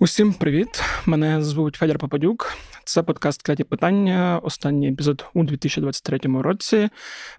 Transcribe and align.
Усім 0.00 0.32
привіт! 0.32 0.82
Мене 1.06 1.42
звуть 1.42 1.74
Федір 1.74 1.98
Попадюк. 1.98 2.56
Це 2.84 3.02
подкаст 3.02 3.42
«Кляті 3.42 3.64
питання. 3.64 4.40
Останній 4.42 4.88
епізод 4.88 5.26
у 5.34 5.44
2023 5.44 6.18
році. 6.42 6.88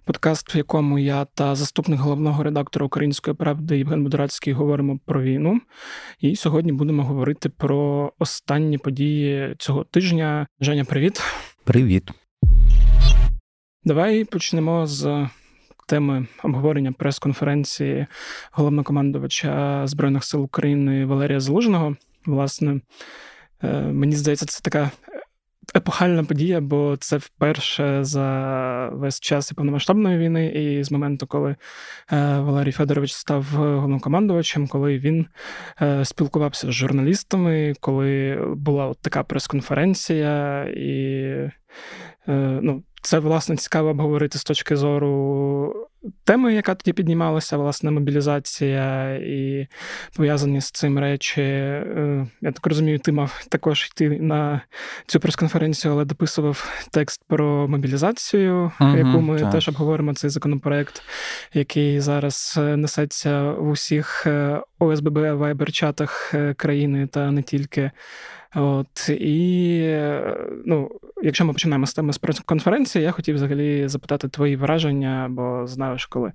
Подкаст, 0.04 0.54
в 0.54 0.56
якому 0.56 0.98
я 0.98 1.24
та 1.24 1.54
заступник 1.54 2.00
головного 2.00 2.42
редактора 2.42 2.86
Української 2.86 3.36
правди 3.36 3.78
Євген 3.78 4.02
Будорацький 4.02 4.52
говоримо 4.52 4.98
про 5.06 5.22
війну. 5.22 5.60
І 6.20 6.36
сьогодні 6.36 6.72
будемо 6.72 7.04
говорити 7.04 7.48
про 7.48 8.12
останні 8.18 8.78
події 8.78 9.54
цього 9.58 9.84
тижня. 9.84 10.46
Женя, 10.60 10.84
привіт. 10.84 11.22
Привіт. 11.64 12.10
Давай 13.84 14.24
почнемо 14.24 14.86
з 14.86 15.28
теми 15.86 16.26
обговорення 16.42 16.92
прес-конференції 16.92 18.06
головнокомандувача 18.52 19.82
Збройних 19.86 20.24
сил 20.24 20.42
України 20.42 21.04
Валерія 21.06 21.40
Залужного. 21.40 21.96
Власне, 22.26 22.80
е, 23.62 23.82
мені 23.82 24.16
здається, 24.16 24.46
це 24.46 24.60
така 24.62 24.90
епохальна 25.76 26.24
подія, 26.24 26.60
бо 26.60 26.96
це 27.00 27.16
вперше 27.16 28.04
за 28.04 28.88
весь 28.92 29.20
час 29.20 29.50
і 29.50 29.54
повномасштабної 29.54 30.18
війни, 30.18 30.46
і 30.46 30.84
з 30.84 30.90
моменту, 30.90 31.26
коли 31.26 31.50
е, 31.50 31.56
Валерій 32.38 32.72
Федорович 32.72 33.12
став 33.12 33.44
головнокомандувачем, 33.44 34.68
коли 34.68 34.98
він 34.98 35.26
е, 35.82 36.04
спілкувався 36.04 36.66
з 36.66 36.72
журналістами, 36.72 37.74
коли 37.80 38.38
була 38.56 38.86
от 38.86 38.98
така 39.00 39.22
прес-конференція, 39.22 40.64
і 40.76 41.50
ну, 42.62 42.82
це 43.02 43.18
власне 43.18 43.56
цікаво 43.56 43.88
обговорити 43.88 44.38
з 44.38 44.44
точки 44.44 44.76
зору 44.76 45.89
теми, 46.24 46.54
яка 46.54 46.74
тоді 46.74 46.92
піднімалася, 46.92 47.56
власне, 47.56 47.90
мобілізація 47.90 49.14
і 49.14 49.66
пов'язані 50.16 50.60
з 50.60 50.70
цим 50.70 50.98
речі. 50.98 51.42
Е, 51.42 52.26
я 52.40 52.52
так 52.52 52.66
розумію, 52.66 52.98
ти 52.98 53.12
мав 53.12 53.44
також 53.48 53.90
йти 53.92 54.08
на 54.08 54.60
цю 55.06 55.20
прес-конференцію, 55.20 55.92
але 55.92 56.04
дописував 56.04 56.86
текст 56.92 57.22
про 57.28 57.68
мобілізацію, 57.68 58.72
угу, 58.80 58.96
яку 58.96 59.20
ми 59.20 59.40
так. 59.40 59.52
теж 59.52 59.68
обговоримо 59.68 60.14
цей 60.14 60.30
законопроект, 60.30 61.02
який 61.54 62.00
зараз 62.00 62.54
е, 62.58 62.76
несеться 62.76 63.42
в 63.42 63.68
усіх 63.68 64.26
е, 64.26 64.60
ОСББ 64.78 65.18
вайбер-чатах 65.18 66.34
країни 66.54 67.06
та 67.06 67.30
не 67.30 67.42
тільки. 67.42 67.90
От 68.54 69.08
і 69.08 69.80
ну, 70.64 70.90
якщо 71.22 71.44
ми 71.44 71.52
починаємо 71.52 71.86
з 71.86 71.94
теми 71.94 72.12
з 72.12 72.18
конференції, 72.44 73.04
я 73.04 73.10
хотів 73.10 73.34
взагалі 73.34 73.88
запитати 73.88 74.28
твої 74.28 74.56
враження, 74.56 75.26
бо 75.30 75.66
знаю, 75.66 75.98
що 75.98 76.08
коли 76.10 76.32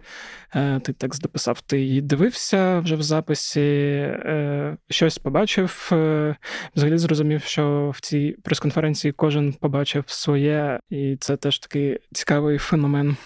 е, 0.55 0.79
ти 0.79 0.93
текст 0.93 1.21
дописав, 1.21 1.61
ти 1.61 1.81
її 1.81 2.01
дивився 2.01 2.79
вже 2.79 2.95
в 2.95 3.01
записі, 3.01 3.61
е, 3.61 4.77
щось 4.89 5.17
побачив. 5.17 5.89
Е, 5.91 6.35
взагалі 6.75 6.97
зрозумів, 6.97 7.43
що 7.43 7.91
в 7.95 8.01
цій 8.01 8.35
прес-конференції 8.43 9.11
кожен 9.11 9.53
побачив 9.53 10.03
своє, 10.07 10.79
і 10.89 11.17
це 11.19 11.37
теж 11.37 11.59
такий 11.59 11.99
цікавий 12.13 12.57
феномен. 12.57 13.17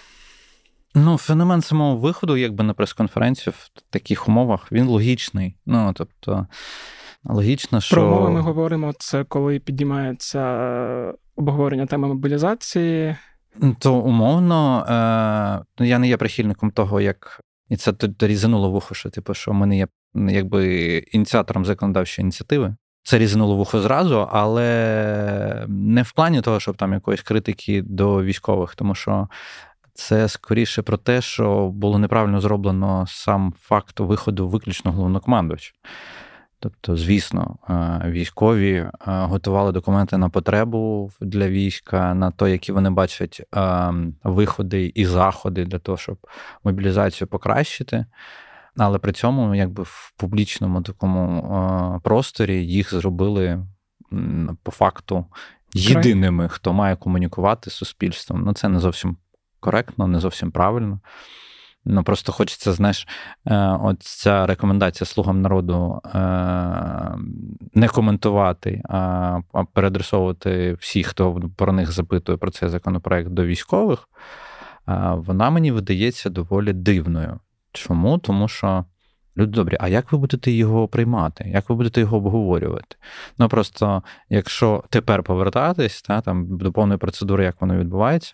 Ну, 0.95 1.17
феномен 1.17 1.61
самого 1.61 1.97
виходу, 1.97 2.37
якби 2.37 2.63
на 2.63 2.73
прес-конференцію 2.73 3.53
в 3.57 3.69
таких 3.89 4.27
умовах, 4.27 4.71
він 4.71 4.85
логічний. 4.85 5.55
Ну, 5.65 5.93
тобто. 5.95 6.47
Логічно, 7.23 7.81
що... 7.81 7.95
Про 7.95 8.07
умови 8.07 8.29
ми 8.29 8.41
говоримо, 8.41 8.93
це 8.99 9.23
коли 9.23 9.59
піднімається 9.59 10.39
е, 10.39 11.13
обговорення 11.35 11.85
теми 11.85 12.07
мобілізації. 12.07 13.15
То 13.79 13.95
умовно, 13.95 14.85
е, 14.89 15.65
ну, 15.79 15.85
я 15.85 15.99
не 15.99 16.07
є 16.07 16.17
прихильником 16.17 16.71
того, 16.71 17.01
як 17.01 17.41
і 17.69 17.77
це 17.77 17.93
різануло 18.19 18.71
вухо, 18.71 18.95
що 18.95 19.09
типу, 19.09 19.33
що 19.33 19.53
ми 19.53 19.65
не 19.65 19.77
є 19.77 19.87
якби 20.13 20.87
ініціатором 20.97 21.65
законодавчої 21.65 22.23
ініціативи. 22.23 22.75
Це 23.03 23.17
різануло 23.17 23.55
вухо 23.55 23.81
зразу, 23.81 24.27
але 24.31 25.65
не 25.67 26.01
в 26.01 26.11
плані 26.11 26.41
того, 26.41 26.59
щоб 26.59 26.77
там 26.77 26.93
якоїсь 26.93 27.21
критики 27.21 27.81
до 27.81 28.23
військових, 28.23 28.75
тому 28.75 28.95
що 28.95 29.27
це 29.93 30.27
скоріше 30.27 30.81
про 30.81 30.97
те, 30.97 31.21
що 31.21 31.69
було 31.69 31.99
неправильно 31.99 32.41
зроблено 32.41 33.05
сам 33.07 33.53
факт 33.61 33.99
виходу 33.99 34.47
виключно 34.47 34.91
головнокомандувача. 34.91 35.71
Тобто, 36.61 36.97
звісно, 36.97 37.57
е, 37.69 38.01
військові 38.09 38.73
е, 38.73 38.91
готували 39.05 39.71
документи 39.71 40.17
на 40.17 40.29
потребу 40.29 41.11
для 41.21 41.47
війська, 41.49 42.13
на 42.13 42.31
те, 42.31 42.51
які 42.51 42.71
вони 42.71 42.89
бачать 42.89 43.41
е, 43.55 43.93
виходи 44.23 44.91
і 44.95 45.05
заходи 45.05 45.65
для 45.65 45.79
того, 45.79 45.97
щоб 45.97 46.17
мобілізацію 46.63 47.27
покращити. 47.27 48.05
Але 48.77 48.97
при 48.97 49.11
цьому, 49.11 49.55
якби 49.55 49.83
в 49.83 50.13
публічному 50.17 50.81
такому 50.81 52.01
просторі 52.03 52.65
їх 52.65 52.93
зробили 52.93 53.65
по 54.63 54.71
факту 54.71 55.25
єдиними, 55.73 56.49
хто 56.49 56.73
має 56.73 56.95
комунікувати 56.95 57.69
з 57.69 57.73
суспільством. 57.73 58.43
Ну, 58.45 58.53
це 58.53 58.69
не 58.69 58.79
зовсім 58.79 59.17
коректно, 59.59 60.07
не 60.07 60.19
зовсім 60.19 60.51
правильно. 60.51 60.99
Ну 61.85 62.03
просто 62.03 62.31
хочеться, 62.31 62.73
знаєш, 62.73 63.07
е, 63.45 63.55
от 63.81 64.03
ця 64.03 64.45
рекомендація 64.45 65.07
слугам 65.07 65.41
народу 65.41 66.01
е, 66.05 66.19
не 67.73 67.87
коментувати, 67.87 68.81
а 68.89 69.39
переадресовувати 69.73 70.73
всіх, 70.73 71.07
хто 71.07 71.41
про 71.55 71.73
них 71.73 71.91
запитує 71.91 72.37
про 72.37 72.51
цей 72.51 72.69
законопроект 72.69 73.29
до 73.29 73.45
військових, 73.45 74.09
вона 75.15 75.49
мені 75.49 75.71
видається 75.71 76.29
доволі 76.29 76.73
дивною. 76.73 77.39
Чому? 77.71 78.17
Тому 78.17 78.47
що. 78.47 78.85
Люди 79.37 79.51
добрі, 79.51 79.77
а 79.79 79.87
як 79.87 80.11
ви 80.11 80.17
будете 80.17 80.51
його 80.51 80.87
приймати? 80.87 81.49
Як 81.53 81.69
ви 81.69 81.75
будете 81.75 82.01
його 82.01 82.17
обговорювати? 82.17 82.95
Ну 83.37 83.49
просто 83.49 84.03
якщо 84.29 84.83
тепер 84.89 85.23
повертатись, 85.23 86.01
та, 86.01 86.21
там, 86.21 86.57
до 86.57 86.71
повної 86.71 86.97
процедури, 86.97 87.43
як 87.43 87.61
воно 87.61 87.77
відбувається, 87.77 88.33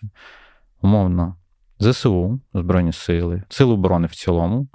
умовно, 0.82 1.36
ЗСУ, 1.80 2.40
Збройні 2.54 2.92
Сили, 2.92 3.42
Сили 3.48 3.72
оборони 3.72 4.06
в 4.06 4.14
цілому. 4.14 4.68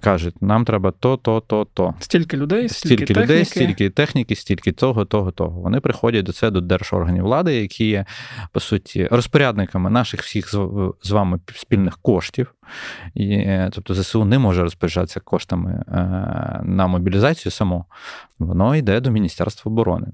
Кажуть, 0.00 0.42
нам 0.42 0.64
треба 0.64 0.90
то, 0.90 1.16
то, 1.16 1.40
то, 1.40 1.64
то. 1.74 1.94
Стільки 2.00 2.36
людей, 2.36 2.68
стільки, 2.68 2.96
стільки 2.96 3.14
техніки. 3.14 3.32
людей, 3.32 3.44
стільки 3.44 3.90
техніки, 3.90 4.34
стільки 4.34 4.72
того, 4.72 5.04
того, 5.04 5.30
того. 5.30 5.60
Вони 5.60 5.80
приходять 5.80 6.24
до 6.24 6.32
це 6.32 6.50
до 6.50 6.60
держорганів 6.60 7.24
влади, 7.24 7.54
які 7.54 7.86
є, 7.86 8.04
по 8.52 8.60
суті, 8.60 9.08
розпорядниками 9.10 9.90
наших 9.90 10.22
всіх 10.22 10.50
з 11.02 11.10
вами 11.10 11.40
спільних 11.54 11.98
коштів. 11.98 12.54
І, 13.14 13.46
Тобто 13.72 13.94
ЗСУ 13.94 14.24
не 14.24 14.38
може 14.38 14.62
розпоряджатися 14.62 15.20
коштами 15.20 15.84
е, 15.88 15.92
на 16.64 16.86
мобілізацію 16.86 17.52
само. 17.52 17.84
Воно 18.38 18.76
йде 18.76 19.00
до 19.00 19.10
Міністерства 19.10 19.72
оборони, 19.72 20.06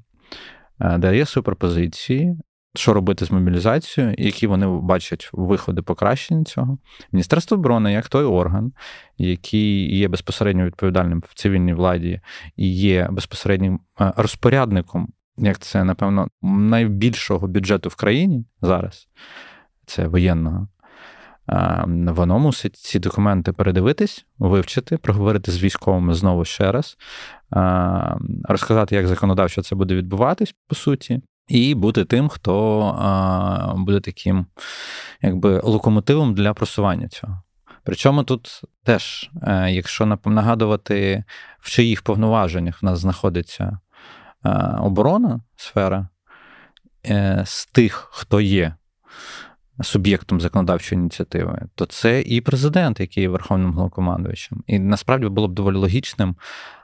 е, 0.80 0.98
де 0.98 1.16
є 1.16 1.26
суперпозиції, 1.26 2.38
що 2.74 2.92
робити 2.92 3.24
з 3.24 3.30
мобілізацією, 3.30 4.14
які 4.18 4.46
вони 4.46 4.66
бачать 4.66 5.30
виходи 5.32 5.82
покращення 5.82 6.44
цього. 6.44 6.78
Міністерство 7.12 7.56
оборони, 7.56 7.92
як 7.92 8.08
той 8.08 8.24
орган, 8.24 8.72
який 9.18 9.96
є 9.96 10.08
безпосередньо 10.08 10.64
відповідальним 10.64 11.22
в 11.28 11.34
цивільній 11.34 11.74
владі 11.74 12.20
і 12.56 12.74
є 12.74 13.08
безпосереднім 13.10 13.80
е, 14.00 14.12
розпорядником, 14.16 15.08
як 15.38 15.58
це, 15.58 15.84
напевно, 15.84 16.28
найбільшого 16.42 17.48
бюджету 17.48 17.88
в 17.88 17.94
країні 17.94 18.44
зараз, 18.62 19.08
це 19.86 20.06
воєнного. 20.06 20.68
Е, 21.48 21.84
воно 21.88 22.38
мусить 22.38 22.76
ці 22.76 22.98
документи 22.98 23.52
передивитись, 23.52 24.26
вивчити, 24.38 24.96
проговорити 24.96 25.52
з 25.52 25.62
військовими 25.62 26.14
знову 26.14 26.44
ще 26.44 26.72
раз, 26.72 26.96
е, 27.56 28.16
розказати, 28.44 28.94
як 28.96 29.06
законодавчо 29.06 29.62
це 29.62 29.74
буде 29.74 29.94
відбуватись, 29.94 30.54
по 30.68 30.74
суті, 30.74 31.22
і 31.50 31.74
бути 31.74 32.04
тим, 32.04 32.28
хто 32.28 32.80
а, 32.98 33.74
буде 33.76 34.00
таким 34.00 34.46
якби 35.22 35.60
локомотивом 35.64 36.34
для 36.34 36.54
просування 36.54 37.08
цього. 37.08 37.42
Причому 37.84 38.24
тут 38.24 38.62
теж, 38.84 39.30
е, 39.42 39.70
якщо 39.70 40.18
нагадувати, 40.24 41.24
в 41.60 41.70
чиїх 41.70 42.02
повноваженнях 42.02 42.82
в 42.82 42.84
нас 42.84 42.98
знаходиться 42.98 43.78
е, 44.44 44.50
оборона 44.80 45.40
сфера 45.56 46.08
е, 47.06 47.42
з 47.46 47.66
тих, 47.66 48.08
хто 48.12 48.40
є 48.40 48.74
суб'єктом 49.82 50.40
законодавчої 50.40 50.98
ініціативи, 50.98 51.62
то 51.74 51.86
це 51.86 52.20
і 52.20 52.40
президент, 52.40 53.00
який 53.00 53.22
є 53.22 53.28
верховним 53.28 53.72
головнокомандуючим. 53.72 54.64
І 54.66 54.78
насправді 54.78 55.28
було 55.28 55.48
б 55.48 55.52
доволі 55.52 55.76
логічним 55.76 56.36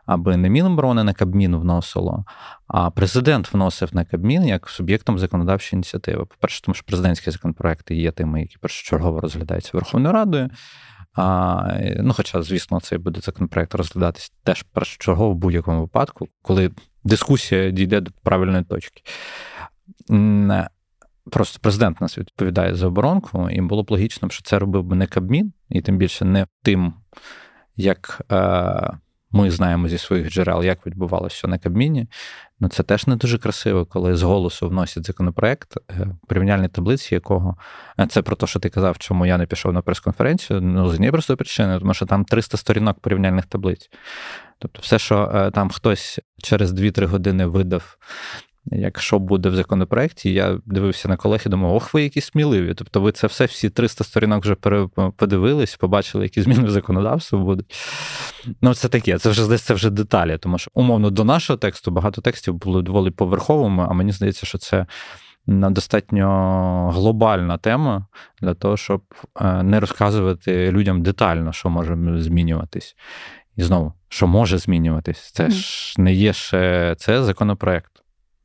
аби 0.06 0.36
не 0.36 0.50
Міноборони 0.50 1.04
на 1.04 1.12
Кабмін 1.14 1.56
вносило, 1.56 2.24
а 2.66 2.90
президент 2.90 3.52
вносив 3.52 3.94
на 3.94 4.04
Кабмін 4.04 4.46
як 4.46 4.68
суб'єктом 4.68 5.18
законодавчої 5.18 5.78
ініціативи. 5.78 6.24
По-перше, 6.24 6.62
тому 6.62 6.74
що 6.74 6.84
президентські 6.84 7.30
законопроекти 7.30 7.94
є 7.94 8.10
тими, 8.10 8.40
які 8.40 8.58
першочергово 8.58 9.20
розглядаються 9.20 9.70
Верховною 9.74 10.14
Радою. 10.14 10.50
А, 11.14 11.78
Ну, 11.98 12.12
Хоча, 12.12 12.42
звісно, 12.42 12.80
цей 12.80 12.98
буде 12.98 13.20
законопроект 13.20 13.74
розглядатись 13.74 14.32
теж 14.44 14.62
першочергово 14.62 15.30
в 15.30 15.36
будь-якому 15.36 15.80
випадку, 15.80 16.28
коли 16.42 16.70
дискусія 17.04 17.70
дійде 17.70 18.00
до 18.00 18.10
правильної 18.22 18.64
точки. 18.64 19.02
Просто 21.30 21.58
президент 21.62 22.00
нас 22.00 22.18
відповідає 22.18 22.74
за 22.74 22.86
оборонку, 22.86 23.50
і 23.50 23.60
було 23.60 23.82
б 23.82 23.90
логічно, 23.90 24.30
що 24.30 24.42
це 24.42 24.58
робив 24.58 24.84
би 24.84 24.96
не 24.96 25.06
Кабмін, 25.06 25.52
і 25.68 25.80
тим 25.80 25.96
більше 25.96 26.24
не 26.24 26.46
тим, 26.62 26.94
як 27.76 28.22
е, 28.32 28.98
ми 29.32 29.50
знаємо 29.50 29.88
зі 29.88 29.98
своїх 29.98 30.30
джерел, 30.30 30.64
як 30.64 30.86
відбувалося 30.86 31.48
на 31.48 31.58
Кабміні. 31.58 32.08
Ну 32.60 32.68
це 32.68 32.82
теж 32.82 33.06
не 33.06 33.16
дуже 33.16 33.38
красиво, 33.38 33.86
коли 33.86 34.16
з 34.16 34.22
голосу 34.22 34.68
вносять 34.68 35.06
законопроект, 35.06 35.76
е, 35.90 36.08
порівняльні 36.26 36.68
таблиці, 36.68 37.14
якого 37.14 37.56
е, 38.00 38.06
це 38.06 38.22
про 38.22 38.36
те, 38.36 38.46
що 38.46 38.60
ти 38.60 38.68
казав, 38.68 38.98
чому 38.98 39.26
я 39.26 39.38
не 39.38 39.46
пішов 39.46 39.72
на 39.72 39.82
прес-конференцію. 39.82 40.60
Ну, 40.60 40.88
з 40.88 40.94
однієї 40.94 41.12
простої 41.12 41.36
причини, 41.36 41.78
тому 41.78 41.94
що 41.94 42.06
там 42.06 42.24
300 42.24 42.56
сторінок 42.56 43.00
порівняльних 43.00 43.46
таблиць. 43.46 43.90
Тобто, 44.58 44.80
все, 44.82 44.98
що 44.98 45.32
е, 45.34 45.50
там 45.50 45.70
хтось 45.70 46.20
через 46.42 46.72
2-3 46.72 47.06
години 47.06 47.46
видав 47.46 47.96
Якщо 48.72 49.18
буде 49.18 49.48
в 49.48 49.56
законопроекті, 49.56 50.32
я 50.32 50.58
дивився 50.66 51.08
на 51.08 51.16
колег 51.16 51.42
і 51.46 51.48
думав, 51.48 51.74
ох, 51.74 51.94
ви 51.94 52.02
які 52.02 52.20
сміливі. 52.20 52.74
Тобто, 52.74 53.00
ви 53.00 53.12
це 53.12 53.26
все, 53.26 53.44
всі 53.44 53.70
300 53.70 54.04
сторінок 54.04 54.44
вже 54.44 54.54
подивились, 55.16 55.76
побачили, 55.76 56.24
які 56.24 56.42
зміни 56.42 56.64
в 56.64 56.70
законодавство 56.70 57.38
будуть. 57.38 57.74
Ну, 58.62 58.74
це 58.74 58.88
таке, 58.88 59.18
це 59.18 59.30
вже 59.30 59.58
це 59.58 59.74
вже 59.74 59.90
деталі, 59.90 60.38
тому 60.38 60.58
що, 60.58 60.70
умовно, 60.74 61.10
до 61.10 61.24
нашого 61.24 61.56
тексту 61.56 61.90
багато 61.90 62.20
текстів 62.22 62.54
були 62.54 62.82
доволі 62.82 63.10
поверховими, 63.10 63.86
а 63.88 63.92
мені 63.92 64.12
здається, 64.12 64.46
що 64.46 64.58
це 64.58 64.86
достатньо 65.46 66.90
глобальна 66.94 67.58
тема 67.58 68.06
для 68.42 68.54
того, 68.54 68.76
щоб 68.76 69.02
е, 69.40 69.62
не 69.62 69.80
розказувати 69.80 70.72
людям 70.72 71.02
детально, 71.02 71.52
що 71.52 71.70
може 71.70 71.96
змінюватись. 72.20 72.96
І 73.56 73.62
знову, 73.62 73.92
що 74.08 74.26
може 74.26 74.58
змінюватись, 74.58 75.30
це 75.32 75.50
ж 75.50 75.94
не 75.98 76.12
є 76.12 76.32
ще 76.32 76.94
це 76.98 77.22
законопроект. 77.22 77.92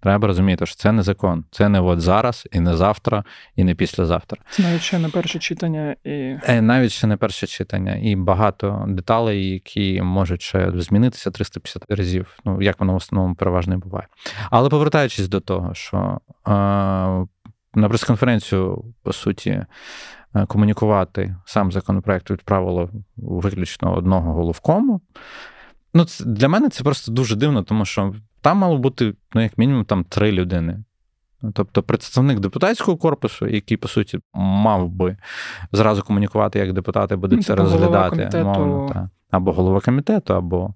Треба 0.02 0.28
розуміти, 0.28 0.66
що 0.66 0.76
це 0.76 0.92
не 0.92 1.04
закон. 1.04 1.46
Це 1.52 1.70
не 1.70 1.80
от 1.80 2.02
зараз, 2.02 2.48
і 2.52 2.60
не 2.60 2.78
завтра, 2.78 3.24
і 3.56 3.64
не 3.64 3.76
післязавтра. 3.76 4.42
Це 4.50 4.64
навіть 4.64 4.82
ще 4.82 5.00
не 5.00 5.10
перше 5.10 5.40
читання 5.40 5.96
і 6.04 6.38
е, 6.48 6.62
навіть 6.62 6.92
ще 6.92 7.08
не 7.08 7.18
перше 7.18 7.48
читання, 7.48 7.96
і 8.02 8.16
багато 8.16 8.86
деталей, 8.88 9.50
які 9.50 10.02
можуть 10.02 10.42
ще 10.42 10.72
змінитися 10.76 11.32
350 11.32 11.84
разів. 11.90 12.38
Ну 12.46 12.62
як 12.62 12.80
воно 12.80 12.94
в 12.94 12.96
основному 12.96 13.36
переважно 13.36 13.74
і 13.74 13.78
буває. 13.78 14.08
Але 14.50 14.70
повертаючись 14.70 15.28
до 15.28 15.40
того, 15.40 15.74
що 15.74 16.20
е, 16.48 16.52
на 17.74 17.90
прес-конференцію, 17.90 18.84
по 19.04 19.14
суті, 19.14 19.66
е, 20.36 20.46
комунікувати 20.46 21.36
сам 21.46 21.72
законопроект 21.72 22.32
відправило 22.32 22.90
виключно 23.18 23.96
одного 23.96 24.34
головкому. 24.34 25.02
Ну, 25.94 26.06
це, 26.06 26.26
для 26.26 26.48
мене 26.48 26.70
це 26.70 26.84
просто 26.84 27.12
дуже 27.12 27.36
дивно, 27.36 27.64
тому 27.64 27.86
що 27.86 28.14
там 28.42 28.58
мало 28.58 28.78
бути, 28.78 29.14
ну, 29.34 29.42
як 29.42 29.58
мінімум, 29.58 29.86
там 29.86 30.04
три 30.04 30.32
людини. 30.32 30.84
Тобто 31.54 31.84
представник 31.84 32.40
депутатського 32.40 32.98
корпусу, 32.98 33.48
який, 33.48 33.78
по 33.78 33.88
суті, 33.88 34.20
мав 34.34 34.90
би 34.90 35.18
зразу 35.72 36.02
комунікувати, 36.02 36.60
як 36.60 36.74
депутати 36.74 37.16
будуть 37.16 37.38
ну, 37.38 37.44
це 37.44 37.56
розглядати, 37.56 38.10
розглядати, 38.10 38.44
мовно, 38.44 38.90
та, 38.94 39.10
або 39.32 39.52
голова 39.52 39.80
комітету, 39.80 40.34
або 40.34 40.74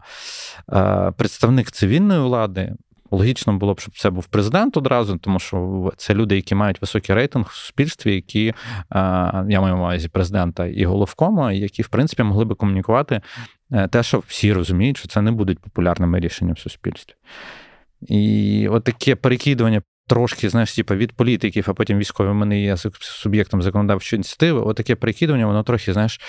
е, 0.73 1.11
представник 1.17 1.71
цивільної 1.71 2.19
влади. 2.19 2.75
Логічно 3.11 3.57
було 3.57 3.73
б, 3.73 3.79
щоб 3.79 3.97
це 3.97 4.09
був 4.09 4.25
президент 4.25 4.77
одразу, 4.77 5.17
тому 5.17 5.39
що 5.39 5.91
це 5.97 6.13
люди, 6.13 6.35
які 6.35 6.55
мають 6.55 6.81
високий 6.81 7.15
рейтинг 7.15 7.45
в 7.49 7.53
суспільстві, 7.53 8.15
які 8.15 8.47
е, 8.47 8.53
я 9.49 9.61
маю 9.61 9.75
на 9.75 9.75
увазі 9.75 10.07
президента 10.07 10.65
і 10.65 10.85
головкома, 10.85 11.51
які, 11.51 11.81
в 11.81 11.87
принципі, 11.87 12.23
могли 12.23 12.45
би 12.45 12.55
комунікувати 12.55 13.21
Е, 13.71 13.87
те, 13.87 14.03
що 14.03 14.23
всі 14.27 14.53
розуміють, 14.53 14.97
що 14.97 15.07
це 15.07 15.21
не 15.21 15.31
будуть 15.31 15.59
популярними 15.59 16.19
рішенням 16.19 16.53
в 16.53 16.59
суспільстві. 16.59 17.15
І 18.01 18.67
от 18.71 18.83
таке 18.83 19.15
перекидування 19.15 19.81
трошки, 20.07 20.49
знаєш, 20.49 20.75
типу, 20.75 20.95
від 20.95 21.11
політиків, 21.11 21.65
а 21.67 21.73
потім 21.73 21.97
військові 21.97 22.33
мене 22.33 22.61
є 22.61 22.75
суб'єктом 22.99 23.61
законодавчої 23.61 24.17
ініціативи, 24.17 24.59
от 24.59 24.77
таке 24.77 24.95
перекидування, 24.95 25.45
воно 25.45 25.63
трохи, 25.63 25.93
знаєш, 25.93 26.21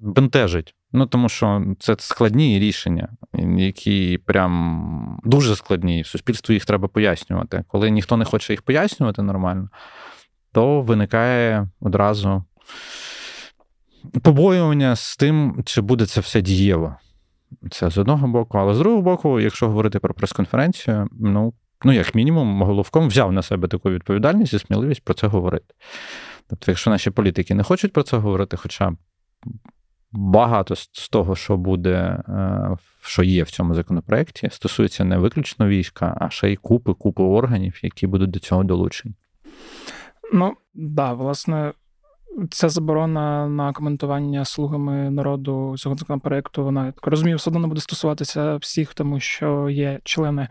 бентежить. 0.00 0.74
Ну, 0.92 1.06
тому 1.06 1.28
що 1.28 1.64
це 1.78 1.96
складні 1.98 2.58
рішення, 2.58 3.08
які 3.56 4.18
прям 4.26 5.20
дуже 5.24 5.56
складні. 5.56 6.04
Суспільству 6.04 6.52
їх 6.52 6.64
треба 6.64 6.88
пояснювати. 6.88 7.64
Коли 7.68 7.90
ніхто 7.90 8.16
не 8.16 8.24
хоче 8.24 8.52
їх 8.52 8.62
пояснювати 8.62 9.22
нормально, 9.22 9.68
то 10.52 10.82
виникає 10.82 11.68
одразу 11.80 12.44
побоювання 14.22 14.96
з 14.96 15.16
тим, 15.16 15.62
чи 15.64 15.80
буде 15.80 16.06
це 16.06 16.20
все 16.20 16.40
дієво. 16.40 16.96
Це 17.70 17.90
з 17.90 17.98
одного 17.98 18.28
боку, 18.28 18.58
але 18.58 18.74
з 18.74 18.78
другого 18.78 19.02
боку, 19.02 19.40
якщо 19.40 19.66
говорити 19.66 19.98
про 19.98 20.14
прес-конференцію, 20.14 21.08
ну, 21.12 21.54
ну 21.84 21.92
як 21.92 22.14
мінімум, 22.14 22.62
головком 22.62 23.08
взяв 23.08 23.32
на 23.32 23.42
себе 23.42 23.68
таку 23.68 23.90
відповідальність 23.90 24.54
і 24.54 24.58
сміливість 24.58 25.04
про 25.04 25.14
це 25.14 25.26
говорити. 25.26 25.74
Тобто, 26.50 26.70
якщо 26.70 26.90
наші 26.90 27.10
політики 27.10 27.54
не 27.54 27.62
хочуть 27.62 27.92
про 27.92 28.02
це 28.02 28.16
говорити, 28.16 28.56
хоча 28.56 28.92
багато 30.12 30.76
з 30.76 31.08
того, 31.08 31.36
що 31.36 31.56
буде, 31.56 32.22
е, 32.28 32.76
що 33.02 33.22
є 33.22 33.42
в 33.42 33.50
цьому 33.50 33.74
законопроекті, 33.74 34.48
стосується 34.52 35.04
не 35.04 35.18
виключно 35.18 35.68
війська, 35.68 36.16
а 36.20 36.30
ще 36.30 36.52
й 36.52 36.56
купи, 36.56 36.94
купи 36.94 37.22
органів, 37.22 37.80
які 37.82 38.06
будуть 38.06 38.30
до 38.30 38.38
цього 38.38 38.64
долучені. 38.64 39.14
Ну, 40.32 40.56
да, 40.74 41.12
власне, 41.12 41.72
Ця 42.50 42.68
заборона 42.68 43.48
на 43.48 43.72
коментування 43.72 44.44
слугами 44.44 45.10
народу 45.10 45.74
цього 45.78 45.94
законопроекту, 45.94 46.64
вона 46.64 46.92
так 46.92 47.06
розумію, 47.06 47.36
все 47.36 47.50
одно 47.50 47.68
буде 47.68 47.80
стосуватися 47.80 48.56
всіх, 48.56 48.94
тому 48.94 49.20
що 49.20 49.70
є 49.70 50.00
члени 50.04 50.48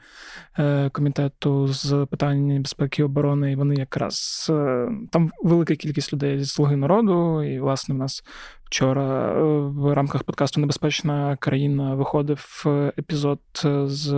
е, 0.60 0.90
комітету 0.90 1.68
з 1.68 2.08
питань 2.12 2.62
безпеки 2.62 3.02
і 3.02 3.06
оборони, 3.06 3.52
і 3.52 3.56
вони 3.56 3.76
якраз 3.76 4.48
е, 4.50 4.88
там 5.12 5.32
велика 5.44 5.76
кількість 5.76 6.14
людей 6.14 6.40
зі 6.40 6.46
слуги 6.46 6.76
народу. 6.76 7.44
І, 7.44 7.60
власне, 7.60 7.96
в 7.96 7.98
нас 7.98 8.24
вчора 8.74 9.32
е, 9.32 9.44
в 9.70 9.94
рамках 9.94 10.24
подкасту 10.24 10.62
Небезпечна 10.62 11.38
країна 11.40 11.96
виходив 11.96 12.64
епізод 12.98 13.40
з. 13.86 14.14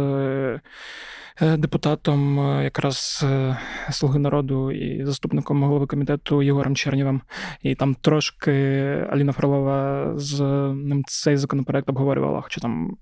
Е, 1.42 1.58
депутатом 1.58 2.40
е, 2.40 2.64
якраз 2.64 3.26
е, 3.30 3.58
Слуги 3.92 4.20
народу 4.20 4.72
і 4.72 5.06
заступником 5.06 5.64
голови 5.64 5.88
комітету 5.88 6.42
Єгором 6.42 6.76
Чернєвим. 6.76 7.22
І 7.62 7.76
там 7.76 7.96
трошки 7.96 8.52
Аліна 9.10 9.32
Фролова 9.32 10.12
з 10.16 10.42
ним 10.74 11.04
цей 11.08 11.38
законопроект 11.38 11.90
обговорювала, 11.90 12.42
хоча 12.42 12.62
там 12.62 12.98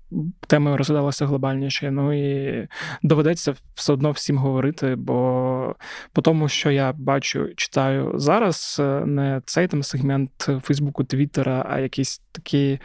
теми 0.46 0.76
розглядалися 0.76 1.26
глобальніше. 1.26 1.90
Ну 1.90 2.12
і 2.12 2.68
доведеться 3.02 3.54
все 3.74 3.92
одно 3.92 4.10
всім 4.10 4.38
говорити, 4.38 4.94
бо 4.94 5.76
по 6.12 6.22
тому, 6.22 6.48
що 6.48 6.70
я 6.70 6.92
бачу, 6.92 7.48
читаю 7.56 8.12
зараз, 8.14 8.82
не 9.06 9.42
цей 9.44 9.68
там 9.68 9.82
сегмент 9.82 10.48
Фейсбуку, 10.62 11.04
Твіттера, 11.44 11.66
а 11.68 11.80
якісь 11.80 12.22
такі 12.32 12.78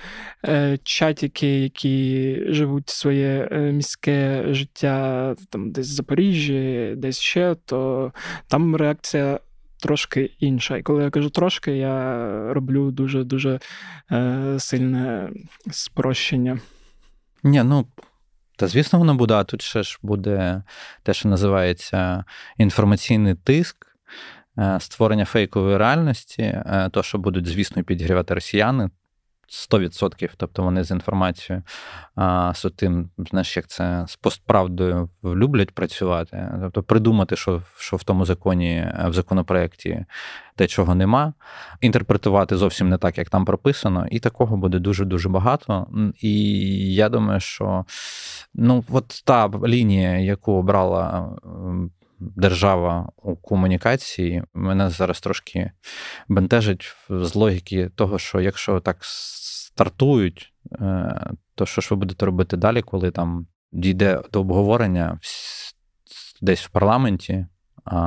е, 0.45 0.79
чатики, 0.83 1.59
які 1.59 2.37
живуть 2.47 2.89
своє 2.89 3.49
міське 3.73 4.45
життя 4.53 5.35
там 5.49 5.71
десь 5.71 5.87
в 5.87 5.91
Запоріжжі, 5.91 6.93
десь 6.97 7.19
ще, 7.19 7.55
то 7.65 8.11
там 8.47 8.75
реакція. 8.75 9.39
Трошки 9.81 10.31
інша. 10.39 10.77
І 10.77 10.81
коли 10.81 11.03
я 11.03 11.09
кажу 11.09 11.29
трошки, 11.29 11.77
я 11.77 12.53
роблю 12.53 12.91
дуже-дуже 12.91 13.59
е, 14.11 14.55
сильне 14.59 15.29
спрощення. 15.71 16.59
Ні, 17.43 17.63
ну, 17.63 17.85
та 18.55 18.67
звісно, 18.67 18.99
воно 18.99 19.15
буде, 19.15 19.33
а 19.33 19.43
тут 19.43 19.61
ще 19.61 19.83
ж 19.83 19.99
буде 20.01 20.63
те, 21.03 21.13
що 21.13 21.29
називається 21.29 22.23
інформаційний 22.57 23.35
тиск, 23.35 23.85
е, 23.85 23.88
створення 24.79 25.25
фейкової 25.25 25.77
реальності, 25.77 26.41
е, 26.41 26.89
то, 26.91 27.03
що 27.03 27.17
будуть, 27.17 27.47
звісно, 27.47 27.83
підігрівати 27.83 28.33
росіяни. 28.33 28.89
100%. 29.49 30.29
Тобто 30.37 30.63
вони 30.63 30.83
з 30.83 30.91
інформацією 30.91 31.63
а, 32.15 32.53
з 32.55 32.69
тим, 32.75 33.09
знаєш, 33.17 33.57
як 33.57 33.67
це 33.67 34.05
з 34.07 34.15
постправдою 34.15 35.09
люблять 35.23 35.71
працювати. 35.71 36.51
Тобто 36.61 36.83
придумати, 36.83 37.35
що 37.35 37.61
що 37.77 37.97
в 37.97 38.03
тому 38.03 38.25
законі, 38.25 38.87
в 39.05 39.13
законопроекті 39.13 40.05
те, 40.55 40.67
чого 40.67 40.95
нема, 40.95 41.33
інтерпретувати 41.81 42.57
зовсім 42.57 42.89
не 42.89 42.97
так, 42.97 43.17
як 43.17 43.29
там 43.29 43.45
прописано, 43.45 44.07
і 44.11 44.19
такого 44.19 44.57
буде 44.57 44.79
дуже-дуже 44.79 45.29
багато. 45.29 45.87
І 46.21 46.33
я 46.93 47.09
думаю, 47.09 47.39
що 47.39 47.85
ну, 48.53 48.83
от 48.89 49.21
та 49.25 49.49
лінія, 49.65 50.17
яку 50.17 50.51
обрала 50.53 51.29
держава 52.19 53.09
у 53.17 53.35
комунікації 53.35 54.43
мене 54.53 54.89
зараз 54.89 55.21
трошки 55.21 55.71
бентежить 56.27 56.95
з 57.09 57.35
логіки 57.35 57.89
того, 57.95 58.19
що 58.19 58.41
якщо 58.41 58.79
так 58.79 58.97
стартують, 59.01 60.53
е, 60.71 61.31
то 61.55 61.65
що 61.65 61.81
ж 61.81 61.87
ви 61.91 61.95
будете 61.95 62.25
робити 62.25 62.57
далі, 62.57 62.81
коли 62.81 63.11
там 63.11 63.47
дійде 63.71 64.21
до 64.31 64.41
обговорення 64.41 65.19
десь 66.41 66.65
в 66.65 66.69
парламенті, 66.69 67.45
а 67.85 67.97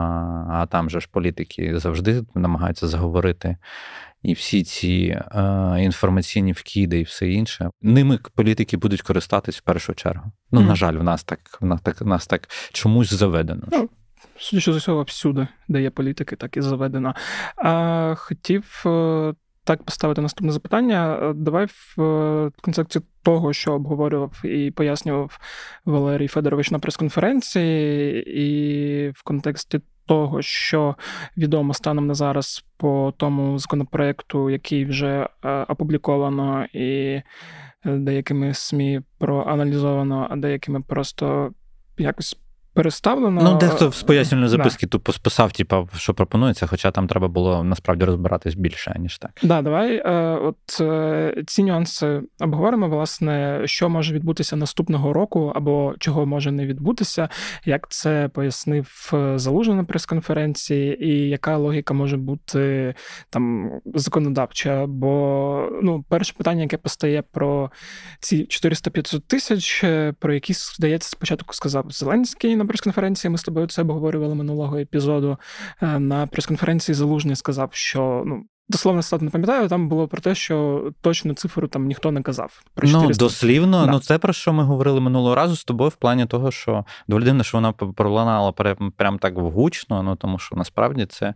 а 0.51 0.67
там 0.67 0.91
же 0.91 1.01
ж 1.01 1.09
політики 1.13 1.79
завжди 1.79 2.23
намагаються 2.35 2.89
заговорити. 2.89 3.57
І 4.23 4.33
всі 4.33 4.65
ці 4.65 5.21
е, 5.35 5.77
інформаційні 5.79 6.53
вкиди 6.53 7.01
і 7.01 7.03
все 7.03 7.29
інше, 7.29 7.71
ними 7.83 8.19
політики 8.35 8.77
будуть 8.77 9.03
користатись 9.03 9.59
в 9.59 9.63
першу 9.63 9.95
чергу. 9.95 10.33
Ну, 10.51 10.61
mm. 10.61 10.67
на 10.67 10.75
жаль, 10.75 10.95
в 10.95 11.03
нас 11.03 11.25
так 11.25 11.59
в 11.61 11.67
нас 11.67 11.81
так 11.81 12.01
в 12.01 12.07
нас 12.07 12.27
так 12.27 12.49
чомусь 12.73 13.13
заведено. 13.13 13.63
Ну, 13.73 13.89
Судячи 14.39 14.73
з 14.73 14.77
усього, 14.77 15.03
всюди, 15.03 15.49
де 15.69 15.83
є 15.83 15.91
політики, 15.91 16.37
так 16.37 16.57
і 16.57 16.61
заведено. 16.61 17.15
Хотів 18.17 18.83
е, 18.87 19.35
так 19.65 19.83
поставити 19.83 20.21
наступне 20.21 20.53
запитання. 20.53 21.33
Давай 21.37 21.67
в 21.67 22.51
концепції 22.61 23.05
того, 23.23 23.53
що 23.53 23.73
обговорював 23.73 24.41
і 24.45 24.71
пояснював 24.71 25.39
Валерій 25.85 26.29
Федорович 26.29 26.71
на 26.71 26.79
прес-конференції, 26.79 28.25
і 28.41 29.11
в 29.11 29.23
контексті 29.23 29.81
того, 30.07 30.43
що 30.43 30.97
відомо 31.37 31.75
станом 31.75 32.07
на 32.07 32.15
зараз 32.15 32.65
по 32.77 33.15
тому 33.17 33.59
законопроекту, 33.59 34.51
який 34.51 34.85
вже 34.85 35.29
опубліковано 35.69 36.67
і 36.73 37.23
деякими 37.85 38.55
СМІ 38.55 39.01
проаналізовано, 39.19 40.27
а 40.31 40.37
деякими 40.37 40.81
просто 40.81 41.53
якось 41.99 42.39
переставлено. 42.75 43.43
Ну, 43.43 43.59
дехто 43.59 43.93
з 43.93 44.03
пояснювальної 44.03 44.51
записки 44.51 44.87
да. 44.87 44.91
тупо 44.91 45.13
списав, 45.13 45.53
типу, 45.53 45.89
що 45.97 46.15
пропонується, 46.15 46.67
хоча 46.67 46.91
там 46.91 47.09
треба 47.09 47.29
було 47.29 47.65
насправді 47.65 48.05
розбиратись 48.05 48.55
більше, 48.55 48.97
ніж 48.99 49.19
так. 49.19 49.31
Да, 49.43 49.63
давай 49.63 49.97
е, 49.97 50.39
от 50.43 50.81
е, 50.81 51.43
ці 51.47 51.63
нюанси 51.63 52.21
обговоримо, 52.41 52.89
власне, 52.89 53.63
що 53.65 53.89
може 53.89 54.15
відбутися 54.15 54.57
наступного 54.57 55.13
року, 55.13 55.53
або 55.55 55.95
чого 55.99 56.27
може 56.27 56.51
не 56.53 56.67
відбутися, 56.67 57.29
як 57.65 57.89
це 57.91 58.31
пояснив 58.35 59.11
е, 59.15 59.39
Залужний 59.39 59.77
на 59.77 59.85
прес-конференції, 59.85 61.05
і 61.05 61.29
яка 61.29 61.57
логіка 61.57 61.95
може 61.95 62.17
бути 62.17 62.95
там 63.31 63.71
законодавча. 63.95 64.87
Бо 64.87 65.69
ну, 65.83 66.05
перше 66.09 66.35
питання, 66.39 66.63
яке 66.63 66.77
постає 66.77 67.23
про 67.23 67.71
ці 68.21 68.45
400-500 68.45 69.21
тисяч, 69.21 69.85
про 70.19 70.35
які, 70.35 70.53
здається, 70.53 71.11
спочатку 71.11 71.55
сказав 71.55 71.87
Зеленський 71.91 72.57
на 72.63 72.69
прес-конференції. 72.69 73.31
Ми 73.31 73.39
з 73.39 73.43
тобою 73.43 73.67
це 73.67 73.83
обговорювали 73.83 74.35
минулого 74.35 74.79
епізоду. 74.79 75.39
Е, 75.83 75.99
на 75.99 76.27
прес-конференції 76.27 76.95
Залужний 76.95 77.37
сказав, 77.37 77.71
що 77.73 78.23
ну. 78.27 78.43
Дословно 78.69 79.03
стат 79.03 79.23
не 79.23 79.31
пам'ятаю, 79.31 79.69
там 79.69 79.89
було 79.89 80.09
про 80.09 80.21
те, 80.21 80.35
що 80.35 80.85
точну 81.01 81.35
цифру 81.35 81.69
там 81.69 81.87
ніхто 81.87 82.13
не 82.13 82.23
казав. 82.23 82.63
Про 82.75 82.89
400. 82.89 83.09
Ну, 83.09 83.15
дослівно, 83.15 83.87
да. 83.87 83.93
ну 83.93 83.99
це 83.99 84.19
про 84.19 84.33
що 84.33 84.53
ми 84.53 84.63
говорили 84.63 85.01
минулого 85.01 85.35
разу 85.35 85.57
з 85.57 85.65
тобою 85.65 85.91
в 85.91 85.95
плані 85.95 86.27
того, 86.27 86.51
що 86.51 86.85
доволі 87.09 87.25
дивно, 87.25 87.45
що 87.45 87.59
вона 87.59 87.73
пролунала 87.73 88.53
прям 88.97 89.19
так 89.19 89.39
гучно, 89.39 90.03
ну 90.03 90.17
тому 90.17 90.39
що 90.39 90.57
насправді 90.57 91.07
це 91.07 91.35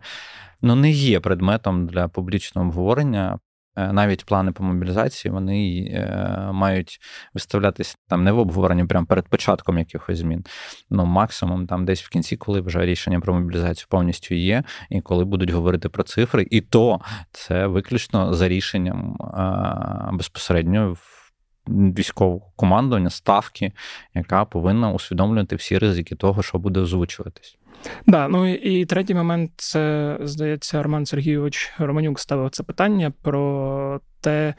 ну, 0.61 0.75
не 0.75 0.91
є 0.91 1.19
предметом 1.19 1.87
для 1.87 2.07
публічного 2.07 2.67
обговорення. 2.67 3.39
Е, 3.77 3.93
навіть 3.93 4.25
плани 4.25 4.51
по 4.51 4.63
мобілізації 4.63 5.31
вони 5.31 5.89
е, 5.93 6.49
мають 6.53 6.99
виставлятися 7.33 7.95
там 8.07 8.23
не 8.23 8.31
в 8.31 8.39
обговоренні 8.39 8.85
прямо 8.85 9.05
перед 9.05 9.27
початком 9.27 9.77
якихось 9.77 10.17
змін. 10.17 10.45
Ну, 10.89 11.05
максимум 11.05 11.67
там 11.67 11.85
десь 11.85 12.03
в 12.03 12.09
кінці, 12.09 12.37
коли 12.37 12.61
вже 12.61 12.85
рішення 12.85 13.19
про 13.19 13.33
мобілізацію 13.33 13.87
повністю 13.89 14.35
є, 14.35 14.63
і 14.89 15.01
коли 15.01 15.25
будуть 15.25 15.49
говорити 15.49 15.89
про 15.89 16.03
цифри, 16.03 16.47
і 16.51 16.61
то 16.61 17.01
це 17.31 17.67
виключно 17.67 18.33
за 18.33 18.47
рішенням 18.47 19.17
безпосередньо 20.13 20.95
військового 21.67 22.51
командування, 22.55 23.09
ставки, 23.09 23.71
яка 24.13 24.45
повинна 24.45 24.91
усвідомлювати 24.91 25.55
всі 25.55 25.77
ризики 25.77 26.15
того, 26.15 26.43
що 26.43 26.57
буде 26.57 26.79
озвучуватись. 26.79 27.57
Да, 28.07 28.27
ну 28.27 28.53
і 28.53 28.85
третій 28.85 29.15
момент 29.15 29.51
це 29.55 30.17
здається, 30.21 30.83
Роман 30.83 31.05
Сергійович 31.05 31.73
Романюк 31.77 32.19
ставив 32.19 32.49
це 32.49 32.63
питання 32.63 33.11
про 33.21 34.01
те, 34.21 34.53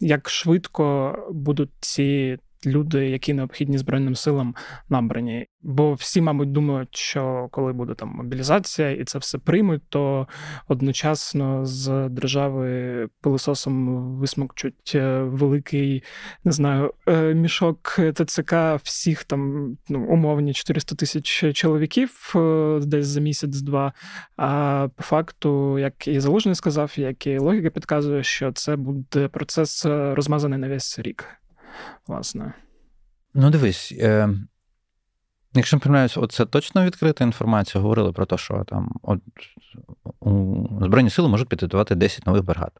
як 0.00 0.30
швидко 0.30 1.14
будуть 1.30 1.70
ці 1.80 2.38
люди, 2.66 3.08
які 3.08 3.34
необхідні 3.34 3.78
Збройним 3.78 4.16
силам 4.16 4.54
набрані. 4.88 5.46
Бо 5.62 5.92
всі, 5.92 6.20
мабуть, 6.20 6.52
думають, 6.52 6.96
що 6.96 7.48
коли 7.50 7.72
буде 7.72 7.94
там 7.94 8.08
мобілізація 8.08 8.90
і 8.90 9.04
це 9.04 9.18
все 9.18 9.38
приймуть, 9.38 9.82
то 9.88 10.28
одночасно 10.68 11.66
з 11.66 12.08
держави 12.08 13.08
пилососом 13.20 14.06
висмокчуть 14.16 14.92
е, 14.94 15.22
великий, 15.22 16.02
не 16.44 16.52
знаю, 16.52 16.94
е, 17.06 17.34
мішок 17.34 18.00
ТЦК 18.14 18.54
всіх 18.82 19.24
там 19.24 19.72
ну, 19.88 20.04
умовні 20.04 20.54
400 20.54 20.94
тисяч 20.94 21.54
чоловіків 21.54 22.32
е, 22.36 22.80
десь 22.82 23.06
за 23.06 23.20
місяць-два. 23.20 23.92
А 24.36 24.88
по 24.96 25.02
факту, 25.02 25.78
як 25.78 26.08
і 26.08 26.20
Залужний 26.20 26.54
сказав, 26.54 26.92
як 26.96 27.26
і 27.26 27.38
логіка 27.38 27.70
підказує, 27.70 28.22
що 28.22 28.52
це 28.52 28.76
буде 28.76 29.28
процес 29.28 29.86
розмазаний 29.86 30.58
на 30.58 30.68
весь 30.68 30.98
рік 30.98 31.40
власне. 32.06 32.52
Ну, 33.34 33.50
дивись, 33.50 33.94
е, 33.98 34.28
якщо 35.54 35.76
не 35.76 35.80
помиляюсь, 35.80 36.16
оце 36.16 36.46
точно 36.46 36.84
відкрита 36.84 37.24
інформація. 37.24 37.82
Говорили 37.82 38.12
про 38.12 38.26
те, 38.26 38.38
що 38.38 38.64
там 38.64 38.92
от, 39.02 39.20
у 40.20 40.64
Збройні 40.80 41.10
сили 41.10 41.28
можуть 41.28 41.48
підготувати 41.48 41.94
10 41.94 42.26
нових 42.26 42.44
бригад. 42.44 42.72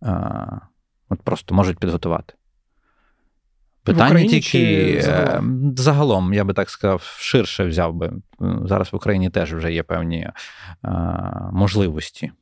А, 0.00 0.58
От 1.08 1.22
просто 1.22 1.54
можуть 1.54 1.78
підготувати. 1.78 2.34
Питання 3.84 4.26
тільки 4.26 5.02
загалом? 5.02 5.76
загалом, 5.76 6.34
я 6.34 6.44
би 6.44 6.54
так 6.54 6.70
сказав, 6.70 7.02
ширше 7.02 7.64
взяв 7.64 7.94
би. 7.94 8.12
Зараз 8.64 8.92
в 8.92 8.96
Україні 8.96 9.30
теж 9.30 9.54
вже 9.54 9.72
є 9.72 9.82
певні 9.82 10.30
а, 10.82 10.90
можливості 11.52 12.32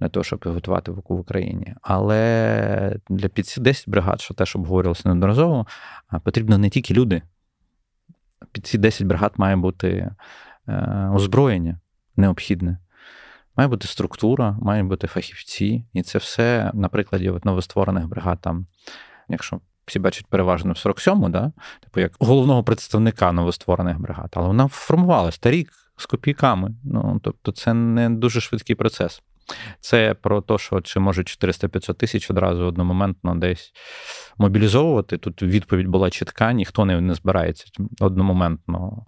для 0.00 0.08
того, 0.08 0.24
щоб 0.24 0.38
підготувати 0.38 0.92
в 0.92 1.02
Україні. 1.08 1.74
Але 1.82 2.96
для 3.08 3.28
під 3.28 3.54
10 3.58 3.88
бригад, 3.88 4.20
що 4.20 4.34
теж 4.34 4.56
обговорювалося 4.56 5.02
неодноразово, 5.04 5.66
потрібно 6.24 6.58
не 6.58 6.70
тільки 6.70 6.94
люди. 6.94 7.22
Під 8.52 8.66
ці 8.66 8.78
10 8.78 9.06
бригад 9.06 9.32
має 9.36 9.56
бути 9.56 10.10
е, 10.68 11.10
озброєння 11.14 11.80
необхідне. 12.16 12.78
Має 13.56 13.68
бути 13.68 13.88
структура, 13.88 14.58
має 14.60 14.82
бути 14.82 15.06
фахівці, 15.06 15.84
і 15.92 16.02
це 16.02 16.18
все 16.18 16.70
на 16.74 16.88
прикладі 16.88 17.30
от 17.30 17.44
новостворених 17.44 18.08
бригад, 18.08 18.38
там, 18.40 18.66
якщо 19.28 19.60
всі 19.86 19.98
бачать 19.98 20.26
переважно 20.26 20.72
в 20.72 20.76
47-му, 20.76 21.28
да? 21.28 21.52
типу 21.82 22.00
як 22.00 22.12
головного 22.18 22.64
представника 22.64 23.32
новостворених 23.32 23.98
бригад, 23.98 24.32
але 24.36 24.46
вона 24.46 24.68
формувалась 24.68 25.38
та 25.38 25.50
рік 25.50 25.72
з 25.96 26.06
копійками. 26.06 26.74
Ну, 26.84 27.20
Тобто, 27.22 27.52
це 27.52 27.74
не 27.74 28.10
дуже 28.10 28.40
швидкий 28.40 28.76
процес. 28.76 29.22
Це 29.80 30.14
про 30.14 30.40
те, 30.40 30.58
що 30.58 30.80
чи 30.80 31.00
можуть 31.00 31.44
400-500 31.44 31.94
тисяч 31.94 32.30
одразу 32.30 32.64
одномоментно 32.64 33.34
десь 33.34 33.72
мобілізовувати. 34.38 35.18
Тут 35.18 35.42
відповідь 35.42 35.86
була 35.86 36.10
чітка, 36.10 36.52
ніхто 36.52 36.84
не 36.84 37.00
не 37.00 37.14
збирається 37.14 37.64
одномоментно 38.00 39.06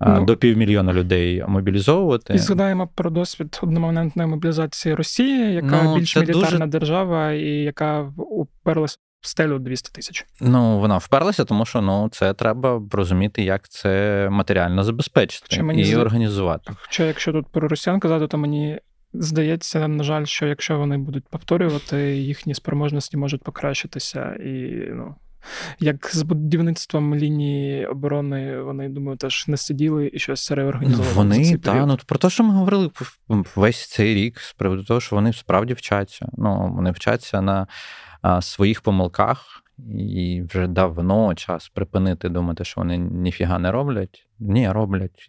ну, 0.00 0.24
до 0.24 0.36
півмільйона 0.36 0.92
людей 0.92 1.44
мобілізовувати. 1.48 2.34
І 2.34 2.38
згадаємо 2.38 2.86
про 2.94 3.10
досвід 3.10 3.58
одномоментної 3.62 4.28
мобілізації 4.28 4.94
Росії, 4.94 5.54
яка 5.54 5.82
ну, 5.82 5.96
більш 5.96 6.16
мілітарна 6.16 6.66
дуже... 6.66 6.66
держава 6.66 7.32
і 7.32 7.48
яка 7.48 8.12
уперлася. 8.16 8.96
В 9.20 9.26
стелю 9.26 9.58
200 9.58 9.92
тисяч. 9.92 10.26
Ну, 10.40 10.78
вона 10.78 10.98
вперлася, 10.98 11.44
тому 11.44 11.64
що 11.64 11.80
ну, 11.80 12.08
це 12.12 12.34
треба 12.34 12.82
розуміти, 12.92 13.42
як 13.42 13.68
це 13.68 14.28
матеріально 14.30 14.84
забезпечити 14.84 15.64
і 15.74 15.84
з... 15.84 15.94
організувати. 15.94 16.72
Хоча, 16.82 17.04
якщо 17.04 17.32
тут 17.32 17.46
про 17.46 17.68
росіян 17.68 18.00
казати, 18.00 18.26
то 18.26 18.38
мені 18.38 18.80
Здається, 19.14 19.88
на 19.88 20.04
жаль, 20.04 20.24
що 20.24 20.46
якщо 20.46 20.78
вони 20.78 20.98
будуть 20.98 21.28
повторювати, 21.28 22.16
їхні 22.16 22.54
спроможності 22.54 23.16
можуть 23.16 23.42
покращитися. 23.42 24.34
І 24.34 24.84
ну, 24.90 25.14
як 25.80 26.10
з 26.12 26.22
будівництвом 26.22 27.14
лінії 27.14 27.86
оборони, 27.86 28.62
вони 28.62 28.88
думаю, 28.88 29.18
теж 29.18 29.48
не 29.48 29.56
сиділи 29.56 30.10
і 30.12 30.18
щось 30.18 30.50
реорганізовували. 30.50 31.16
Вони 31.16 31.58
та 31.58 31.86
ну 31.86 31.98
про 32.06 32.18
те, 32.18 32.30
що 32.30 32.44
ми 32.44 32.54
говорили 32.54 32.90
весь 33.56 33.88
цей 33.88 34.14
рік, 34.14 34.40
з 34.40 34.52
приводу 34.52 34.84
того, 34.84 35.00
що 35.00 35.16
вони 35.16 35.32
справді 35.32 35.74
вчаться. 35.74 36.28
Ну 36.32 36.72
вони 36.76 36.90
вчаться 36.90 37.40
на 37.40 37.66
своїх 38.40 38.80
помилках. 38.80 39.62
І 39.78 40.42
вже 40.42 40.66
давно 40.66 41.34
час 41.34 41.68
припинити 41.68 42.28
думати, 42.28 42.64
що 42.64 42.80
вони 42.80 42.98
ніфіга 42.98 43.58
не 43.58 43.72
роблять. 43.72 44.26
Ні, 44.38 44.70
роблять. 44.70 45.26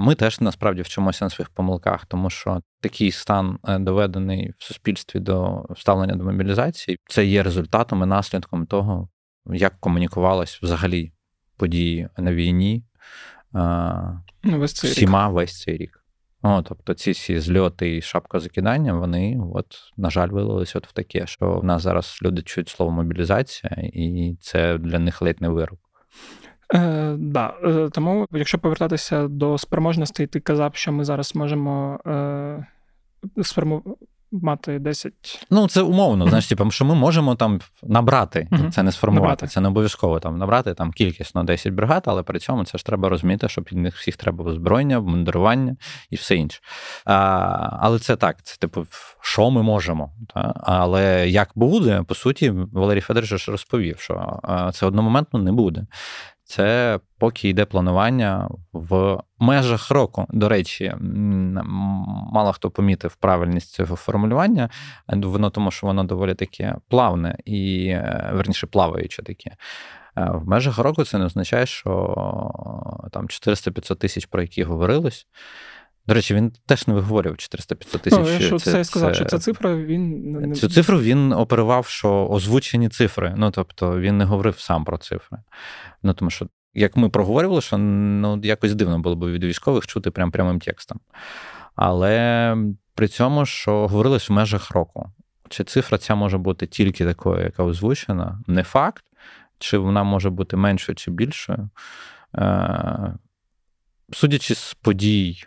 Ми 0.00 0.14
теж 0.14 0.40
насправді 0.40 0.82
вчимося 0.82 1.24
на 1.24 1.30
своїх 1.30 1.50
помилках, 1.50 2.06
тому 2.06 2.30
що 2.30 2.60
такий 2.80 3.10
стан 3.10 3.58
е, 3.68 3.78
доведений 3.78 4.54
в 4.58 4.64
суспільстві 4.64 5.20
до 5.20 5.66
ставлення 5.76 6.16
до 6.16 6.24
мобілізації, 6.24 6.98
це 7.08 7.24
є 7.24 7.42
результатом 7.42 8.02
і 8.02 8.06
наслідком 8.06 8.66
того, 8.66 9.08
як 9.46 9.80
комунікувалось 9.80 10.62
взагалі 10.62 11.12
події 11.56 12.08
на 12.18 12.34
війні 12.34 12.84
ну, 14.42 14.58
весь 14.58 14.72
цей 14.72 14.90
всіма 14.90 15.28
весь 15.28 15.60
цей 15.60 15.76
рік. 15.76 16.05
О, 16.42 16.62
Тобто 16.62 16.94
ці 16.94 17.10
всі 17.10 17.40
зльоти 17.40 17.96
і 17.96 18.02
шапка 18.02 18.40
закидання, 18.40 18.94
вони, 18.94 19.40
от, 19.54 19.66
на 19.96 20.10
жаль, 20.10 20.28
вилилися 20.28 20.78
от 20.78 20.86
в 20.86 20.92
таке, 20.92 21.26
що 21.26 21.52
в 21.52 21.64
нас 21.64 21.82
зараз 21.82 22.18
люди 22.22 22.42
чують 22.42 22.68
слово 22.68 22.92
мобілізація, 22.92 23.76
і 23.82 24.36
це 24.40 24.78
для 24.78 24.98
них 24.98 25.22
ледь 25.22 25.40
не 25.40 25.48
вирок. 25.48 25.78
Е, 26.74 27.14
да. 27.18 27.54
Е, 27.64 27.88
тому, 27.92 28.26
якщо 28.32 28.58
повертатися 28.58 29.28
до 29.28 29.58
спроможностей, 29.58 30.26
ти 30.26 30.40
казав, 30.40 30.74
що 30.74 30.92
ми 30.92 31.04
зараз 31.04 31.34
можемо 31.34 32.00
е, 32.06 32.66
сформу... 33.42 33.98
мати 34.32 34.78
10. 34.78 35.12
Ну, 35.50 35.68
це 35.68 35.82
умовно, 35.82 36.28
знаєш, 36.28 36.46
типу, 36.46 36.70
що 36.70 36.84
ми 36.84 36.94
можемо 36.94 37.34
там 37.34 37.60
набрати. 37.82 38.48
Це 38.72 38.82
не 38.82 38.92
сформувати, 38.92 39.28
набрати. 39.28 39.46
це 39.46 39.60
не 39.60 39.68
обов'язково 39.68 40.20
там 40.20 40.38
набрати 40.38 40.74
там 40.74 40.92
кількісно 40.92 41.44
10 41.44 41.72
бригад, 41.72 42.02
але 42.06 42.22
при 42.22 42.38
цьому 42.38 42.64
це 42.64 42.78
ж 42.78 42.86
треба 42.86 43.08
розуміти, 43.08 43.48
що 43.48 43.62
під 43.62 43.78
них 43.78 43.96
всіх 43.96 44.16
треба 44.16 44.44
озброєння, 44.44 44.98
обмундирування 44.98 45.76
і 46.10 46.16
все 46.16 46.36
інше. 46.36 46.60
А, 47.04 47.14
Але 47.80 47.98
це 47.98 48.16
так, 48.16 48.42
це 48.42 48.56
типу, 48.56 48.86
що 49.20 49.50
ми 49.50 49.62
можемо. 49.62 50.12
Та? 50.34 50.54
Але 50.56 51.28
як 51.28 51.50
буде, 51.54 52.02
по 52.08 52.14
суті, 52.14 52.50
Валерій 52.72 53.00
Федорович 53.00 53.48
розповів, 53.48 53.98
що 53.98 54.40
це 54.72 54.86
одномоментно 54.86 55.38
не 55.38 55.52
буде. 55.52 55.86
Це 56.48 57.00
поки 57.18 57.48
йде 57.48 57.64
планування 57.64 58.48
в 58.72 59.18
межах 59.38 59.90
року. 59.90 60.26
До 60.30 60.48
речі, 60.48 60.94
мало 62.32 62.52
хто 62.52 62.70
помітив 62.70 63.16
правильність 63.16 63.72
цього 63.72 63.96
формулювання, 63.96 64.70
воно 65.08 65.50
тому, 65.50 65.70
що 65.70 65.86
воно 65.86 66.04
доволі 66.04 66.34
таке 66.34 66.76
плавне 66.88 67.36
і 67.44 67.86
е, 67.88 68.30
верніше 68.34 68.66
плаваюче 68.66 69.22
таке. 69.22 69.50
Е, 69.50 69.56
в 70.34 70.48
межах 70.48 70.78
року 70.78 71.04
це 71.04 71.18
не 71.18 71.24
означає, 71.24 71.66
що 71.66 71.90
там 73.12 73.26
400-500 73.26 73.96
тисяч, 73.96 74.26
про 74.26 74.42
які 74.42 74.62
говорилось. 74.62 75.26
До 76.06 76.14
речі, 76.14 76.34
він 76.34 76.52
теж 76.66 76.86
не 76.86 76.94
виговорював 76.94 77.36
400-500 77.36 77.98
тисяч. 77.98 78.18
Ну, 78.18 78.40
що 78.40 78.58
це, 78.58 78.72
це 78.72 78.84
сказав, 78.84 79.14
що 79.14 79.24
ця 79.24 79.38
цифра 79.38 79.76
він 79.76 80.54
цю 80.54 80.68
цифру 80.68 81.00
він 81.00 81.32
оперував, 81.32 81.86
що 81.86 82.28
озвучені 82.30 82.88
цифри. 82.88 83.34
Ну 83.36 83.50
тобто 83.50 84.00
він 84.00 84.18
не 84.18 84.24
говорив 84.24 84.58
сам 84.58 84.84
про 84.84 84.98
цифри. 84.98 85.38
Ну 86.02 86.14
тому 86.14 86.30
що, 86.30 86.46
як 86.74 86.96
ми 86.96 87.08
проговорювали, 87.08 87.60
що 87.60 87.78
ну 87.78 88.40
якось 88.42 88.74
дивно 88.74 88.98
було 88.98 89.16
б 89.16 89.32
від 89.32 89.44
військових 89.44 89.86
чути 89.86 90.10
прям 90.10 90.30
прямим 90.30 90.60
текстом. 90.60 91.00
Але 91.74 92.56
при 92.94 93.08
цьому, 93.08 93.46
що 93.46 93.88
говорилось 93.88 94.30
в 94.30 94.32
межах 94.32 94.70
року. 94.70 95.12
Чи 95.48 95.64
цифра 95.64 95.98
ця 95.98 96.14
може 96.14 96.38
бути 96.38 96.66
тільки 96.66 97.04
такою, 97.04 97.44
яка 97.44 97.62
озвучена, 97.62 98.40
не 98.46 98.62
факт, 98.62 99.04
чи 99.58 99.78
вона 99.78 100.02
може 100.02 100.30
бути 100.30 100.56
меншою 100.56 100.96
чи 100.96 101.10
більшою. 101.10 101.70
Е, 102.34 103.14
судячи 104.12 104.54
з 104.54 104.74
подій 104.74 105.44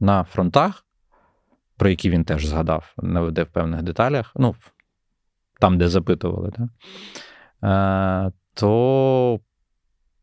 на 0.00 0.24
фронтах, 0.24 0.86
про 1.76 1.90
які 1.90 2.10
він 2.10 2.24
теж 2.24 2.46
згадав, 2.46 2.94
наведе 2.96 3.42
в 3.42 3.46
певних 3.46 3.82
деталях, 3.82 4.32
ну, 4.36 4.54
там, 5.60 5.78
де 5.78 5.88
запитували, 5.88 6.52
да? 6.58 6.68
Е, 8.26 8.32
то 8.54 9.40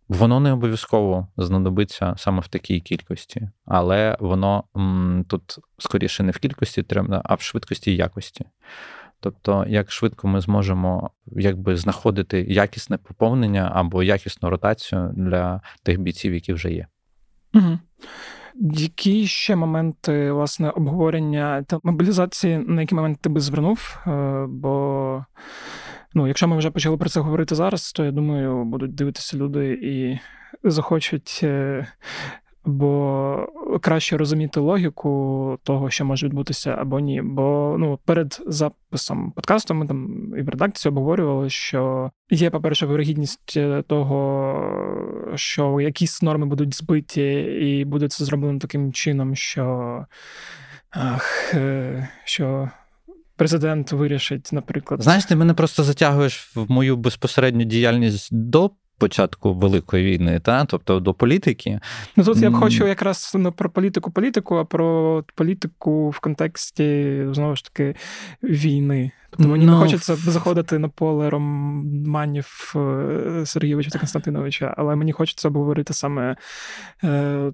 воно 0.07 0.39
не 0.39 0.51
обов'язково 0.51 1.27
знадобиться 1.37 2.13
саме 2.17 2.39
в 2.39 2.47
такій 2.47 2.79
кількості, 2.79 3.49
але 3.65 4.17
воно 4.19 4.63
м, 4.77 5.25
тут 5.27 5.59
скоріше 5.77 6.23
не 6.23 6.31
в 6.31 6.37
кількості, 6.37 6.85
а 7.23 7.35
в 7.35 7.41
швидкості 7.41 7.91
і 7.91 7.95
якості. 7.95 8.45
Тобто, 9.19 9.65
як 9.67 9.91
швидко 9.91 10.27
ми 10.27 10.41
зможемо 10.41 11.09
якби 11.25 11.77
знаходити 11.77 12.41
якісне 12.41 12.97
поповнення 12.97 13.71
або 13.73 14.03
якісну 14.03 14.49
ротацію 14.49 15.11
для 15.15 15.61
тих 15.83 15.99
бійців, 15.99 16.33
які 16.33 16.53
вже 16.53 16.71
є. 16.71 16.87
Угу. 17.53 17.79
Які 18.61 19.27
ще 19.27 19.55
моменти 19.55 20.31
власне 20.31 20.69
обговорення 20.69 21.63
та 21.63 21.79
мобілізації, 21.83 22.57
на 22.57 22.81
які 22.81 22.95
моменти 22.95 23.19
ти 23.21 23.29
би 23.29 23.39
звернув? 23.39 23.97
Е, 24.07 24.45
бо 24.49 25.25
ну, 26.13 26.27
якщо 26.27 26.47
ми 26.47 26.57
вже 26.57 26.71
почали 26.71 26.97
про 26.97 27.09
це 27.09 27.19
говорити 27.19 27.55
зараз, 27.55 27.91
то 27.91 28.05
я 28.05 28.11
думаю, 28.11 28.63
будуть 28.63 28.95
дивитися 28.95 29.37
люди 29.37 29.71
і 29.71 30.19
захочуть 30.63 31.39
е, 31.43 31.87
бо 32.67 33.79
краще 33.81 34.17
розуміти 34.17 34.59
логіку 34.59 35.59
того, 35.63 35.89
що 35.89 36.05
може 36.05 36.25
відбутися 36.25 36.71
або 36.79 36.99
ні. 36.99 37.21
Бо 37.21 37.75
ну 37.79 37.99
перед 38.05 38.41
записом 38.47 39.31
подкасту 39.31 39.73
ми 39.73 39.87
там 39.87 40.33
і 40.37 40.41
в 40.41 40.49
редакції 40.49 40.89
обговорювали, 40.89 41.49
що 41.49 42.11
є, 42.29 42.49
по-перше, 42.49 42.85
вирогідність 42.85 43.57
того, 43.87 45.31
що 45.35 45.81
якісь 45.81 46.21
норми 46.21 46.45
будуть 46.45 46.75
збиті, 46.75 47.31
і 47.61 47.85
буде 47.85 48.07
це 48.07 48.25
зроблено 48.25 48.59
таким 48.59 48.93
чином, 48.93 49.35
що 49.35 50.05
ах, 50.91 51.53
е, 51.53 52.09
що. 52.23 52.69
Президент 53.35 53.91
вирішить, 53.91 54.49
наприклад, 54.51 55.03
знаєш, 55.03 55.25
ти 55.25 55.35
мене 55.35 55.53
просто 55.53 55.83
затягуєш 55.83 56.55
в 56.55 56.71
мою 56.71 56.97
безпосередню 56.97 57.63
діяльність 57.63 58.29
до 58.31 58.71
початку 58.97 59.53
великої 59.53 60.05
війни, 60.05 60.39
та 60.39 60.65
тобто 60.65 60.99
до 60.99 61.13
політики. 61.13 61.79
Ну 62.15 62.23
тут 62.23 62.37
я 62.37 62.49
б 62.49 62.53
хочу 62.53 62.87
якраз 62.87 63.31
не 63.35 63.51
про 63.51 63.69
політику, 63.69 64.11
політику, 64.11 64.55
а 64.55 64.65
про 64.65 65.23
політику 65.35 66.09
в 66.09 66.19
контексті 66.19 67.19
знову 67.31 67.55
ж 67.55 67.63
таки 67.63 67.95
війни. 68.43 69.11
Тобто 69.29 69.47
мені 69.47 69.65
no. 69.65 69.69
не 69.69 69.77
хочеться 69.77 70.07
хочеться 70.07 70.31
заходити 70.31 70.79
на 70.79 70.89
поле 70.89 71.29
романів 71.29 72.73
е, 72.75 73.43
Сергійовича 73.45 73.89
та 73.89 73.99
Константиновича, 73.99 74.73
але 74.77 74.95
мені 74.95 75.11
хочеться 75.11 75.47
обговорити 75.47 75.93
саме 75.93 76.35
е, 77.03 77.51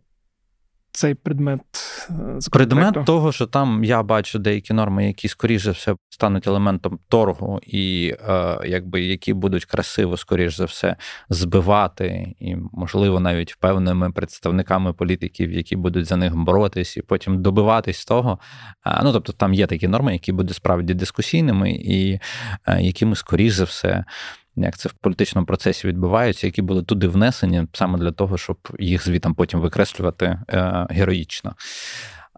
цей 0.93 1.13
предмет 1.13 1.61
е, 2.09 2.39
предмет 2.51 3.05
того, 3.05 3.31
що 3.31 3.47
там 3.47 3.83
я 3.83 4.03
бачу 4.03 4.39
деякі 4.39 4.73
норми, 4.73 5.07
які 5.07 5.27
скоріше 5.27 5.71
все 5.71 5.95
стануть 6.09 6.47
елементом 6.47 6.99
торгу, 7.09 7.59
і 7.63 8.15
е, 8.29 8.57
якби 8.67 9.01
які 9.01 9.33
будуть 9.33 9.65
красиво, 9.65 10.17
скоріш 10.17 10.55
за 10.55 10.65
все, 10.65 10.95
збивати, 11.29 12.35
і, 12.39 12.55
можливо, 12.55 13.19
навіть 13.19 13.55
певними 13.59 14.11
представниками 14.11 14.93
політиків, 14.93 15.51
які 15.51 15.75
будуть 15.75 16.05
за 16.05 16.15
них 16.15 16.35
боротись, 16.35 16.97
і 16.97 17.01
потім 17.01 17.41
добиватись 17.41 18.05
того. 18.05 18.39
Е, 18.85 19.01
ну 19.03 19.13
тобто, 19.13 19.33
там 19.33 19.53
є 19.53 19.67
такі 19.67 19.87
норми, 19.87 20.13
які 20.13 20.31
будуть 20.31 20.55
справді 20.55 20.93
дискусійними, 20.93 21.71
і 21.71 22.19
е, 22.67 22.81
якими 22.81 23.15
скоріш 23.15 23.53
за 23.53 23.63
все 23.63 24.05
як 24.55 24.77
це 24.77 24.89
в 24.89 24.93
політичному 24.93 25.45
процесі 25.45 25.87
відбувається, 25.87 26.47
які 26.47 26.61
були 26.61 26.83
туди 26.83 27.07
внесені 27.07 27.67
саме 27.73 27.99
для 27.99 28.11
того, 28.11 28.37
щоб 28.37 28.57
їх 28.79 29.05
звітом 29.05 29.33
потім 29.33 29.59
викреслювати 29.59 30.39
е, 30.49 30.87
героїчно. 30.89 31.55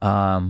А, 0.02 0.42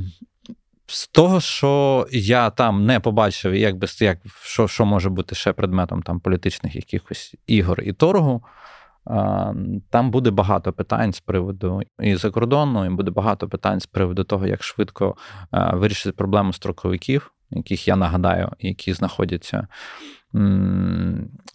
з 0.87 1.07
того, 1.07 1.41
що 1.41 2.07
я 2.11 2.49
там 2.49 2.85
не 2.85 2.99
побачив, 2.99 3.55
як 3.55 3.77
би 3.77 3.87
як, 3.99 4.17
що 4.43 4.67
що 4.67 4.85
може 4.85 5.09
бути 5.09 5.35
ще 5.35 5.53
предметом 5.53 6.01
там 6.01 6.19
політичних 6.19 6.75
якихось 6.75 7.35
ігор 7.47 7.81
і 7.81 7.93
торгу, 7.93 8.43
там 9.89 10.11
буде 10.11 10.31
багато 10.31 10.73
питань 10.73 11.13
з 11.13 11.19
приводу 11.19 11.81
і 11.99 12.15
за 12.15 12.29
кордону, 12.29 12.85
і 12.85 12.89
буде 12.89 13.11
багато 13.11 13.47
питань 13.49 13.79
з 13.79 13.85
приводу 13.85 14.23
того, 14.23 14.47
як 14.47 14.63
швидко 14.63 15.15
вирішити 15.51 16.11
проблему 16.11 16.53
строковиків, 16.53 17.31
яких 17.51 17.87
я 17.87 17.95
нагадаю, 17.95 18.51
які 18.59 18.93
знаходяться 18.93 19.67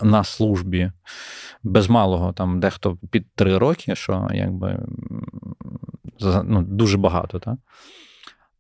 на 0.03 0.25
службі 0.25 0.93
без 1.62 1.88
малого, 1.88 2.33
там 2.33 2.61
дехто 2.61 2.99
під 3.11 3.33
три 3.35 3.59
роки, 3.59 3.95
що 3.95 4.29
якби 4.33 4.79
ну, 6.45 6.62
дуже 6.62 6.99
багато. 6.99 7.38
Так? 7.38 7.57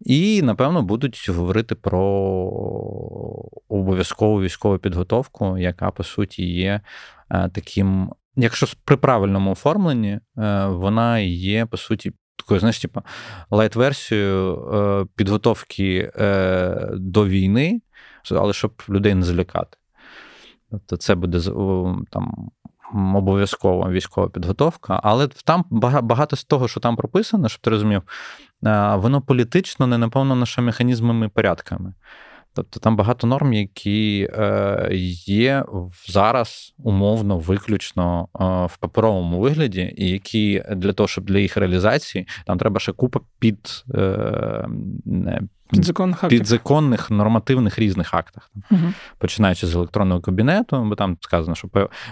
І, 0.00 0.42
напевно, 0.42 0.82
будуть 0.82 1.28
говорити 1.28 1.74
про 1.74 2.00
обов'язкову 3.68 4.40
військову 4.40 4.78
підготовку, 4.78 5.58
яка, 5.58 5.90
по 5.90 6.04
суті, 6.04 6.52
є 6.52 6.80
е, 7.30 7.48
таким, 7.48 8.12
якщо 8.36 8.66
при 8.84 8.96
правильному 8.96 9.52
оформленні, 9.52 10.10
е, 10.38 10.66
вона 10.66 11.18
є, 11.18 11.66
по 11.66 11.76
суті, 11.76 12.12
такою, 12.36 12.60
знаєш, 12.60 12.78
типу, 12.78 13.02
light-версією 13.50 14.72
е, 14.74 15.06
підготовки 15.16 16.12
до 16.92 17.26
війни, 17.26 17.80
але 18.30 18.52
щоб 18.52 18.82
людей 18.88 19.14
не 19.14 19.22
залякати. 19.22 19.76
Тобто 20.70 20.96
це 20.96 21.14
буде 21.14 21.40
там 22.10 22.50
обов'язкова 23.14 23.90
військова 23.90 24.28
підготовка, 24.28 25.00
але 25.02 25.28
там 25.44 25.64
багато 26.02 26.36
з 26.36 26.44
того, 26.44 26.68
що 26.68 26.80
там 26.80 26.96
прописано, 26.96 27.48
щоб 27.48 27.60
ти 27.60 27.70
розумів, 27.70 28.02
воно 28.94 29.22
політично 29.26 29.86
не 29.86 29.98
наповнено 29.98 30.46
ще 30.46 30.62
механізмами 30.62 31.26
і 31.26 31.28
порядками. 31.28 31.94
Тобто 32.54 32.80
там 32.80 32.96
багато 32.96 33.26
норм, 33.26 33.52
які 33.52 34.28
е, 34.32 34.88
є 35.26 35.64
зараз 36.08 36.74
умовно, 36.78 37.38
виключно 37.38 38.28
е, 38.40 38.44
в 38.66 38.76
паперовому 38.76 39.40
вигляді, 39.40 39.94
і 39.96 40.10
які 40.10 40.62
для 40.76 40.92
того, 40.92 41.06
щоб 41.06 41.24
для 41.24 41.38
їх 41.38 41.56
реалізації, 41.56 42.28
там 42.46 42.58
треба 42.58 42.80
ще 42.80 42.92
купа 42.92 43.20
під. 43.38 43.84
Е, 45.72 45.76
Підзаконних 45.76 46.28
підзаконних 46.28 47.10
нормативних 47.10 47.78
різних 47.78 48.14
актах, 48.14 48.50
угу. 48.70 48.92
починаючи 49.18 49.66
з 49.66 49.74
електронного 49.74 50.20
кабінету, 50.20 50.84
бо 50.84 50.94
там 50.94 51.16
сказано, 51.20 51.54
що 51.54 51.68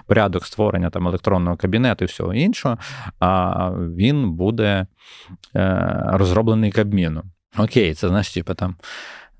порядок 0.06 0.46
створення 0.46 0.90
там 0.90 1.08
електронного 1.08 1.56
кабінету 1.56 2.04
і 2.04 2.08
всього 2.08 2.34
іншого, 2.34 2.78
а 3.20 3.70
він 3.70 4.30
буде 4.30 4.86
розроблений 6.04 6.72
Кабміном. 6.72 7.22
Окей, 7.58 7.94
це 7.94 8.08
значить, 8.08 8.34
типу, 8.34 8.54
там 8.54 8.76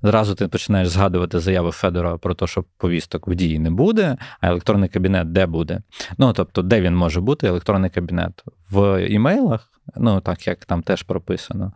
Зразу 0.01 0.35
ти 0.35 0.47
починаєш 0.47 0.87
згадувати 0.87 1.39
заяви 1.39 1.71
Федора 1.71 2.17
про 2.17 2.33
те, 2.33 2.47
що 2.47 2.65
повісток 2.77 3.27
в 3.27 3.35
дії 3.35 3.59
не 3.59 3.69
буде, 3.69 4.17
а 4.41 4.47
електронний 4.47 4.89
кабінет 4.89 5.31
де 5.31 5.45
буде. 5.45 5.81
Ну 6.17 6.33
тобто, 6.33 6.61
де 6.61 6.81
він 6.81 6.95
може 6.95 7.21
бути, 7.21 7.47
електронний 7.47 7.89
кабінет 7.89 8.43
в 8.71 9.07
імейлах, 9.09 9.71
ну 9.95 10.21
так 10.21 10.47
як 10.47 10.65
там 10.65 10.81
теж 10.81 11.03
прописано. 11.03 11.71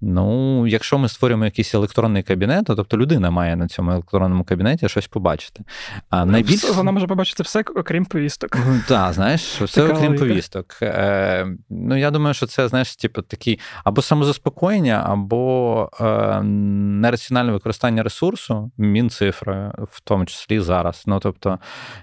Ну, 0.00 0.66
якщо 0.66 0.98
ми 0.98 1.08
створюємо 1.08 1.44
якийсь 1.44 1.74
електронний 1.74 2.22
кабінет, 2.22 2.64
то 2.64 2.74
тобто 2.74 2.98
людина 2.98 3.30
має 3.30 3.56
на 3.56 3.68
цьому 3.68 3.90
електронному 3.90 4.44
кабінеті 4.44 4.88
щось 4.88 5.06
побачити. 5.06 5.64
А 6.10 6.24
ну, 6.24 6.32
найбільш... 6.32 6.70
Вона 6.70 6.92
може 6.92 7.06
побачити 7.06 7.42
все, 7.42 7.64
окрім 7.76 8.04
повісток. 8.04 8.58
Ну, 8.66 8.80
так, 8.88 9.12
знаєш, 9.12 9.62
все 9.62 9.82
окрім 9.82 10.16
повісток. 10.16 10.78
Е, 10.82 11.46
Ну, 11.70 11.96
я 11.96 12.10
думаю, 12.10 12.34
що 12.34 12.46
це, 12.46 12.68
знаєш, 12.68 12.96
типу, 12.96 13.22
такі 13.22 13.58
або 13.84 14.02
самозаспокоєння, 14.02 15.02
або 15.06 15.90
е, 16.00 16.42
нераціональне 16.42 17.52
використання 17.52 18.02
ресурсу, 18.02 18.70
мінцифри, 18.78 19.72
в 19.92 20.00
тому 20.00 20.24
числі 20.24 20.60
зараз. 20.60 21.02
Ну, 21.06 21.18
тобто, 21.18 21.58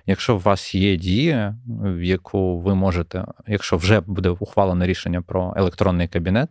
якщо 0.06 0.36
у 0.36 0.39
вас 0.39 0.75
є 0.75 0.97
Дія, 0.97 1.55
в 1.67 2.01
яку 2.01 2.60
ви 2.60 2.75
можете, 2.75 3.25
якщо 3.47 3.77
вже 3.77 3.99
буде 3.99 4.29
ухвалене 4.41 4.87
рішення 4.87 5.21
про 5.21 5.53
електронний 5.57 6.07
кабінет. 6.07 6.49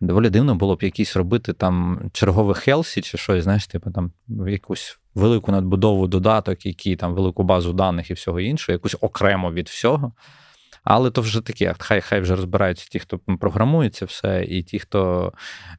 Доволі 0.00 0.30
дивно 0.30 0.54
було 0.54 0.76
б 0.76 0.82
якісь 0.82 1.16
робити 1.16 1.52
там 1.52 2.00
чергове 2.12 2.54
Хелсі 2.54 3.02
чи 3.02 3.18
щось, 3.18 3.44
знаєш, 3.44 3.66
типу 3.66 3.90
там 3.90 4.12
якусь 4.46 4.98
велику 5.14 5.52
надбудову 5.52 6.06
додаток, 6.06 6.66
який 6.66 6.96
там 6.96 7.14
велику 7.14 7.42
базу 7.42 7.72
даних 7.72 8.10
і 8.10 8.14
всього 8.14 8.40
іншого, 8.40 8.72
якусь 8.72 8.96
окремо 9.00 9.52
від 9.52 9.68
всього. 9.68 10.12
Але 10.84 11.10
то 11.10 11.20
вже 11.20 11.40
таке, 11.40 11.74
хай 11.78 12.00
хай 12.00 12.20
вже 12.20 12.36
розбираються 12.36 12.88
ті, 12.90 12.98
хто 12.98 13.18
програмує 13.18 13.90
це 13.90 14.04
все, 14.04 14.44
і 14.44 14.62
ті, 14.62 14.78
хто 14.78 15.32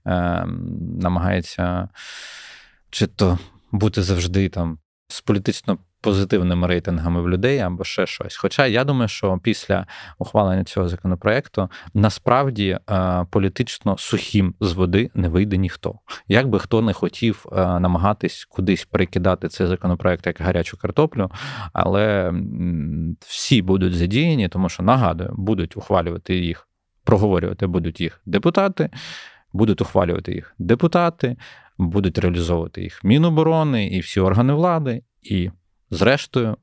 е, 0.05 0.45
намагається 0.99 1.89
чи 2.89 3.07
то 3.07 3.39
бути 3.71 4.01
завжди 4.01 4.49
там 4.49 4.79
з 5.07 5.21
політично 5.21 5.77
позитивними 6.05 6.67
рейтингами 6.67 7.21
в 7.21 7.29
людей 7.29 7.59
або 7.59 7.83
ще 7.83 8.05
щось. 8.05 8.37
Хоча 8.37 8.65
я 8.65 8.83
думаю, 8.83 9.07
що 9.07 9.39
після 9.43 9.85
ухвалення 10.17 10.63
цього 10.63 10.87
законопроекту 10.87 11.69
насправді 11.93 12.79
е, 12.89 13.25
політично 13.29 13.97
сухим 13.97 14.55
з 14.59 14.73
води 14.73 15.11
не 15.15 15.29
вийде 15.29 15.57
ніхто. 15.57 15.99
Як 16.27 16.49
би 16.49 16.59
хто 16.59 16.81
не 16.81 16.93
хотів 16.93 17.45
е, 17.51 17.55
намагатись 17.55 18.45
кудись 18.49 18.85
перекидати 18.85 19.47
цей 19.47 19.67
законопроект 19.67 20.27
як 20.27 20.41
гарячу 20.41 20.77
картоплю, 20.77 21.31
але 21.73 22.33
всі 23.19 23.61
будуть 23.61 23.93
задіяні, 23.93 24.47
тому 24.47 24.69
що 24.69 24.83
нагадую, 24.83 25.33
будуть 25.37 25.77
ухвалювати 25.77 26.35
їх, 26.37 26.67
проговорювати 27.03 27.67
будуть 27.67 28.01
їх 28.01 28.21
депутати. 28.25 28.89
Будуть 29.53 29.81
ухвалювати 29.81 30.33
їх 30.33 30.55
депутати, 30.59 31.37
будуть 31.77 32.17
реалізовувати 32.17 32.81
їх 32.81 33.03
Міноборони 33.03 33.87
і 33.87 33.99
всі 33.99 34.19
органи 34.19 34.53
влади, 34.53 35.03
і 35.21 35.51
зрештою, 35.89 36.57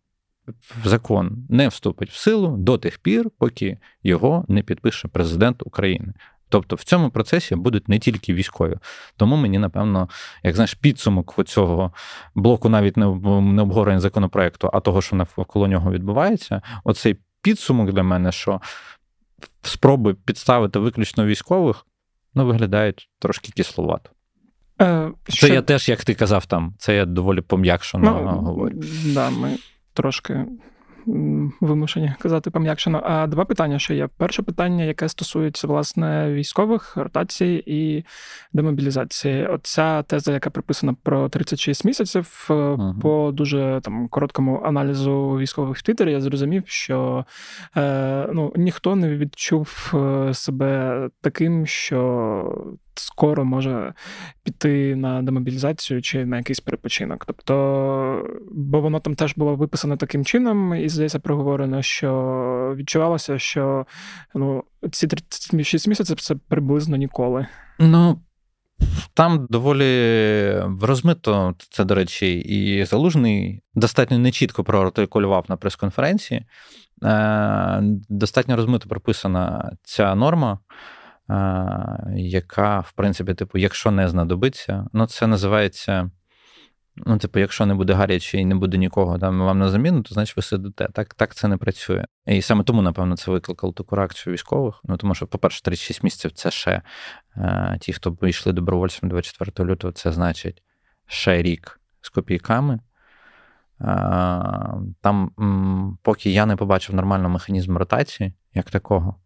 в 0.85 0.89
закон 0.89 1.47
не 1.49 1.69
вступить 1.69 2.11
в 2.11 2.17
силу 2.17 2.57
до 2.57 2.79
тих 2.79 2.99
пір, 2.99 3.31
поки 3.39 3.79
його 4.03 4.45
не 4.49 4.63
підпише 4.63 5.09
президент 5.09 5.63
України. 5.67 6.13
Тобто 6.49 6.77
в 6.77 6.85
цьому 6.85 7.11
процесі 7.11 7.57
будуть 7.57 7.89
не 7.89 7.99
тільки 7.99 8.35
військові. 8.35 8.77
Тому 9.17 9.37
мені, 9.37 9.59
напевно, 9.59 10.09
як 10.43 10.55
знаєш, 10.55 10.75
підсумок 10.75 11.45
цього 11.47 11.93
блоку 12.35 12.69
навіть 12.69 12.97
не 12.97 13.07
обговорення 13.63 14.01
законопроекту, 14.01 14.71
а 14.73 14.81
того, 14.81 15.03
що 15.03 15.17
навколо 15.17 15.69
нього 15.69 15.91
відбувається, 15.93 16.63
оцей 16.85 17.17
підсумок 17.43 17.93
для 17.93 18.03
мене, 18.03 18.33
що 18.33 18.61
спроби 19.63 20.15
підставити 20.15 20.79
виключно 20.79 21.27
військових, 21.27 21.87
ну, 22.35 22.47
виглядають 22.47 23.11
трошки 23.19 23.53
кисловато. 23.53 24.11
Е, 24.83 25.11
Це 25.29 25.49
я 25.49 25.63
теж, 25.63 25.89
як 25.89 26.05
ти 26.05 26.15
казав 26.15 26.47
там, 26.47 26.75
це 26.79 26.97
я 26.97 27.05
доволі 27.05 27.41
пом'якшено 27.41 28.23
ну, 28.25 28.39
говорю. 28.41 28.81
Да, 29.15 29.31
ми 29.31 29.57
трошки 29.95 30.47
вимушені 31.61 32.13
казати 32.19 32.51
пом'якшено. 32.51 33.03
А 33.05 33.27
два 33.27 33.45
питання 33.45 33.79
ще 33.79 33.95
є. 33.95 34.09
Перше 34.17 34.43
питання, 34.43 34.85
яке 34.85 35.09
стосується 35.09 35.67
власне 35.67 36.33
військових 36.33 36.97
ротації 36.97 37.63
і 37.67 38.05
демобілізації. 38.53 39.47
Оця 39.47 40.03
теза, 40.03 40.33
яка 40.33 40.51
приписана 40.51 40.95
про 41.03 41.29
36 41.29 41.85
місяців, 41.85 42.47
uh 42.49 43.01
по 43.01 43.31
дуже 43.33 43.81
там 43.83 44.09
короткому 44.09 44.63
аналізу 44.65 45.39
військових 45.39 45.79
в 45.79 45.83
Твіттері, 45.83 46.13
я 46.13 46.21
зрозумів, 46.21 46.63
що 46.67 47.25
е, 47.77 48.29
ну, 48.33 48.53
ніхто 48.57 48.97
не 48.97 49.17
відчув 49.17 49.93
е, 49.95 50.35
себе 50.35 51.09
таким, 51.21 51.67
що 51.67 52.75
скоро 52.95 53.45
може 53.45 53.95
піти 54.43 54.97
на 54.97 55.23
демобілізацію 55.23 56.03
чи 56.03 56.27
на 56.27 56.37
якийсь 56.37 56.61
перепочинок. 56.61 57.25
Тобто, 57.27 57.55
бо 58.51 58.81
воно 58.81 59.01
там 59.01 59.15
теж 59.15 59.35
було 59.37 59.57
виписано 59.57 59.97
таким 59.97 60.25
чином, 60.25 60.75
і 60.75 60.89
здається, 60.89 61.19
проговорено, 61.19 61.83
що 61.83 62.75
відчувалося, 62.77 63.39
що 63.39 63.87
ну, 64.35 64.65
ці 64.91 65.07
36 65.07 65.89
місяців 65.89 66.21
це 66.21 66.35
приблизно 66.49 66.97
ніколи. 66.97 67.47
Ну. 67.79 68.21
Там 69.15 69.47
доволі 69.51 70.55
розмито 70.83 71.55
це, 71.71 71.85
до 71.85 71.95
речі, 71.95 72.39
і 72.39 72.85
залужний 72.85 73.63
достатньо 73.75 74.19
нечітко 74.19 74.65
проартикулював 74.65 75.45
на 75.49 75.57
прес-конференції. 75.57 76.47
Е, 77.05 77.81
достатньо 78.09 78.57
розмито 78.57 78.89
прописана 78.89 79.73
ця 79.83 80.15
норма 80.15 80.59
яка, 82.17 82.81
в 82.81 82.93
принципі, 82.93 83.35
типу, 83.35 83.59
якщо 83.59 83.91
не 83.91 84.09
знадобиться, 84.09 84.87
ну 84.93 85.07
це 85.07 85.27
називається. 85.27 86.11
Ну, 86.97 87.19
типу, 87.19 87.39
якщо 87.39 87.67
не 87.67 87.75
буде 87.75 87.93
гаряче 87.93 88.39
і 88.39 88.45
не 88.45 88.55
буде 88.55 88.79
нікого 88.79 89.19
там 89.19 89.41
вам 89.41 89.59
на 89.59 89.69
заміну, 89.69 90.03
то 90.03 90.15
значить 90.15 90.37
ви 90.37 90.43
сидите. 90.43 90.89
Так 90.93 91.15
так 91.15 91.35
це 91.35 91.49
не 91.49 91.57
працює. 91.57 92.05
І 92.27 92.43
саме 92.43 92.65
тому, 92.65 92.83
напевно, 92.83 93.17
це 93.17 93.31
викликало 93.31 93.73
таку 93.73 93.97
реакцію 93.97 94.33
військових. 94.33 94.81
Ну 94.85 94.97
тому 94.97 95.15
що, 95.15 95.27
по-перше, 95.27 95.63
36 95.63 96.03
місяців 96.03 96.33
це 96.33 96.51
ще 96.51 96.83
е, 97.37 97.77
ті, 97.81 97.93
хто 97.93 98.17
йшли 98.23 98.53
добровольцями 98.53 99.11
24 99.11 99.71
лютого, 99.71 99.93
це 99.93 100.13
значить 100.13 100.63
ще 101.07 101.43
рік 101.43 101.81
з 102.01 102.09
копійками. 102.09 102.75
Е, 102.75 102.81
там, 105.01 105.31
м, 105.41 105.99
поки 106.03 106.31
я 106.31 106.47
не 106.47 106.57
побачив 106.57 106.95
нормального 106.95 107.31
механізму 107.31 107.79
ротації, 107.79 108.33
як 108.55 108.71
такого, 108.71 109.17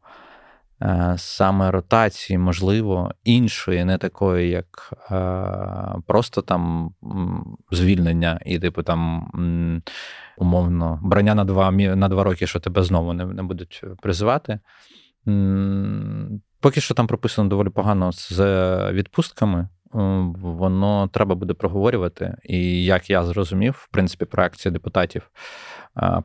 саме 1.16 1.70
ротації, 1.70 2.38
можливо, 2.38 3.12
іншої, 3.24 3.84
не 3.84 3.98
такої, 3.98 4.50
як 4.50 4.92
е, 5.10 6.02
просто 6.06 6.42
там 6.42 6.90
звільнення, 7.70 8.40
і, 8.46 8.58
типу, 8.58 8.82
там 8.82 9.30
умовно 10.36 11.00
брання 11.02 11.34
на 11.34 11.44
два 11.44 11.70
на 11.70 12.08
два 12.08 12.24
роки, 12.24 12.46
що 12.46 12.60
тебе 12.60 12.82
знову 12.82 13.12
не, 13.12 13.26
не 13.26 13.42
будуть 13.42 13.84
призивати. 14.02 14.60
Поки 16.60 16.80
що 16.80 16.94
там 16.94 17.06
прописано 17.06 17.48
доволі 17.48 17.68
погано 17.68 18.12
з 18.12 18.40
відпустками. 18.92 19.68
Воно 19.92 21.08
треба 21.12 21.34
буде 21.34 21.54
проговорювати. 21.54 22.36
І 22.44 22.84
як 22.84 23.10
я 23.10 23.24
зрозумів, 23.24 23.72
в 23.72 23.88
принципі, 23.92 24.24
проекція 24.24 24.72
депутатів 24.72 25.30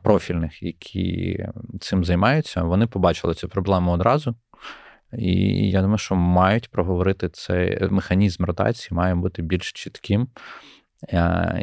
профільних, 0.02 0.62
які 0.62 1.46
цим 1.80 2.04
займаються, 2.04 2.62
вони 2.62 2.86
побачили 2.86 3.34
цю 3.34 3.48
проблему 3.48 3.92
одразу. 3.92 4.34
І 5.18 5.70
я 5.70 5.80
думаю, 5.80 5.98
що 5.98 6.14
мають 6.14 6.70
проговорити 6.70 7.28
цей 7.28 7.78
механізм 7.90 8.44
ротації, 8.44 8.96
має 8.96 9.14
бути 9.14 9.42
більш 9.42 9.72
чітким. 9.72 10.28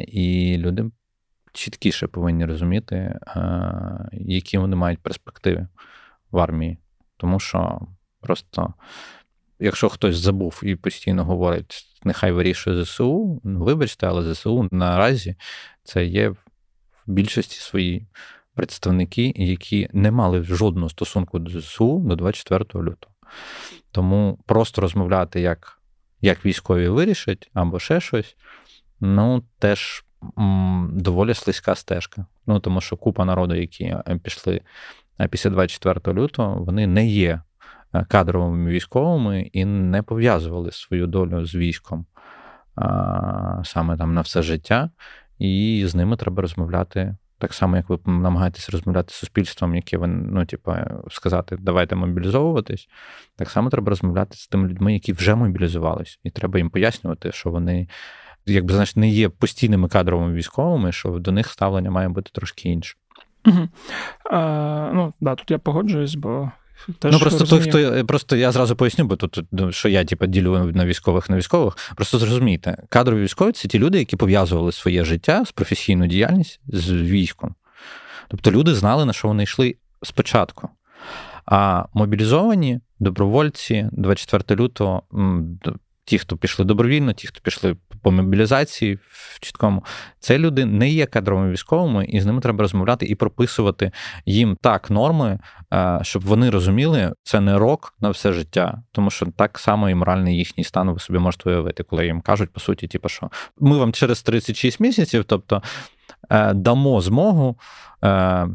І 0.06 0.56
люди 0.58 0.90
чіткіше 1.52 2.06
повинні 2.06 2.44
розуміти, 2.44 3.18
які 4.12 4.58
вони 4.58 4.76
мають 4.76 5.00
перспективи 5.00 5.66
в 6.30 6.38
армії. 6.38 6.78
Тому 7.16 7.40
що 7.40 7.80
просто, 8.20 8.74
якщо 9.58 9.88
хтось 9.88 10.16
забув 10.16 10.60
і 10.62 10.76
постійно 10.76 11.24
говорить, 11.24 11.84
нехай 12.04 12.32
вирішує 12.32 12.84
ЗСУ, 12.84 13.40
ну 13.44 13.64
вибачте, 13.64 14.06
але 14.06 14.34
ЗСУ 14.34 14.68
наразі 14.70 15.36
це 15.82 16.04
є 16.04 16.34
більшості 17.10 17.60
своїй 17.60 18.06
представники, 18.54 19.32
які 19.36 19.88
не 19.92 20.10
мали 20.10 20.42
жодного 20.42 20.88
стосунку 20.88 21.38
до 21.38 21.60
ЗСУ 21.60 21.98
до 21.98 22.16
24 22.16 22.64
лютого. 22.84 23.14
Тому 23.92 24.38
просто 24.46 24.80
розмовляти, 24.80 25.40
як 25.40 25.76
як 26.20 26.46
військові 26.46 26.88
вирішать 26.88 27.50
або 27.54 27.78
ще 27.78 28.00
щось, 28.00 28.36
ну 29.00 29.42
теж 29.58 30.04
м, 30.38 30.90
доволі 30.92 31.34
слизька 31.34 31.74
стежка. 31.74 32.26
Ну 32.46 32.60
тому 32.60 32.80
що 32.80 32.96
купа 32.96 33.24
народу, 33.24 33.54
які 33.54 33.84
е, 33.84 34.20
пішли 34.22 34.60
е, 35.20 35.28
після 35.28 35.50
24 35.50 36.20
лютого, 36.20 36.64
вони 36.64 36.86
не 36.86 37.06
є 37.06 37.40
е, 37.94 38.06
кадровими 38.08 38.70
військовими 38.70 39.50
і 39.52 39.64
не 39.64 40.02
пов'язували 40.02 40.72
свою 40.72 41.06
долю 41.06 41.46
з 41.46 41.54
військом 41.54 42.06
саме 43.64 43.96
там 43.96 44.14
на 44.14 44.20
все 44.20 44.42
життя 44.42 44.90
і 45.40 45.84
з 45.86 45.94
ними 45.94 46.16
треба 46.16 46.42
розмовляти. 46.42 47.16
Так 47.38 47.54
само, 47.54 47.76
як 47.76 47.88
ви 47.88 47.98
намагаєтесь 48.06 48.70
розмовляти 48.70 49.12
з 49.12 49.16
суспільством, 49.16 49.74
яке 49.74 49.98
ви, 49.98 50.06
ну, 50.06 50.46
типу, 50.46 50.72
сказати, 51.10 51.56
давайте 51.60 51.96
мобілізовуватись. 51.96 52.88
Так 53.36 53.50
само 53.50 53.70
треба 53.70 53.90
розмовляти 53.90 54.36
з 54.36 54.48
тими 54.48 54.68
людьми, 54.68 54.92
які 54.94 55.12
вже 55.12 55.34
мобілізувались. 55.34 56.20
І 56.24 56.30
треба 56.30 56.58
їм 56.58 56.70
пояснювати, 56.70 57.32
що 57.32 57.50
вони, 57.50 57.88
якби 58.46 58.72
знаєш, 58.72 58.96
не 58.96 59.08
є 59.08 59.28
постійними 59.28 59.88
кадровими 59.88 60.32
військовими, 60.32 60.92
що 60.92 61.10
до 61.10 61.32
них 61.32 61.46
ставлення 61.46 61.90
має 61.90 62.08
бути 62.08 62.30
трошки 62.34 62.68
інше. 62.68 62.96
Угу. 63.46 63.68
А, 64.30 64.90
Ну, 64.94 65.12
да, 65.20 65.34
тут 65.34 65.50
я 65.50 65.58
погоджуюсь, 65.58 66.14
бо 66.14 66.50
Теж 66.98 67.12
ну 67.12 67.18
просто 67.18 67.38
розумію. 67.38 67.72
той, 67.72 67.84
хто 67.84 68.06
просто 68.06 68.36
я 68.36 68.52
зразу 68.52 68.76
поясню, 68.76 69.04
бо 69.04 69.16
тут 69.16 69.40
ну, 69.52 69.72
що 69.72 69.88
я 69.88 70.04
типу, 70.04 70.26
ділю 70.26 70.72
на 70.74 70.86
військових 70.86 71.30
на 71.30 71.36
військових. 71.36 71.76
Просто 71.96 72.18
зрозумійте, 72.18 72.76
кадрові 72.88 73.22
військові 73.22 73.52
це 73.52 73.68
ті 73.68 73.78
люди, 73.78 73.98
які 73.98 74.16
пов'язували 74.16 74.72
своє 74.72 75.04
життя 75.04 75.44
з 75.44 75.52
професійну 75.52 76.06
діяльність 76.06 76.60
з 76.66 76.90
військом. 76.90 77.54
Тобто 78.28 78.50
люди 78.50 78.74
знали, 78.74 79.04
на 79.04 79.12
що 79.12 79.28
вони 79.28 79.42
йшли 79.42 79.76
спочатку. 80.02 80.68
А 81.46 81.84
мобілізовані 81.94 82.80
добровольці 82.98 83.88
24 83.92 84.60
лютого, 84.62 85.02
ті, 86.04 86.18
хто 86.18 86.36
пішли 86.36 86.64
добровільно, 86.64 87.12
ті, 87.12 87.26
хто 87.26 87.40
пішли 87.40 87.76
по 88.02 88.10
мобілізації 88.10 88.98
в 89.08 89.40
чіткому, 89.40 89.84
це 90.18 90.38
люди 90.38 90.64
не 90.64 90.88
є 90.88 91.06
кадровими 91.06 91.50
військовими, 91.50 92.04
і 92.04 92.20
з 92.20 92.26
ними 92.26 92.40
треба 92.40 92.62
розмовляти 92.62 93.06
і 93.06 93.14
прописувати 93.14 93.92
їм 94.26 94.56
так 94.60 94.90
норми, 94.90 95.38
е, 95.72 95.98
щоб 96.02 96.22
вони 96.22 96.50
розуміли, 96.50 97.12
це 97.22 97.40
не 97.40 97.58
рок 97.58 97.94
на 98.00 98.10
все 98.10 98.32
життя, 98.32 98.82
тому 98.92 99.10
що 99.10 99.26
так 99.36 99.58
само 99.58 99.90
і 99.90 99.94
моральний 99.94 100.36
їхній 100.36 100.64
стан 100.64 100.90
ви 100.90 100.98
собі 100.98 101.18
можете 101.18 101.50
уявити, 101.50 101.82
коли 101.82 102.06
їм 102.06 102.20
кажуть, 102.20 102.52
по 102.52 102.60
суті, 102.60 102.88
типу, 102.88 103.08
що 103.08 103.30
ми 103.58 103.76
вам 103.76 103.92
через 103.92 104.22
36 104.22 104.80
місяців, 104.80 105.24
тобто 105.24 105.62
е, 106.30 106.54
дамо 106.54 107.00
змогу. 107.00 107.58
Е, 108.04 108.48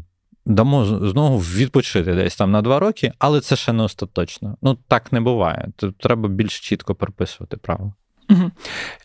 дамо 0.46 0.84
знову 0.84 1.38
відпочити 1.38 2.14
десь 2.14 2.36
там 2.36 2.50
на 2.50 2.62
два 2.62 2.78
роки, 2.78 3.12
але 3.18 3.40
це 3.40 3.56
ще 3.56 3.72
не 3.72 3.82
остаточно. 3.82 4.56
Ну 4.62 4.78
так 4.88 5.12
не 5.12 5.20
буває. 5.20 5.68
Тут 5.76 5.98
треба 5.98 6.28
більш 6.28 6.60
чітко 6.60 6.94
прописувати 6.94 7.56
правила. 7.56 7.92
Угу. 8.30 8.50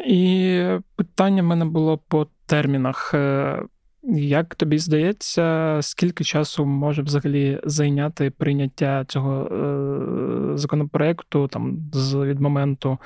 І 0.06 0.64
питання 0.96 1.42
в 1.42 1.46
мене 1.46 1.66
було 1.66 1.98
по 1.98 2.28
термінах. 2.46 3.14
Е, 3.14 3.64
як 4.04 4.56
тобі 4.56 4.78
здається, 4.78 5.78
скільки 5.82 6.24
часу 6.24 6.66
може 6.66 7.02
взагалі 7.02 7.60
зайняти 7.64 8.30
прийняття 8.30 9.06
цього 9.08 9.46
е, 9.46 10.58
законопроекту 10.58 11.48
там 11.48 11.78
з 11.94 12.16
від 12.16 12.40
моменту 12.40 12.98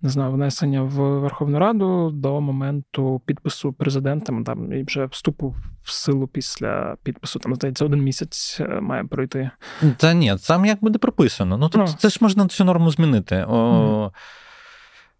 не 0.00 0.08
знаю, 0.08 0.32
внесення 0.32 0.82
в 0.82 0.94
Верховну 1.20 1.58
Раду 1.58 2.10
до 2.10 2.40
моменту 2.40 3.22
підпису 3.26 3.72
президентом 3.72 4.44
там 4.44 4.72
і 4.72 4.82
вже 4.82 5.06
вступу 5.06 5.54
в 5.82 5.90
силу 5.90 6.26
після 6.26 6.96
підпису? 7.02 7.38
Там 7.38 7.54
здається, 7.54 7.84
один 7.84 8.02
місяць 8.02 8.56
е, 8.60 8.80
має 8.80 9.04
пройти. 9.04 9.50
Та 9.96 10.14
ні, 10.14 10.36
там 10.46 10.64
як 10.64 10.78
буде 10.80 10.98
прописано. 10.98 11.58
Ну 11.58 11.68
тобто, 11.68 11.90
ну. 11.90 11.96
це 11.98 12.08
ж 12.08 12.18
можна 12.20 12.46
цю 12.46 12.64
норму 12.64 12.90
змінити. 12.90 13.46
О, 13.48 14.12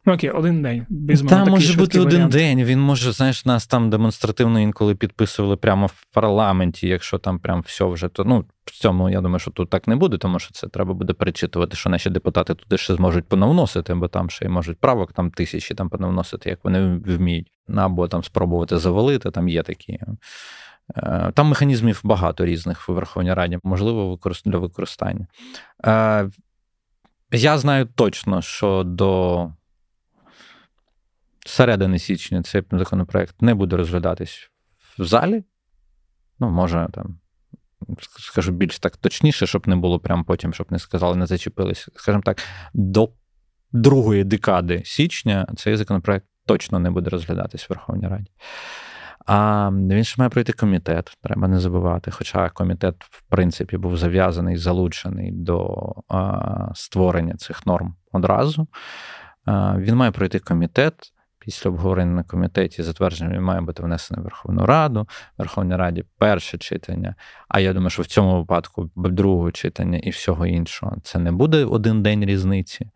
Ну, 0.08 0.14
окей, 0.14 0.30
один 0.30 0.62
день. 0.62 0.86
Без 0.88 1.22
Там 1.22 1.48
може 1.48 1.78
бути 1.78 1.98
варіант. 1.98 2.14
один 2.14 2.28
день. 2.28 2.64
Він 2.64 2.80
може, 2.80 3.12
знаєш, 3.12 3.44
нас 3.44 3.66
там 3.66 3.90
демонстративно 3.90 4.60
інколи 4.60 4.94
підписували 4.94 5.56
прямо 5.56 5.86
в 5.86 6.04
парламенті, 6.12 6.88
якщо 6.88 7.18
там 7.18 7.38
прям 7.38 7.60
все 7.60 7.84
вже 7.84 8.08
то. 8.08 8.24
Ну, 8.24 8.44
в 8.64 8.70
цьому 8.70 9.10
я 9.10 9.20
думаю, 9.20 9.38
що 9.38 9.50
тут 9.50 9.70
так 9.70 9.88
не 9.88 9.96
буде, 9.96 10.18
тому 10.18 10.38
що 10.38 10.50
це 10.52 10.68
треба 10.68 10.94
буде 10.94 11.12
перечитувати, 11.12 11.76
що 11.76 11.90
наші 11.90 12.10
депутати 12.10 12.54
туди 12.54 12.78
ще 12.78 12.94
зможуть 12.94 13.24
понавносити, 13.24 13.94
бо 13.94 14.08
там 14.08 14.30
ще 14.30 14.44
й 14.44 14.48
можуть 14.48 14.78
правок 14.78 15.12
там 15.12 15.30
тисячі 15.30 15.74
там 15.74 15.88
понавносити, 15.88 16.50
як 16.50 16.64
вони 16.64 17.00
вміють, 17.06 17.52
або 17.76 18.08
там 18.08 18.24
спробувати 18.24 18.78
завалити. 18.78 19.30
Там 19.30 19.48
є 19.48 19.62
такі. 19.62 19.98
Е, 20.96 21.32
там 21.34 21.46
механізмів 21.46 22.00
багато 22.04 22.44
різних 22.44 22.88
в 22.88 22.92
Верховній 22.92 23.34
Раді, 23.34 23.58
можливо, 23.62 24.18
для 24.44 24.58
використання. 24.58 25.26
Е, 25.86 26.30
я 27.32 27.58
знаю 27.58 27.88
точно, 27.94 28.42
що 28.42 28.82
до 28.86 29.50
середини 31.48 31.98
січня 31.98 32.42
цей 32.42 32.62
законопроект 32.72 33.42
не 33.42 33.54
буде 33.54 33.76
розглядатись 33.76 34.50
в 34.98 35.04
залі. 35.04 35.44
Ну, 36.40 36.50
може, 36.50 36.88
там, 36.92 37.18
скажу 38.18 38.52
більш 38.52 38.78
так 38.78 38.96
точніше, 38.96 39.46
щоб 39.46 39.68
не 39.68 39.76
було 39.76 40.00
прямо 40.00 40.24
потім, 40.24 40.54
щоб 40.54 40.72
не 40.72 40.78
сказали, 40.78 41.16
не 41.16 41.26
зачепились. 41.26 41.88
Скажімо 41.96 42.22
так, 42.22 42.42
до 42.74 43.12
другої 43.72 44.24
декади 44.24 44.82
січня 44.84 45.46
цей 45.56 45.76
законопроект 45.76 46.26
точно 46.46 46.78
не 46.78 46.90
буде 46.90 47.10
розглядатись 47.10 47.64
в 47.64 47.66
Верховній 47.68 48.08
Раді. 48.08 48.30
А 49.26 49.70
він 49.70 50.04
ще 50.04 50.14
має 50.18 50.28
пройти 50.28 50.52
комітет, 50.52 51.18
треба 51.22 51.48
не 51.48 51.60
забувати. 51.60 52.10
Хоча 52.10 52.48
комітет, 52.48 52.94
в 53.04 53.22
принципі, 53.28 53.76
був 53.76 53.96
зав'язаний, 53.96 54.56
залучений 54.56 55.32
до 55.32 55.76
а, 56.08 56.70
створення 56.74 57.34
цих 57.34 57.66
норм 57.66 57.94
одразу. 58.12 58.68
А, 59.44 59.78
Він 59.78 59.94
має 59.94 60.10
пройти 60.10 60.38
комітет 60.38 61.12
після 61.48 61.70
обговорення 61.70 62.12
на 62.12 62.22
комітеті 62.22 62.82
затвердження 62.82 63.40
має 63.40 63.60
бути 63.60 63.82
внесений 63.82 64.20
в 64.20 64.24
Верховну 64.24 64.66
Раду, 64.66 65.02
в 65.02 65.08
Верховній 65.38 65.76
Раді 65.76 66.04
перше 66.18 66.58
читання. 66.58 67.14
А 67.48 67.60
я 67.60 67.72
думаю, 67.72 67.90
що 67.90 68.02
в 68.02 68.06
цьому 68.06 68.38
випадку 68.38 68.90
другого 68.96 69.52
читання 69.52 69.98
і 69.98 70.10
всього 70.10 70.46
іншого 70.46 70.96
це 71.02 71.18
не 71.18 71.32
буде 71.32 71.64
один 71.64 72.02
день 72.02 72.24
різниці. 72.24 72.90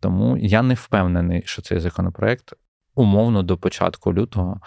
Тому 0.00 0.36
я 0.36 0.62
не 0.62 0.74
впевнений, 0.74 1.42
що 1.44 1.62
цей 1.62 1.80
законопроект 1.80 2.52
умовно 2.94 3.42
до 3.42 3.58
початку 3.58 4.14
лютого 4.14 4.60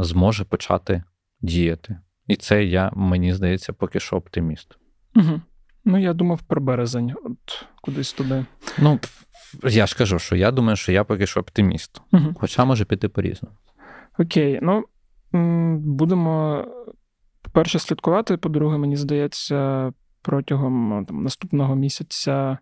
зможе 0.00 0.44
почати 0.44 1.02
діяти. 1.40 1.98
І 2.26 2.36
це 2.36 2.64
я, 2.64 2.90
мені 2.94 3.34
здається, 3.34 3.72
поки 3.72 4.00
що 4.00 4.16
оптиміст. 4.16 4.78
Угу. 5.16 5.40
Ну, 5.84 5.98
я 5.98 6.12
думав 6.12 6.42
про 6.42 6.60
березень, 6.60 7.14
от 7.24 7.66
кудись 7.80 8.12
туди. 8.12 8.44
Ну, 8.78 8.98
я 9.62 9.86
ж 9.86 9.96
кажу, 9.96 10.18
що 10.18 10.36
я 10.36 10.50
думаю, 10.50 10.76
що 10.76 10.92
я 10.92 11.04
поки 11.04 11.26
що 11.26 11.40
оптиміст. 11.40 12.02
Угу. 12.12 12.34
Хоча 12.40 12.64
може 12.64 12.84
піти 12.84 13.08
по-різному. 13.08 13.56
Окей, 14.18 14.58
ну 14.62 14.84
будемо, 15.78 16.64
по-перше, 17.42 17.78
слідкувати. 17.78 18.36
По-друге, 18.36 18.78
мені 18.78 18.96
здається, 18.96 19.92
протягом 20.22 21.04
там, 21.08 21.22
наступного 21.22 21.74
місяця. 21.74 22.58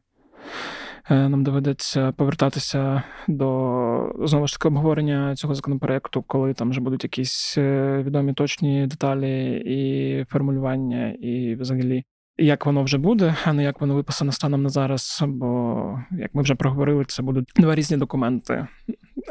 Е, 1.10 1.28
нам 1.28 1.44
доведеться 1.44 2.12
повертатися 2.12 3.02
до 3.28 4.12
знову 4.24 4.46
ж 4.46 4.52
таки 4.52 4.68
обговорення 4.68 5.36
цього 5.36 5.54
законопроекту, 5.54 6.22
коли 6.22 6.54
там 6.54 6.70
вже 6.70 6.80
будуть 6.80 7.04
якісь 7.04 7.54
е, 7.58 8.02
відомі 8.06 8.32
точні 8.32 8.86
деталі 8.86 9.62
і 9.66 10.24
формулювання, 10.24 11.10
і 11.10 11.54
взагалі 11.54 12.04
як 12.40 12.66
воно 12.66 12.82
вже 12.82 12.98
буде, 12.98 13.36
а 13.44 13.52
не 13.52 13.62
як 13.62 13.80
воно 13.80 13.94
виписано 13.94 14.32
станом 14.32 14.62
на 14.62 14.68
зараз. 14.68 15.22
Бо, 15.26 16.00
як 16.10 16.34
ми 16.34 16.42
вже 16.42 16.54
проговорили, 16.54 17.04
це 17.04 17.22
будуть 17.22 17.52
два 17.56 17.74
різні 17.74 17.96
документи. 17.96 18.66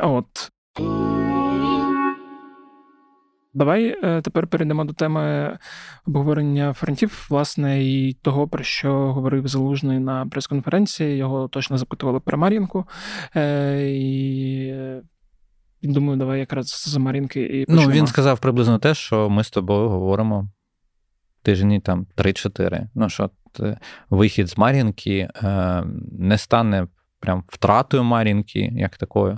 От. 0.02 0.52
Давай 3.54 3.98
е, 4.04 4.22
тепер 4.22 4.48
перейдемо 4.48 4.86
до 4.86 4.94
теми 4.94 5.58
обговорення 6.08 6.74
фронтів, 6.74 7.28
власне, 7.30 7.84
і 7.84 8.14
того, 8.14 8.48
про 8.48 8.64
що 8.64 8.94
говорив 8.94 9.48
Залужний 9.48 10.00
на 10.00 10.26
прес-конференції. 10.26 11.18
Його 11.18 11.48
точно 11.48 11.78
запитували 11.78 12.20
про 12.20 12.38
Мар'їнку. 12.38 12.86
Е, 13.36 13.88
і 13.92 14.74
Думаю, 15.82 16.18
давай 16.18 16.40
якраз 16.40 16.86
за 16.88 17.00
Мар'їнки 17.00 17.42
і 17.42 17.66
почнемо. 17.66 17.88
Ну, 17.88 17.94
він 17.98 18.08
сказав 18.08 18.40
приблизно 18.40 18.80
те, 18.80 18.94
що 18.94 19.30
ми 19.30 19.44
з 19.44 19.50
тобою 19.50 19.90
говоримо 19.90 20.48
тижні 21.50 21.80
там 21.80 22.08
3-4. 22.18 22.88
Ну 22.96 23.10
що 23.10 23.30
вихід 24.10 24.50
з 24.50 24.58
Мар'їнки 24.58 25.30
е, 25.44 25.84
не 26.12 26.38
стане 26.38 26.88
прям 27.20 27.44
втратою 27.48 28.04
Мар'їнки, 28.04 28.72
як 28.76 28.98
такою, 28.98 29.38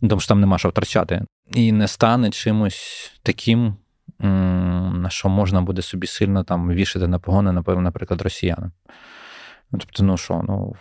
тому 0.00 0.20
що 0.20 0.28
там 0.28 0.40
нема 0.40 0.58
що 0.58 0.68
втрачати, 0.68 1.22
і 1.52 1.72
не 1.72 1.88
стане 1.88 2.30
чимось 2.30 3.12
таким, 3.22 3.76
на 4.18 5.06
що 5.10 5.28
можна 5.28 5.62
буде 5.62 5.82
собі 5.82 6.06
сильно 6.06 6.44
там 6.44 6.70
вішати 6.70 7.06
на 7.06 7.18
погони, 7.18 7.52
наприклад, 7.52 8.22
росіянам. 8.22 8.72
Тобто, 9.70 10.02
ну 10.02 10.16
що, 10.16 10.44
ну. 10.48 10.74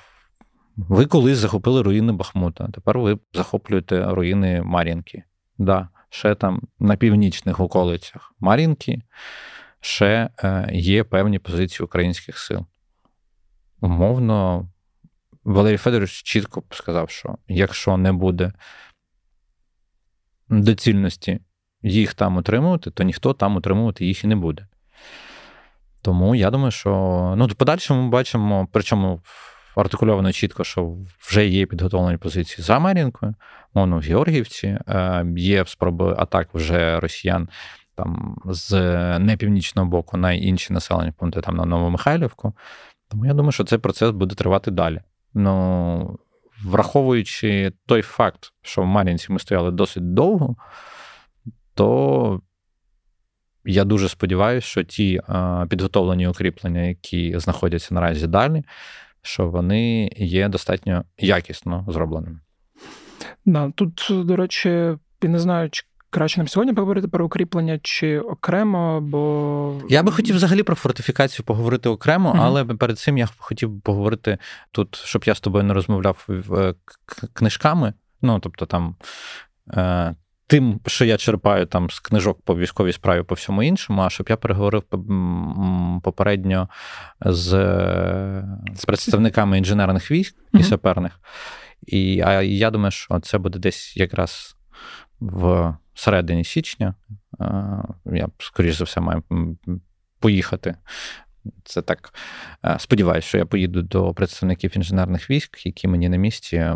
Ви 0.78 1.06
колись 1.06 1.38
захопили 1.38 1.82
руїни 1.82 2.12
Бахмута, 2.14 2.70
тепер 2.74 3.00
ви 3.00 3.20
захоплюєте 3.34 4.06
руїни 4.06 4.62
Мар'їнки. 4.62 5.24
Да, 5.58 5.90
ще 6.10 6.36
там 6.36 6.62
на 6.80 6.96
північних 6.96 7.60
околицях 7.60 8.34
Мар'їнки 8.40 9.02
ще 9.82 10.30
е, 10.44 10.70
є 10.74 11.04
певні 11.04 11.40
позиції 11.40 11.86
українських 11.86 12.38
сил. 12.38 12.66
Умовно, 13.82 14.70
Валерій 15.44 15.78
Федорович 15.78 16.24
чітко 16.24 16.64
сказав, 16.72 17.10
що 17.10 17.38
якщо 17.48 17.98
не 17.98 18.12
буде 18.14 18.54
доцільності 20.50 21.40
їх 21.82 22.14
там 22.14 22.38
утримувати, 22.38 22.92
то 22.92 23.04
ніхто 23.04 23.34
там 23.34 23.56
утримувати 23.56 24.06
їх 24.06 24.24
і 24.24 24.28
не 24.28 24.36
буде. 24.36 24.68
Тому 26.02 26.36
я 26.36 26.52
думаю, 26.52 26.72
що 26.72 26.90
ну, 27.38 27.46
в 27.46 27.54
подальшому 27.54 28.02
ми 28.02 28.10
бачимо, 28.10 28.68
причому 28.72 29.22
артикульовано 29.76 30.32
чітко, 30.32 30.64
що 30.64 30.98
вже 31.20 31.48
є 31.48 31.66
підготовлені 31.66 32.18
позиції 32.18 32.66
за 32.66 32.80
Мар'їнкою, 32.80 33.36
мовно 33.74 33.98
в 33.98 34.02
Георгіївці, 34.02 34.68
е, 34.68 35.26
є 35.38 35.66
спроби 35.66 36.16
атак 36.18 36.50
вже 36.54 37.00
росіян 37.00 37.50
там 37.98 38.38
з 38.46 38.72
непівнічного 39.20 39.90
боку 39.90 40.18
на 40.18 40.32
інші 40.34 40.74
населені 40.74 41.12
пункти, 41.12 41.42
там 41.42 41.56
на 41.56 41.66
Новомихайлівку. 41.66 42.54
Тому 43.08 43.26
я 43.26 43.34
думаю, 43.34 43.52
що 43.52 43.64
цей 43.64 43.80
процес 43.80 44.12
буде 44.12 44.36
тривати 44.36 44.72
далі. 44.72 45.02
Ну, 45.34 46.20
враховуючи 46.64 47.74
той 47.86 48.02
факт, 48.02 48.54
що 48.62 48.82
в 48.82 48.86
Мар'їнці 48.86 49.32
ми 49.32 49.40
стояли 49.40 49.72
досить 49.72 50.14
довго, 50.14 50.56
то 51.74 52.42
я 53.66 53.84
дуже 53.84 54.10
сподіваюся, 54.10 54.68
що 54.68 54.84
ті 54.84 55.22
підготовлені 55.70 56.28
укріплення, 56.28 56.82
які 56.82 57.40
знаходяться 57.40 57.94
наразі 57.94 58.28
далі, 58.28 58.64
що 59.22 59.50
вони 59.50 60.10
є 60.18 60.50
достатньо 60.50 61.04
якісно 61.18 61.86
зробленими. 61.88 62.40
Да, 63.46 63.72
Тут, 63.76 64.08
до 64.10 64.36
речі, 64.36 64.70
я 65.24 65.30
не 65.30 65.40
знаю, 65.40 65.70
краще 66.10 66.40
нам 66.40 66.48
сьогодні 66.48 66.74
поговорити 66.74 67.08
про 67.08 67.26
укріплення 67.26 67.80
чи 67.84 68.20
окремо, 68.20 69.02
бо. 69.02 69.82
Я 69.90 70.04
би 70.04 70.12
хотів 70.12 70.36
взагалі 70.36 70.64
про 70.64 70.76
фортифікацію 70.76 71.46
поговорити 71.46 71.90
окремо, 71.90 72.34
mm 72.34 72.42
але 72.42 72.66
перед 72.66 73.00
цим 73.00 73.18
я 73.18 73.30
хотів 73.38 73.82
поговорити 73.82 74.38
тут, 74.72 74.96
щоб 74.96 75.24
я 75.26 75.36
з 75.36 75.40
тобою 75.40 75.64
не 75.64 75.74
розмовляв 75.74 76.28
е, 76.30 76.74
книжками. 77.34 77.94
Ну, 78.22 78.40
тобто 78.40 78.66
там. 78.66 78.96
Е, 79.74 80.16
тим, 80.50 80.80
що 80.86 81.06
я 81.06 81.18
черпаю 81.18 81.66
там 81.66 81.90
з 81.90 82.00
книжок 82.00 82.42
по 82.42 82.58
військовій 82.58 82.94
справі 82.94 83.24
по 83.24 83.36
всьому 83.36 83.64
іншому, 83.64 84.02
а 84.02 84.10
щоб 84.10 84.28
я 84.30 84.38
переговорив 84.38 84.84
попередньо 86.04 86.70
з 87.22 87.50
з 88.76 88.86
представниками 88.86 89.58
інженерних 89.58 90.12
військ 90.12 90.36
і 90.54 90.64
саперних. 90.64 91.20
І 91.88 92.22
а 92.26 92.42
я 92.42 92.72
думаю, 92.72 92.92
що 92.92 93.20
це 93.20 93.38
буде 93.38 93.60
десь 93.60 93.98
якраз 93.98 94.58
в 95.20 95.74
середині 95.98 96.44
січня. 96.44 96.96
Я, 98.06 98.28
скоріш 98.40 98.76
за 98.76 98.84
все, 98.84 99.02
маю 99.02 99.24
поїхати. 100.20 100.76
Це 101.64 101.82
так. 101.82 102.14
Сподіваюся, 102.78 103.28
що 103.28 103.38
я 103.38 103.46
поїду 103.46 103.82
до 103.82 104.14
представників 104.14 104.72
інженерних 104.76 105.30
військ, 105.30 105.66
які 105.66 105.88
мені 105.88 106.10
на 106.10 106.18
місці 106.18 106.72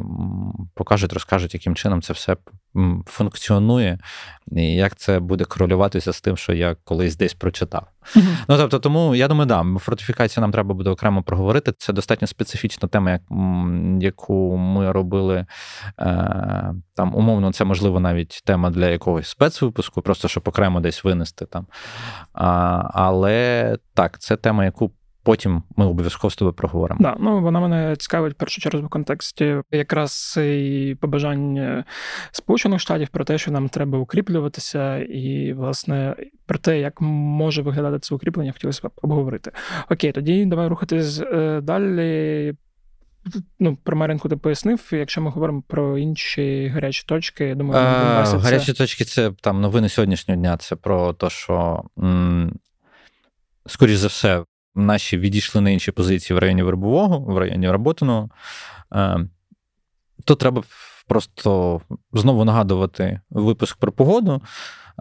покажуть, 0.73 1.13
розкажуть, 1.13 1.53
яким 1.53 1.75
чином 1.75 2.01
це 2.01 2.13
все 2.13 2.37
функціонує, 3.05 3.99
і 4.51 4.73
як 4.73 4.95
це 4.95 5.19
буде 5.19 5.43
корелюватися 5.43 6.13
з 6.13 6.21
тим, 6.21 6.37
що 6.37 6.53
я 6.53 6.75
колись 6.83 7.15
десь 7.15 7.33
прочитав. 7.33 7.87
Uh-huh. 8.15 8.37
Ну 8.47 8.57
тобто, 8.57 8.79
тому 8.79 9.15
я 9.15 9.27
думаю, 9.27 9.45
да, 9.45 9.65
фортифікацію 9.79 10.41
нам 10.41 10.51
треба 10.51 10.73
буде 10.73 10.89
окремо 10.89 11.23
проговорити. 11.23 11.73
Це 11.77 11.93
достатньо 11.93 12.27
специфічна 12.27 12.87
тема, 12.89 13.11
як, 13.11 13.21
яку 14.01 14.57
ми 14.57 14.91
робили 14.91 15.45
е, 15.99 16.73
там 16.95 17.15
умовно, 17.15 17.53
це 17.53 17.65
можливо 17.65 17.99
навіть 17.99 18.41
тема 18.45 18.69
для 18.69 18.87
якогось 18.87 19.27
спецвипуску, 19.27 20.01
просто 20.01 20.27
щоб 20.27 20.43
окремо 20.45 20.79
десь 20.79 21.03
винести 21.03 21.45
там. 21.45 21.67
А, 22.33 22.83
Але 22.93 23.77
так, 23.93 24.19
це 24.19 24.35
тема, 24.35 24.65
яку 24.65 24.91
Потім 25.23 25.63
ми 25.75 25.85
обов'язково 25.85 26.31
з 26.31 26.35
тобою 26.35 26.53
проговоримо. 26.53 26.99
Да, 27.01 27.15
ну 27.19 27.41
вона 27.41 27.59
мене 27.59 27.95
цікавить 27.95 28.33
в 28.33 28.35
першу 28.35 28.61
чергу 28.61 28.85
в 28.85 28.89
контексті 28.89 29.55
якраз 29.71 30.39
і 30.41 30.97
побажання 31.01 31.85
Сполучених 32.31 32.79
Штатів 32.79 33.07
про 33.07 33.25
те, 33.25 33.37
що 33.37 33.51
нам 33.51 33.69
треба 33.69 33.97
укріплюватися, 33.97 34.97
і 34.97 35.53
власне 35.53 36.15
про 36.45 36.57
те, 36.57 36.79
як 36.79 37.01
може 37.01 37.61
виглядати 37.61 37.99
це 37.99 38.15
укріплення, 38.15 38.51
хотілося 38.51 38.87
б 38.87 38.91
обговорити. 39.01 39.51
Окей, 39.89 40.11
тоді 40.11 40.45
давай 40.45 40.67
рухатись 40.67 41.21
е, 41.21 41.61
далі. 41.61 42.53
Ну, 43.59 43.77
про 43.83 43.97
Маринку 43.97 44.29
ти 44.29 44.37
пояснив. 44.37 44.89
Якщо 44.91 45.21
ми 45.21 45.29
говоримо 45.29 45.63
про 45.67 45.97
інші 45.97 46.67
гарячі 46.67 47.03
точки, 47.07 47.45
я 47.45 47.55
думаю, 47.55 47.81
а, 47.85 48.25
це... 48.25 48.37
гарячі 48.37 48.73
точки 48.73 49.05
це 49.05 49.31
там 49.41 49.61
новини 49.61 49.89
сьогоднішнього 49.89 50.39
дня. 50.39 50.57
Це 50.57 50.75
про 50.75 51.13
те, 51.13 51.29
що 51.29 51.83
м- 51.99 52.59
скоріш 53.65 53.97
за 53.97 54.07
все 54.07 54.43
наші 54.75 55.17
відійшли 55.17 55.61
на 55.61 55.69
інші 55.69 55.91
позиції 55.91 56.37
в 56.37 56.39
районі 56.39 56.63
Вербового, 56.63 57.19
в 57.19 57.37
районі 57.37 57.69
Роботиного, 57.69 58.29
е, 58.93 59.27
то 60.25 60.35
треба 60.35 60.63
просто 61.07 61.81
знову 62.13 62.45
нагадувати 62.45 63.21
випуск 63.29 63.77
про 63.77 63.91
погоду 63.91 64.41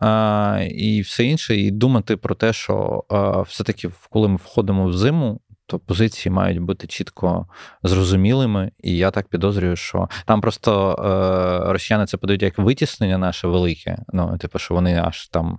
е, 0.03 0.67
і 0.67 1.01
все 1.01 1.25
інше, 1.25 1.57
і 1.57 1.71
думати 1.71 2.17
про 2.17 2.35
те, 2.35 2.53
що 2.53 3.05
е, 3.13 3.43
все-таки, 3.49 3.91
коли 4.11 4.29
ми 4.29 4.37
входимо 4.37 4.87
в 4.87 4.93
зиму, 4.93 5.41
то 5.71 5.79
позиції 5.79 6.33
мають 6.33 6.59
бути 6.59 6.87
чітко 6.87 7.47
зрозумілими, 7.83 8.71
і 8.83 8.97
я 8.97 9.11
так 9.11 9.29
підозрюю, 9.29 9.77
що 9.77 10.09
там 10.27 10.41
просто 10.41 10.93
е, 10.93 11.73
росіяни 11.73 12.07
це 12.07 12.17
подають 12.17 12.43
як 12.43 12.59
витіснення 12.59 13.19
наше 13.19 13.49
велике. 13.49 13.99
Ну, 14.13 14.39
типу, 14.39 14.59
що 14.59 14.75
вони 14.75 15.01
аж 15.05 15.29
там 15.29 15.59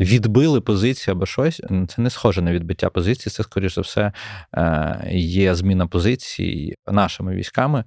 відбили 0.00 0.60
позиції 0.60 1.12
або 1.12 1.26
щось. 1.26 1.62
Це 1.88 2.02
не 2.02 2.10
схоже 2.10 2.42
на 2.42 2.52
відбиття 2.52 2.90
позиції, 2.90 3.30
це, 3.30 3.42
скоріш 3.42 3.74
за 3.74 3.80
все, 3.80 4.12
е, 4.56 5.08
є 5.12 5.54
зміна 5.54 5.86
позицій 5.86 6.74
нашими 6.86 7.34
військами 7.34 7.84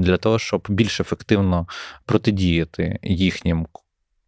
для 0.00 0.16
того, 0.16 0.38
щоб 0.38 0.66
більш 0.68 1.00
ефективно 1.00 1.66
протидіяти 2.06 2.98
їхнім 3.02 3.66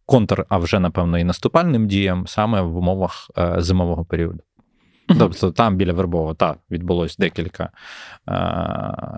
контр, 0.05 0.45
а 0.49 0.57
вже 0.57 0.79
напевно 0.79 1.19
і 1.19 1.23
наступальним 1.23 1.87
діям 1.87 2.27
саме 2.27 2.61
в 2.61 2.77
умовах 2.77 3.31
е, 3.37 3.55
зимового 3.57 4.05
періоду. 4.05 4.39
Тобто 5.19 5.51
там 5.51 5.75
біля 5.75 5.93
Вербова 5.93 6.33
так, 6.33 6.57
відбулось 6.71 7.17
декілька 7.17 7.69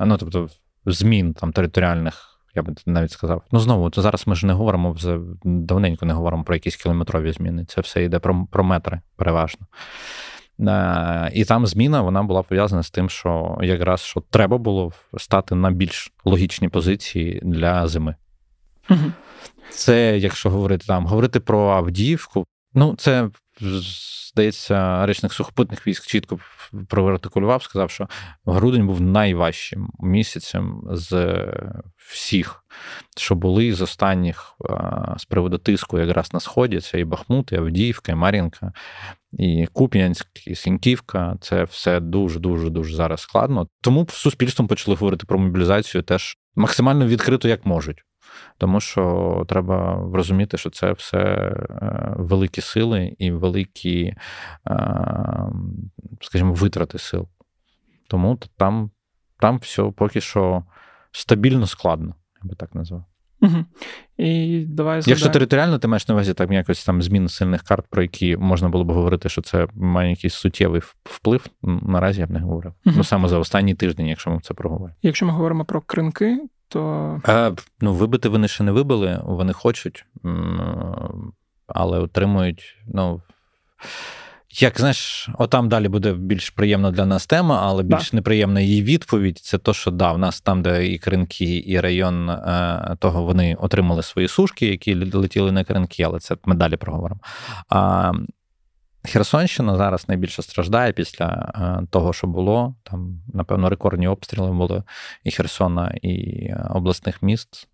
ну, 0.05 0.17
тобто, 0.19 0.49
змін 0.85 1.33
там 1.33 1.51
територіальних. 1.51 2.25
Я 2.55 2.61
би 2.61 2.73
навіть 2.85 3.11
сказав. 3.11 3.43
Ну, 3.51 3.59
знову, 3.59 3.89
то 3.89 4.01
зараз 4.01 4.27
ми 4.27 4.35
ж 4.35 4.45
не 4.45 4.53
говоримо 4.53 4.91
вже 4.91 5.19
давненько 5.43 6.05
не 6.05 6.13
говоримо 6.13 6.43
про 6.43 6.55
якісь 6.55 6.75
кілометрові 6.75 7.31
зміни. 7.31 7.65
Це 7.65 7.81
все 7.81 8.03
йде 8.03 8.19
про 8.19 8.47
про 8.51 8.63
метри 8.63 9.01
переважно. 9.15 9.67
І 11.33 11.45
там 11.45 11.67
зміна 11.67 12.01
вона 12.01 12.23
була 12.23 12.43
пов'язана 12.43 12.83
з 12.83 12.91
тим, 12.91 13.09
що 13.09 13.57
якраз 13.61 14.01
що 14.01 14.23
треба 14.29 14.57
було 14.57 14.91
стати 15.17 15.55
на 15.55 15.71
більш 15.71 16.13
логічні 16.25 16.69
позиції 16.69 17.41
для 17.43 17.87
зими. 17.87 18.15
Угу. 18.89 19.11
Це, 19.69 20.17
якщо 20.17 20.49
говорити 20.49 20.85
там, 20.87 21.05
говорити 21.05 21.39
про 21.39 21.69
Авдіївку, 21.69 22.45
ну 22.73 22.95
це 22.95 23.29
здається, 24.31 25.05
речник 25.05 25.33
сухопутних 25.33 25.87
військ 25.87 26.07
чітко 26.07 26.39
проартикулював, 26.87 27.63
сказав, 27.63 27.91
що 27.91 28.07
грудень 28.45 28.87
був 28.87 29.01
найважчим 29.01 29.89
місяцем 29.99 30.81
з 30.91 31.37
всіх, 31.97 32.63
що 33.17 33.35
були 33.35 33.73
з 33.73 33.81
останніх 33.81 34.55
з 35.17 35.25
приводу 35.25 35.57
тиску 35.57 35.99
якраз 35.99 36.33
на 36.33 36.39
сході. 36.39 36.79
Це 36.79 36.99
і 36.99 37.03
Бахмут, 37.03 37.51
і 37.51 37.55
Авдіївка, 37.55 38.11
і 38.11 38.15
Мар'їнка, 38.15 38.73
і 39.33 39.67
Куп'янськ, 39.73 40.27
і 40.47 40.55
Сіньківка. 40.55 41.37
Це 41.41 41.63
все 41.63 41.99
дуже 41.99 42.39
дуже 42.39 42.69
дуже 42.69 42.95
зараз 42.95 43.21
складно. 43.21 43.67
Тому 43.81 44.07
суспільством 44.09 44.67
почали 44.67 44.97
говорити 44.97 45.25
про 45.25 45.39
мобілізацію 45.39 46.01
теж 46.01 46.37
максимально 46.55 47.07
відкрито, 47.07 47.47
як 47.47 47.65
можуть 47.65 48.03
тому 48.57 48.79
що 48.79 49.45
треба 49.47 50.09
розуміти, 50.13 50.57
що 50.57 50.69
це 50.69 50.91
все 50.91 51.17
е, 51.19 52.13
великі 52.17 52.61
сили 52.61 53.15
і 53.17 53.31
великі, 53.31 54.03
е, 54.05 54.15
скажімо, 56.21 56.53
витрати 56.53 56.97
сил. 56.97 57.27
Тому 58.07 58.39
там 58.57 58.91
там 59.39 59.57
все 59.57 59.83
поки 59.83 60.21
що 60.21 60.63
стабільно 61.11 61.67
складно, 61.67 62.15
я 62.43 62.49
би 62.49 62.55
так 62.55 62.75
назвав. 62.75 63.05
Угу. 63.41 63.65
І 64.17 64.59
давай 64.67 65.01
Якщо 65.05 65.29
територіально 65.29 65.79
ти 65.79 65.87
маєш 65.87 66.07
на 66.07 66.13
увазі 66.13 66.33
там 66.33 66.51
якось 66.51 66.85
там 66.85 67.01
змін 67.01 67.27
сильних 67.29 67.63
карт, 67.63 67.85
про 67.89 68.01
які 68.01 68.37
можна 68.37 68.69
було 68.69 68.83
б 68.83 68.91
говорити, 68.91 69.29
що 69.29 69.41
це 69.41 69.67
має 69.73 70.09
якийсь 70.09 70.33
суттєвий 70.33 70.81
вплив, 71.03 71.45
наразі 71.63 72.21
я 72.21 72.27
б 72.27 72.31
не 72.31 72.39
говорив. 72.39 72.73
Угу. 72.85 72.95
Ну 72.97 73.03
саме 73.03 73.27
за 73.27 73.37
останній 73.37 73.75
тиждень, 73.75 74.07
якщо 74.07 74.31
ми 74.31 74.39
це 74.39 74.53
проговоримо. 74.53 74.95
Якщо 75.01 75.25
ми 75.25 75.31
говоримо 75.31 75.65
про 75.65 75.81
кринки, 75.81 76.39
то. 76.69 77.21
А, 77.25 77.51
Ну, 77.81 77.93
вибити 77.93 78.29
вони 78.29 78.47
ще 78.47 78.63
не 78.63 78.71
вибили, 78.71 79.21
вони 79.23 79.53
хочуть, 79.53 80.05
але 81.67 81.99
отримують. 81.99 82.77
ну... 82.93 83.21
Як 84.51 84.79
знаєш, 84.79 85.29
отам 85.37 85.69
далі 85.69 85.87
буде 85.87 86.13
більш 86.13 86.49
приємна 86.49 86.91
для 86.91 87.05
нас 87.05 87.27
тема, 87.27 87.59
але 87.63 87.83
більш 87.83 88.11
да. 88.11 88.17
неприємна 88.17 88.61
її 88.61 88.83
відповідь 88.83 89.37
це 89.37 89.57
то, 89.57 89.73
що 89.73 89.91
да, 89.91 90.11
в 90.11 90.17
нас 90.17 90.41
там, 90.41 90.61
де 90.61 90.87
і 90.87 90.97
кринки, 90.97 91.63
і 91.67 91.79
район 91.79 92.29
е, 92.29 92.95
того 92.99 93.23
вони 93.23 93.55
отримали 93.55 94.03
свої 94.03 94.27
сушки, 94.27 94.67
які 94.67 95.11
летіли 95.11 95.51
на 95.51 95.63
кринки, 95.63 96.03
але 96.03 96.19
це 96.19 96.35
ми 96.45 96.55
далі 96.55 96.77
проговоримо. 96.77 97.19
А 97.69 98.11
Херсонщина 99.03 99.75
зараз 99.75 100.09
найбільше 100.09 100.41
страждає 100.41 100.91
після 100.91 101.51
е, 101.55 101.87
того, 101.89 102.13
що 102.13 102.27
було. 102.27 102.75
Там, 102.83 103.21
напевно, 103.33 103.69
рекордні 103.69 104.07
обстріли 104.07 104.51
були 104.51 104.83
і 105.23 105.31
Херсона, 105.31 105.95
і 106.01 106.45
е, 106.45 106.67
обласних 106.69 107.23
міст. 107.23 107.67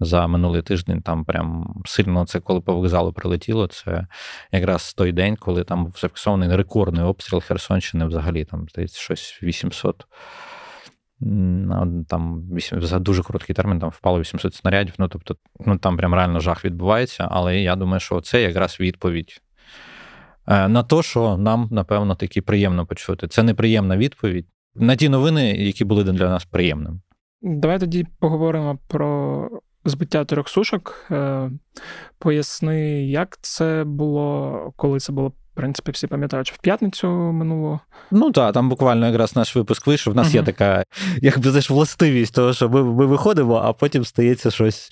За 0.00 0.26
минулий 0.26 0.62
тиждень 0.62 1.02
там 1.02 1.24
прям 1.24 1.74
сильно 1.84 2.26
це, 2.26 2.40
коли 2.40 2.60
по 2.60 2.74
вокзалу 2.74 3.12
прилетіло. 3.12 3.66
Це 3.66 4.06
якраз 4.52 4.94
той 4.94 5.12
день, 5.12 5.36
коли 5.36 5.64
там 5.64 5.84
був 5.84 5.96
зафіксований 6.00 6.56
рекордний 6.56 7.04
обстріл 7.04 7.40
Херсонщини, 7.40 8.06
взагалі 8.06 8.44
там 8.44 8.66
здається, 8.68 9.00
щось 9.00 9.38
800. 9.42 10.06
Там 12.08 12.48
за 12.72 12.98
дуже 12.98 13.22
короткий 13.22 13.54
термін 13.54 13.78
там 13.78 13.90
впало 13.90 14.20
800 14.20 14.54
снарядів. 14.54 14.94
Ну 14.98 15.08
тобто, 15.08 15.36
ну 15.66 15.78
там 15.78 15.96
прям 15.96 16.14
реально 16.14 16.40
жах 16.40 16.64
відбувається. 16.64 17.28
Але 17.30 17.60
я 17.60 17.76
думаю, 17.76 18.00
що 18.00 18.20
це 18.20 18.42
якраз 18.42 18.80
відповідь 18.80 19.42
на 20.46 20.82
те, 20.82 21.02
що 21.02 21.36
нам, 21.36 21.68
напевно, 21.70 22.14
таки 22.14 22.42
приємно 22.42 22.86
почути. 22.86 23.28
Це 23.28 23.42
неприємна 23.42 23.96
відповідь 23.96 24.46
на 24.74 24.96
ті 24.96 25.08
новини, 25.08 25.50
які 25.50 25.84
були 25.84 26.04
для 26.04 26.28
нас 26.28 26.44
приємними. 26.44 27.00
Давай 27.42 27.78
тоді 27.78 28.06
поговоримо 28.18 28.78
про 28.88 29.48
збиття 29.84 30.24
трьох 30.24 30.48
сушок. 30.48 31.10
Поясни, 32.18 33.06
як 33.06 33.38
це 33.40 33.84
було, 33.86 34.72
коли 34.76 35.00
це 35.00 35.12
було 35.12 35.32
в 35.54 35.56
принципі, 35.56 35.90
всі 35.92 36.06
пам'ятають, 36.06 36.52
в 36.52 36.58
п'ятницю 36.58 37.08
минуло. 37.08 37.80
Ну 38.10 38.30
так, 38.30 38.54
там 38.54 38.68
буквально 38.68 39.06
якраз 39.06 39.36
наш 39.36 39.56
випуск 39.56 39.86
вийшов. 39.86 40.12
У 40.12 40.16
нас 40.16 40.28
uh-huh. 40.28 40.34
є 40.34 40.42
така, 40.42 40.84
якби 41.22 41.50
знаєш, 41.50 41.70
властивість, 41.70 42.34
того, 42.34 42.52
що 42.52 42.68
ми 42.68 42.84
ми 42.84 43.06
виходимо, 43.06 43.62
а 43.64 43.72
потім 43.72 44.04
стається 44.04 44.50
щось 44.50 44.90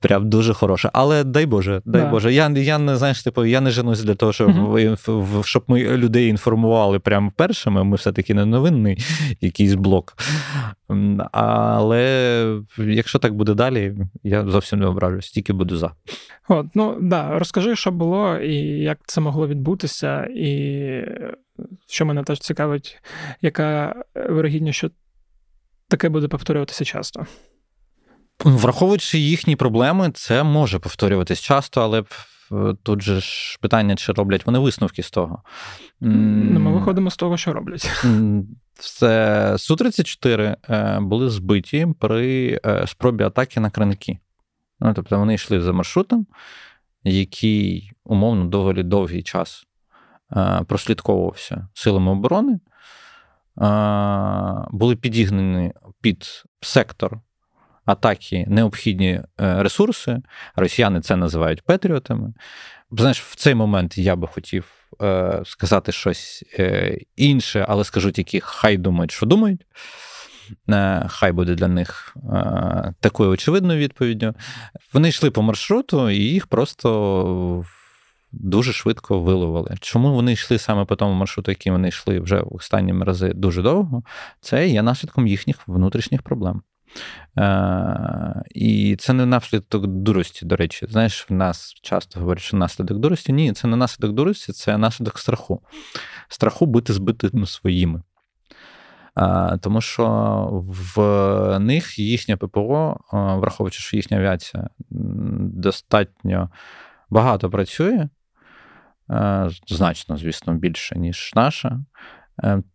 прям 0.00 0.28
дуже 0.30 0.54
хороше. 0.54 0.90
Але 0.92 1.24
дай 1.24 1.46
Боже, 1.46 1.82
дай 1.84 2.02
да. 2.02 2.08
Боже. 2.08 2.32
Я 2.32 2.48
я 2.48 2.78
не 2.78 2.96
знаєш, 2.96 3.22
типу, 3.22 3.44
я 3.44 3.60
не 3.60 3.70
женусь 3.70 4.02
для 4.02 4.14
того, 4.14 4.32
щоб 4.32 4.50
uh-huh. 4.50 5.42
щоб 5.42 5.64
ми 5.68 5.82
людей 5.82 6.28
інформували 6.28 6.98
прямо 6.98 7.32
першими. 7.36 7.84
Ми 7.84 7.96
все-таки 7.96 8.34
не 8.34 8.44
новинний 8.44 8.98
якийсь 9.40 9.74
блок. 9.74 10.16
Але 11.32 12.60
якщо 12.78 13.18
так 13.18 13.34
буде 13.34 13.54
далі, 13.54 13.96
я 14.22 14.44
зовсім 14.44 14.78
не 14.78 14.86
ображусь, 14.86 15.30
тільки 15.30 15.52
буду 15.52 15.76
за. 15.76 15.90
От, 16.48 16.66
ну 16.74 16.96
да, 17.00 17.38
розкажи, 17.38 17.76
що 17.76 17.90
було 17.90 18.36
і 18.36 18.54
як 18.64 18.98
це 19.06 19.20
могло 19.20 19.48
відбутися, 19.48 19.99
і 20.36 21.04
що 21.88 22.06
мене 22.06 22.22
теж 22.22 22.38
цікавить, 22.38 22.98
яка 23.40 23.94
вирогідність, 24.14 24.78
що 24.78 24.90
таке 25.88 26.08
буде 26.08 26.28
повторюватися 26.28 26.84
часто. 26.84 27.26
Враховуючи 28.44 29.18
їхні 29.18 29.56
проблеми, 29.56 30.10
це 30.14 30.42
може 30.42 30.78
повторюватись 30.78 31.40
часто, 31.40 31.82
але 31.82 32.04
тут 32.82 33.02
же 33.02 33.20
ж 33.20 33.58
питання, 33.60 33.96
чи 33.96 34.12
роблять 34.12 34.46
вони 34.46 34.58
висновки 34.58 35.02
з 35.02 35.10
того. 35.10 35.42
Ну, 36.00 36.60
Ми 36.60 36.72
виходимо 36.72 37.10
з 37.10 37.16
того, 37.16 37.36
що 37.36 37.52
роблять. 37.52 38.04
Це 38.74 39.52
Су-34 39.58 40.56
е, 40.68 41.00
були 41.00 41.30
збиті 41.30 41.86
при 41.98 42.60
е, 42.66 42.86
спробі 42.86 43.24
атаки 43.24 43.60
на 43.60 43.70
краники. 43.70 44.18
Ну, 44.80 44.94
Тобто 44.94 45.18
вони 45.18 45.34
йшли 45.34 45.60
за 45.60 45.72
маршрутом, 45.72 46.26
який 47.04 47.92
умовно 48.04 48.44
доволі 48.44 48.82
довгий 48.82 49.22
час 49.22 49.62
е, 49.62 49.69
прослідковувався 50.66 51.68
силами 51.74 52.12
оборони, 52.12 52.60
були 54.70 54.96
підігнані 54.96 55.72
під 56.00 56.44
сектор 56.60 57.20
атаки 57.84 58.44
необхідні 58.48 59.20
ресурси. 59.38 60.22
Росіяни 60.56 61.00
це 61.00 61.16
називають 61.16 61.62
патріотами. 61.62 62.32
Знаєш, 62.90 63.20
в 63.20 63.34
цей 63.34 63.54
момент 63.54 63.98
я 63.98 64.16
би 64.16 64.26
хотів 64.26 64.64
е, 65.02 65.42
сказати 65.44 65.92
щось 65.92 66.44
е, 66.58 66.98
інше, 67.16 67.66
але 67.68 67.84
скажу 67.84 68.12
тільки, 68.12 68.40
хай 68.40 68.76
думають, 68.76 69.10
що 69.10 69.26
думають. 69.26 69.66
Е, 70.68 71.06
хай 71.08 71.32
буде 71.32 71.54
для 71.54 71.68
них 71.68 72.16
е, 72.32 72.94
такою 73.00 73.30
очевидною 73.30 73.78
відповіддю. 73.78 74.34
Вони 74.92 75.08
йшли 75.08 75.30
по 75.30 75.42
маршруту, 75.42 76.10
і 76.10 76.16
їх 76.16 76.46
просто 76.46 77.64
дуже 78.32 78.72
швидко 78.72 79.20
виловили. 79.20 79.76
Чому 79.80 80.14
вони 80.14 80.32
йшли 80.32 80.58
саме 80.58 80.84
по 80.84 80.96
тому 80.96 81.14
маршруту, 81.14 81.50
який 81.50 81.72
вони 81.72 81.88
йшли 81.88 82.20
вже 82.20 82.40
останні 82.40 83.04
рази 83.04 83.32
дуже 83.34 83.62
довго? 83.62 84.02
Це 84.40 84.68
є 84.68 84.82
наслідком 84.82 85.26
їхніх 85.26 85.68
внутрішніх 85.68 86.22
проблем. 86.22 86.62
Е, 87.38 88.42
І 88.54 88.96
це 88.98 89.12
не 89.12 89.26
наслідок 89.26 89.86
дурості, 89.86 90.46
до 90.46 90.56
речі. 90.56 90.86
Знаєш, 90.90 91.26
в 91.30 91.32
нас 91.32 91.74
часто 91.82 92.20
говорять, 92.20 92.42
що 92.42 92.56
наслідок 92.56 92.98
дурості. 92.98 93.32
Ні, 93.32 93.52
це 93.52 93.68
не 93.68 93.76
наслідок 93.76 94.12
дурості, 94.12 94.52
це 94.52 94.78
наслідок 94.78 95.18
страху. 95.18 95.60
Страху 96.28 96.66
бути 96.66 96.92
збитими 96.92 97.46
своїми. 97.46 98.02
Е, 99.18 99.58
тому 99.60 99.80
що 99.80 100.06
в 100.94 101.58
них 101.58 101.98
їхня 101.98 102.36
ППО, 102.36 103.00
е, 103.00 103.16
враховуючи, 103.16 103.80
що 103.80 103.96
їхня 103.96 104.16
авіація 104.18 104.68
достатньо 104.90 106.50
багато 107.10 107.50
працює, 107.50 108.08
значно, 109.66 110.16
звісно, 110.16 110.54
більше, 110.54 110.98
ніж 110.98 111.32
наша, 111.36 111.80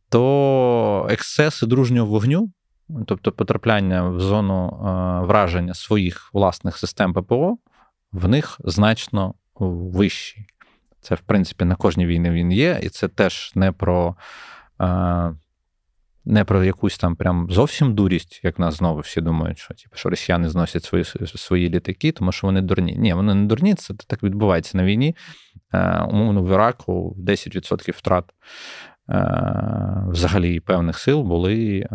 то 0.09 1.07
ексцеси 1.09 1.65
дружнього 1.65 2.07
вогню 2.07 2.51
тобто 3.05 3.31
потрапляння 3.31 4.09
в 4.09 4.19
зону 4.19 4.67
е, 4.67 5.25
враження 5.25 5.73
своїх 5.73 6.29
власних 6.33 6.77
систем 6.77 7.13
ППО, 7.13 7.57
в 8.11 8.27
них 8.27 8.57
значно 8.63 9.33
вищі. 9.59 10.45
Це, 11.01 11.15
в 11.15 11.19
принципі, 11.19 11.65
на 11.65 11.75
кожній 11.75 12.05
війні 12.05 12.29
він 12.29 12.51
є, 12.51 12.79
і 12.83 12.89
це 12.89 13.07
теж 13.07 13.51
не 13.55 13.71
про 13.71 14.15
е, 14.81 15.33
не 16.25 16.43
про 16.43 16.63
якусь 16.63 16.97
там 16.97 17.15
прям 17.15 17.47
зовсім 17.49 17.95
дурість, 17.95 18.41
як 18.43 18.59
нас 18.59 18.77
знову 18.77 18.99
всі 18.99 19.21
думають, 19.21 19.57
що 19.57 19.73
типу, 19.73 19.95
що 19.95 20.09
росіяни 20.09 20.49
зносять 20.49 20.83
свої 20.83 21.05
свої 21.25 21.69
літаки, 21.69 22.11
тому 22.11 22.31
що 22.31 22.47
вони 22.47 22.61
дурні. 22.61 22.95
Ні, 22.97 23.13
вони 23.13 23.33
не 23.33 23.45
дурні, 23.45 23.73
це 23.73 23.93
так 23.93 24.23
відбувається 24.23 24.77
на 24.77 24.83
війні. 24.83 25.15
Е, 25.73 26.01
умовно, 26.01 26.43
в 26.43 26.51
Іраку 26.51 27.15
10% 27.19 27.91
втрат 27.91 28.25
Е, 29.09 30.03
взагалі 30.07 30.59
певних 30.59 30.99
сил 30.99 31.21
були 31.21 31.79
е, 31.79 31.87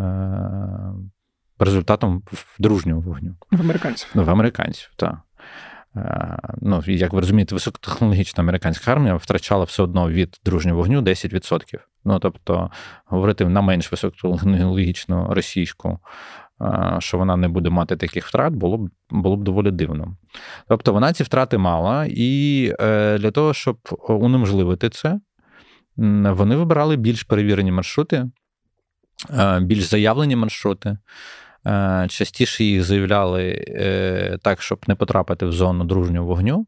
результатом 1.59 2.23
дружнього 2.59 3.01
вогню. 3.01 3.35
В 3.51 3.61
американців. 3.61 4.09
В 4.13 4.29
американців, 4.29 4.91
так. 4.95 5.17
Е, 5.95 6.37
ну, 6.61 6.83
Як 6.87 7.13
ви 7.13 7.19
розумієте, 7.19 7.55
високотехнологічна 7.55 8.43
американська 8.43 8.91
армія 8.91 9.15
втрачала 9.15 9.63
все 9.63 9.83
одно 9.83 10.09
від 10.09 10.39
дружнього 10.45 10.77
вогню 10.77 11.01
10%. 11.01 11.79
Ну, 12.05 12.19
тобто, 12.19 12.71
говорити 13.05 13.45
на 13.45 13.61
менш 13.61 13.91
високотехнологічну 13.91 15.27
російську, 15.33 15.99
що 16.99 17.17
вона 17.17 17.35
не 17.35 17.47
буде 17.47 17.69
мати 17.69 17.95
таких 17.95 18.27
втрат, 18.27 18.53
було 18.53 18.77
б 18.77 18.89
було 19.09 19.37
б 19.37 19.43
доволі 19.43 19.71
дивно. 19.71 20.17
Тобто 20.67 20.93
вона 20.93 21.13
ці 21.13 21.23
втрати 21.23 21.57
мала, 21.57 22.07
і 22.09 22.67
для 23.19 23.31
того, 23.31 23.53
щоб 23.53 23.77
унеможливити 24.09 24.89
це, 24.89 25.19
вони 26.31 26.55
вибирали 26.55 26.95
більш 26.95 27.23
перевірені 27.23 27.71
маршрути, 27.71 28.29
е, 29.29 29.59
більш 29.59 29.83
заявлені 29.83 30.35
маршрути. 30.35 30.97
Е, 31.67 32.05
частіше 32.09 32.63
їх 32.63 32.83
заявляли 32.83 33.65
е, 33.67 34.37
так, 34.41 34.61
щоб 34.61 34.79
не 34.87 34.95
потрапити 34.95 35.45
в 35.45 35.53
зону 35.53 35.83
дружнього 35.83 36.27
вогню. 36.27 36.65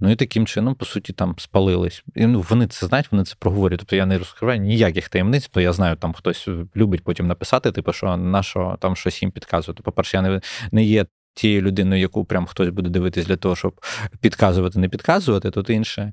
Ну 0.00 0.10
і 0.10 0.16
таким 0.16 0.46
чином, 0.46 0.74
по 0.74 0.84
суті, 0.84 1.12
там 1.12 1.34
спалились. 1.38 2.04
І 2.14 2.26
ну, 2.26 2.44
Вони 2.48 2.66
це 2.66 2.86
знають, 2.86 3.12
вони 3.12 3.24
це 3.24 3.34
проговорюють. 3.38 3.80
Тобто 3.80 3.96
я 3.96 4.06
не 4.06 4.18
розкриваю 4.18 4.60
ніяких 4.60 5.08
таємниць, 5.08 5.50
бо 5.54 5.60
я 5.60 5.72
знаю, 5.72 5.96
там 5.96 6.12
хтось 6.12 6.48
любить 6.76 7.04
потім 7.04 7.26
написати, 7.26 7.72
типу, 7.72 7.92
що 7.92 8.16
на 8.16 8.42
що 8.42 8.76
там 8.80 8.96
щось 8.96 9.22
їм 9.22 9.30
підказувати. 9.30 9.82
По-перше, 9.82 10.16
я 10.16 10.22
не, 10.22 10.40
не 10.72 10.84
є 10.84 11.06
тією 11.34 11.62
людиною, 11.62 12.00
яку 12.00 12.24
прям 12.24 12.46
хтось 12.46 12.68
буде 12.68 12.90
дивитись 12.90 13.26
для 13.26 13.36
того, 13.36 13.56
щоб 13.56 13.80
підказувати, 14.20 14.78
не 14.78 14.88
підказувати, 14.88 15.50
тут 15.50 15.70
інше 15.70 16.12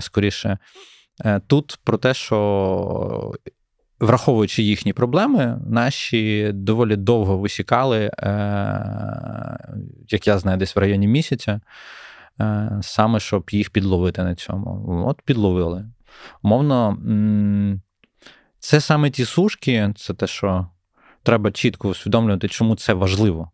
скоріше. 0.00 0.58
Е, 1.24 1.40
тут 1.46 1.78
про 1.84 1.98
те, 1.98 2.14
що. 2.14 3.32
Враховуючи 4.00 4.62
їхні 4.62 4.92
проблеми, 4.92 5.60
наші 5.66 6.50
доволі 6.54 6.96
довго 6.96 7.38
висікали, 7.38 7.98
е, 7.98 8.10
як 10.08 10.26
я 10.26 10.38
знаю, 10.38 10.58
десь 10.58 10.76
в 10.76 10.78
районі 10.78 11.08
місяця, 11.08 11.60
е, 12.40 12.70
саме 12.82 13.20
щоб 13.20 13.48
їх 13.50 13.70
підловити 13.70 14.22
на 14.22 14.34
цьому. 14.34 15.04
От 15.06 15.22
підловили. 15.22 15.84
Умовно, 16.42 16.98
це 18.58 18.80
саме 18.80 19.10
ті 19.10 19.24
сушки, 19.24 19.92
це 19.96 20.14
те, 20.14 20.26
що 20.26 20.66
треба 21.22 21.52
чітко 21.52 21.88
усвідомлювати, 21.88 22.48
чому 22.48 22.76
це 22.76 22.94
важливо. 22.94 23.50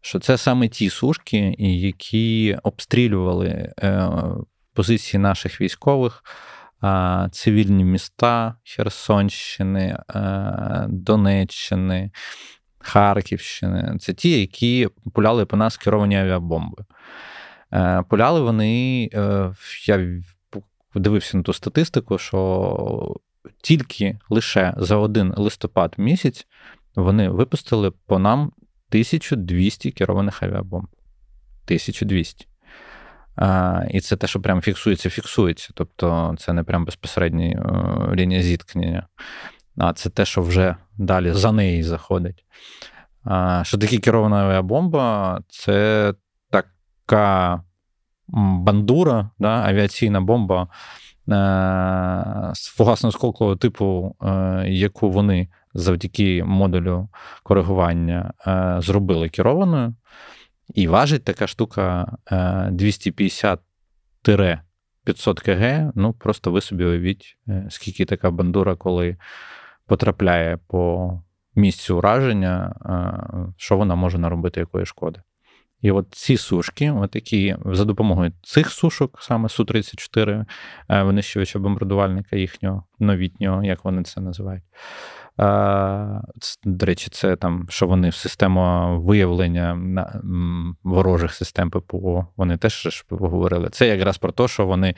Що 0.00 0.18
це 0.18 0.38
саме 0.38 0.68
ті 0.68 0.90
сушки, 0.90 1.54
які 1.58 2.58
обстрілювали 2.62 3.72
позиції 4.74 5.20
наших 5.20 5.60
військових, 5.60 6.24
цивільні 7.32 7.84
міста 7.84 8.54
Херсонщини, 8.64 9.98
Донеччини, 10.88 12.10
Харківщини. 12.78 13.96
Це 14.00 14.12
ті, 14.12 14.40
які 14.40 14.88
пуляли 15.14 15.46
по 15.46 15.56
нас 15.56 15.76
керовані 15.76 16.16
авіабомби. 16.16 16.84
Е, 17.72 18.02
пуляли 18.08 18.40
вони, 18.40 19.08
е, 19.14 19.52
я 19.86 20.22
дивився 20.94 21.36
на 21.36 21.42
ту 21.42 21.52
статистику, 21.52 22.18
що 22.18 23.16
тільки 23.62 24.18
лише 24.30 24.74
за 24.76 24.96
один 24.96 25.34
листопад 25.36 25.94
місяць 25.98 26.46
вони 26.94 27.28
випустили 27.28 27.90
по 27.90 28.18
нам 28.18 28.40
1200 28.40 29.90
керованих 29.90 30.42
авіабомб. 30.42 30.88
1200. 31.64 32.46
І 33.90 34.00
це 34.00 34.16
те, 34.16 34.26
що 34.26 34.40
прям 34.40 34.60
фіксується, 34.60 35.10
фіксується. 35.10 35.70
Тобто 35.74 36.34
це 36.38 36.52
не 36.52 36.62
прям 36.62 36.84
безпосередня 36.84 37.44
е, 37.44 38.16
лінія 38.16 38.42
зіткнення, 38.42 39.06
а 39.78 39.92
це 39.92 40.10
те, 40.10 40.24
що 40.24 40.42
вже 40.42 40.76
далі 40.98 41.32
за 41.32 41.52
неї 41.52 41.82
заходить. 41.82 42.44
Що 43.62 43.78
таке 43.78 43.98
керована 43.98 44.36
авіабомба? 44.36 45.40
Це 45.48 46.14
така 46.50 47.62
бандура, 48.28 49.30
да, 49.38 49.48
авіаційна 49.48 50.20
бомба 50.20 50.62
е, 50.62 50.66
з 52.54 52.78
фугасно-сколкового 52.78 53.56
типу, 53.56 54.16
е, 54.22 54.64
яку 54.68 55.10
вони 55.10 55.48
завдяки 55.74 56.44
модулю 56.44 57.08
коригування 57.42 58.32
зробили 58.78 59.28
керованою. 59.28 59.94
І 60.74 60.88
важить 60.88 61.24
така 61.24 61.46
штука 61.46 62.16
250 62.70 63.60
500 65.04 65.40
кг. 65.40 65.92
Ну, 65.94 66.12
просто 66.12 66.50
ви 66.50 66.60
собі 66.60 66.84
уявіть, 66.84 67.36
скільки 67.68 68.04
така 68.04 68.30
бандура, 68.30 68.76
коли 68.76 69.16
потрапляє 69.86 70.58
по 70.66 71.12
місцю 71.54 71.98
ураження, 71.98 72.74
що 73.56 73.76
вона 73.76 73.94
може 73.94 74.18
наробити 74.18 74.60
якої 74.60 74.86
шкоди. 74.86 75.22
І 75.80 75.90
от 75.90 76.06
ці 76.10 76.36
сушки, 76.36 76.90
от 76.90 77.14
які 77.14 77.56
за 77.64 77.84
допомогою 77.84 78.32
цих 78.42 78.70
сушок, 78.70 79.18
саме 79.22 79.48
Су-34, 79.48 80.44
винищувача 80.88 81.58
бомбардувальника 81.58 82.36
їхнього 82.36 82.84
новітнього, 83.00 83.64
як 83.64 83.84
вони 83.84 84.02
це 84.02 84.20
називають, 84.20 84.62
до 86.64 86.86
речі, 86.86 87.08
це 87.10 87.36
там, 87.36 87.66
що 87.68 87.86
вони 87.86 88.08
в 88.08 88.14
систему 88.14 88.94
виявлення 89.00 89.78
ворожих 90.84 91.34
систем 91.34 91.70
ППО, 91.70 92.26
вони 92.36 92.56
теж 92.56 92.82
ж 92.82 93.04
говорили. 93.10 93.68
Це 93.72 93.88
якраз 93.88 94.18
про 94.18 94.32
те, 94.32 94.48
що 94.48 94.66
вони 94.66 94.94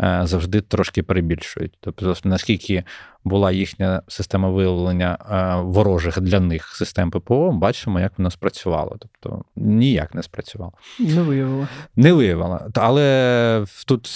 е, 0.00 0.20
завжди 0.24 0.60
трошки 0.60 1.02
перебільшують. 1.02 1.78
Тобто, 1.80 2.14
наскільки 2.24 2.84
була 3.24 3.52
їхня 3.52 4.02
система 4.08 4.50
виявлення 4.50 5.18
е, 5.30 5.62
ворожих 5.62 6.20
для 6.20 6.40
них 6.40 6.66
систем 6.66 7.10
ППО, 7.10 7.52
бачимо, 7.52 8.00
як 8.00 8.12
вона 8.18 8.30
спрацювала. 8.30 8.96
Тобто 8.98 9.44
ніяк 9.56 10.14
не 10.14 10.22
спрацювала. 10.22 10.72
Не 10.98 11.22
виявила. 11.22 11.68
Не 11.96 12.12
виявила. 12.12 12.68
Але 12.74 13.64
тут 13.86 14.06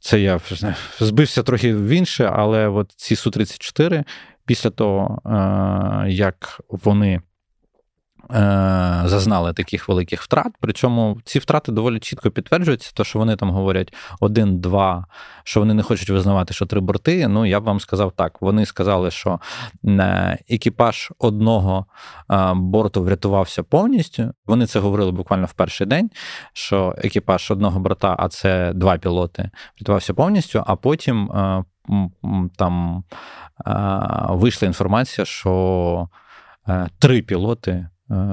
це 0.00 0.20
я 0.20 0.40
збився 1.00 1.42
трохи 1.42 1.74
в 1.74 1.88
інше, 1.88 2.30
але 2.34 2.68
от 2.68 2.87
ці 2.96 3.14
Су-34 3.14 4.04
після 4.48 4.70
того, 4.70 5.22
е, 5.26 6.10
як 6.10 6.60
вони 6.68 7.14
е, 7.14 7.20
зазнали 9.04 9.52
таких 9.52 9.88
великих 9.88 10.22
втрат, 10.22 10.52
причому 10.60 11.20
ці 11.24 11.38
втрати 11.38 11.72
доволі 11.72 11.98
чітко 11.98 12.30
підтверджуються, 12.30 12.92
то 12.94 13.04
що 13.04 13.18
вони 13.18 13.36
там 13.36 13.50
говорять 13.50 13.94
один-два, 14.20 15.06
що 15.44 15.60
вони 15.60 15.74
не 15.74 15.82
хочуть 15.82 16.10
визнавати, 16.10 16.54
що 16.54 16.66
три 16.66 16.80
борти. 16.80 17.28
Ну, 17.28 17.46
я 17.46 17.60
б 17.60 17.64
вам 17.64 17.80
сказав 17.80 18.12
так: 18.12 18.42
вони 18.42 18.66
сказали, 18.66 19.10
що 19.10 19.40
е, 19.84 20.38
екіпаж 20.48 21.12
одного 21.18 21.86
борту 22.54 23.02
врятувався 23.02 23.62
повністю. 23.62 24.32
Вони 24.46 24.66
це 24.66 24.80
говорили 24.80 25.12
буквально 25.12 25.46
в 25.46 25.52
перший 25.52 25.86
день, 25.86 26.10
що 26.52 26.94
екіпаж 26.98 27.50
одного 27.50 27.80
борта, 27.80 28.16
а 28.18 28.28
це 28.28 28.72
два 28.74 28.98
пілоти, 28.98 29.50
врятувався 29.78 30.14
повністю, 30.14 30.64
а 30.66 30.76
потім 30.76 31.30
там 32.56 33.04
вийшла 34.28 34.66
інформація, 34.66 35.24
що 35.24 36.08
е, 36.68 36.88
три 36.98 37.22
пілоти 37.22 37.70
е, 37.70 37.88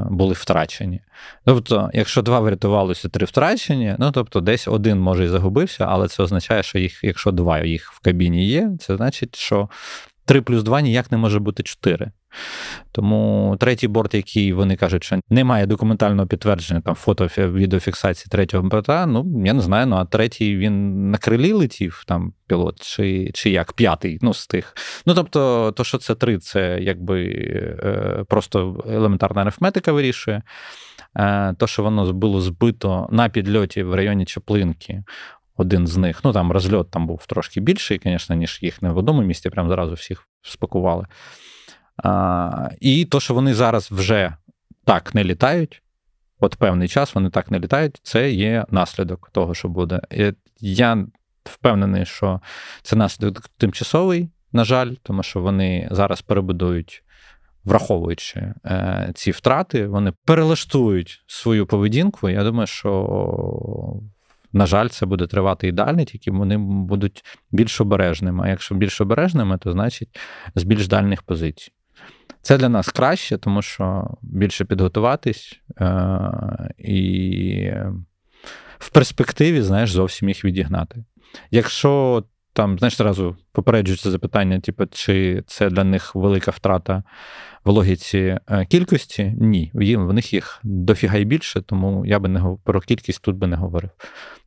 були 0.09 0.33
втрачені. 0.33 1.01
Тобто, 1.45 1.89
якщо 1.93 2.21
два 2.21 2.39
врятувалося, 2.39 3.09
три 3.09 3.25
втрачені, 3.25 3.95
ну 3.99 4.11
тобто 4.11 4.41
десь 4.41 4.67
один 4.67 4.99
може 4.99 5.25
і 5.25 5.27
загубився, 5.27 5.85
але 5.89 6.07
це 6.07 6.23
означає, 6.23 6.63
що 6.63 6.79
їх, 6.79 7.03
якщо 7.03 7.31
два 7.31 7.59
їх 7.59 7.93
в 7.93 7.99
кабіні 7.99 8.47
є, 8.47 8.71
це 8.79 8.97
значить, 8.97 9.35
що 9.35 9.69
3 10.25 10.41
плюс 10.41 10.63
2 10.63 10.81
ніяк 10.81 11.11
не 11.11 11.17
може 11.17 11.39
бути 11.39 11.63
4. 11.63 12.11
Тому 12.91 13.55
третій 13.59 13.87
борт, 13.87 14.13
який 14.13 14.53
вони 14.53 14.75
кажуть, 14.75 15.03
що 15.03 15.19
немає 15.29 15.65
документального 15.65 16.27
підтвердження 16.27 16.81
там 16.81 16.95
фото 16.95 17.27
відеофіксації 17.37 18.29
третього 18.31 18.69
борта, 18.69 19.05
ну 19.05 19.41
я 19.45 19.53
не 19.53 19.61
знаю. 19.61 19.87
Ну 19.87 19.95
а 19.95 20.05
третій 20.05 20.57
він 20.57 21.09
на 21.11 21.17
крилі 21.17 21.53
летів 21.53 22.03
там 22.07 22.33
пілот, 22.47 22.81
чи 22.81 23.31
чи 23.33 23.49
як 23.49 23.73
п'ятий, 23.73 24.19
ну 24.21 24.33
з 24.33 24.47
тих. 24.47 24.73
Ну 25.05 25.13
тобто, 25.13 25.71
то, 25.71 25.83
що 25.83 25.97
це 25.97 26.15
три, 26.15 26.37
це 26.37 26.79
якби 26.81 27.23
е, 27.83 28.23
просто 28.27 28.83
елементарна 28.89 29.41
арифметика 29.41 29.91
вирішує. 29.91 30.41
Е, 31.17 31.53
то, 31.59 31.67
що 31.67 31.83
воно 31.83 32.13
було 32.13 32.41
збито 32.41 33.07
на 33.11 33.29
підльоті 33.29 33.83
в 33.83 33.93
районі 33.93 34.25
Чаплинки, 34.25 35.03
один 35.57 35.87
з 35.87 35.97
них. 35.97 36.21
Ну 36.23 36.33
там 36.33 36.51
розльот 36.51 36.91
там 36.91 37.07
був 37.07 37.25
трошки 37.25 37.59
більший, 37.59 38.01
звісно, 38.03 38.35
ніж 38.35 38.59
їх 38.61 38.81
не 38.81 38.89
в 38.89 38.97
одному 38.97 39.21
місті, 39.21 39.49
прям 39.49 39.69
зразу 39.69 39.93
всіх 39.93 40.27
спакували. 40.41 41.05
А, 42.03 42.69
І 42.79 43.05
то, 43.05 43.19
що 43.19 43.33
вони 43.33 43.53
зараз 43.53 43.91
вже 43.91 44.35
так 44.85 45.15
не 45.15 45.23
літають, 45.23 45.83
от 46.39 46.55
певний 46.55 46.87
час 46.87 47.15
вони 47.15 47.29
так 47.29 47.51
не 47.51 47.59
літають, 47.59 47.99
це 48.03 48.31
є 48.31 48.65
наслідок 48.69 49.29
того, 49.33 49.53
що 49.53 49.67
буде. 49.67 50.01
Я 50.59 51.05
впевнений, 51.43 52.05
що 52.05 52.41
це 52.81 52.95
наслідок 52.95 53.47
тимчасовий, 53.57 54.29
на 54.51 54.63
жаль, 54.63 54.93
тому 55.03 55.23
що 55.23 55.41
вони 55.41 55.87
зараз 55.91 56.21
перебудують. 56.21 57.01
Враховуючи 57.65 58.53
е, 58.65 59.11
ці 59.15 59.31
втрати, 59.31 59.87
вони 59.87 60.13
перелаштують 60.25 61.23
свою 61.27 61.65
поведінку. 61.65 62.29
Я 62.29 62.43
думаю, 62.43 62.67
що, 62.67 64.01
на 64.55 64.65
жаль, 64.65 64.87
це 64.87 65.05
буде 65.05 65.27
тривати 65.27 65.67
і 65.67 65.71
далі, 65.71 66.05
тільки 66.05 66.31
вони 66.31 66.57
будуть 66.57 67.23
більш 67.51 67.81
обережними. 67.81 68.45
А 68.45 68.49
якщо 68.49 68.75
більш 68.75 69.01
обережними, 69.01 69.57
то 69.57 69.71
значить 69.71 70.19
з 70.55 70.63
більш 70.63 70.87
дальних 70.87 71.23
позицій. 71.23 71.71
Це 72.41 72.57
для 72.57 72.69
нас 72.69 72.89
краще, 72.89 73.37
тому 73.37 73.61
що 73.61 74.07
більше 74.21 74.65
підготуватись 74.65 75.59
е- 75.81 76.69
і 76.77 77.71
в 78.79 78.89
перспективі, 78.89 79.61
знаєш, 79.61 79.91
зовсім 79.91 80.27
їх 80.27 80.45
відігнати. 80.45 81.03
Якщо 81.51 82.23
там, 82.55 82.79
знаєш, 82.79 82.97
зразу 82.97 83.35
попереджується 83.51 84.11
запитання, 84.11 84.59
типу, 84.59 84.85
чи 84.85 85.43
це 85.47 85.69
для 85.69 85.83
них 85.83 86.15
велика 86.15 86.51
втрата 86.51 87.03
в 87.65 87.69
логіці 87.69 88.39
е, 88.49 88.65
кількості? 88.65 89.35
Ні, 89.39 89.71
в 89.73 90.13
них 90.13 90.33
їх 90.33 90.59
дофіга 90.63 91.17
й 91.17 91.25
більше, 91.25 91.61
тому 91.61 92.05
я 92.05 92.19
би 92.19 92.29
не 92.29 92.57
про 92.63 92.81
кількість 92.81 93.21
тут 93.21 93.35
би 93.35 93.47
не 93.47 93.55
говорив. 93.55 93.89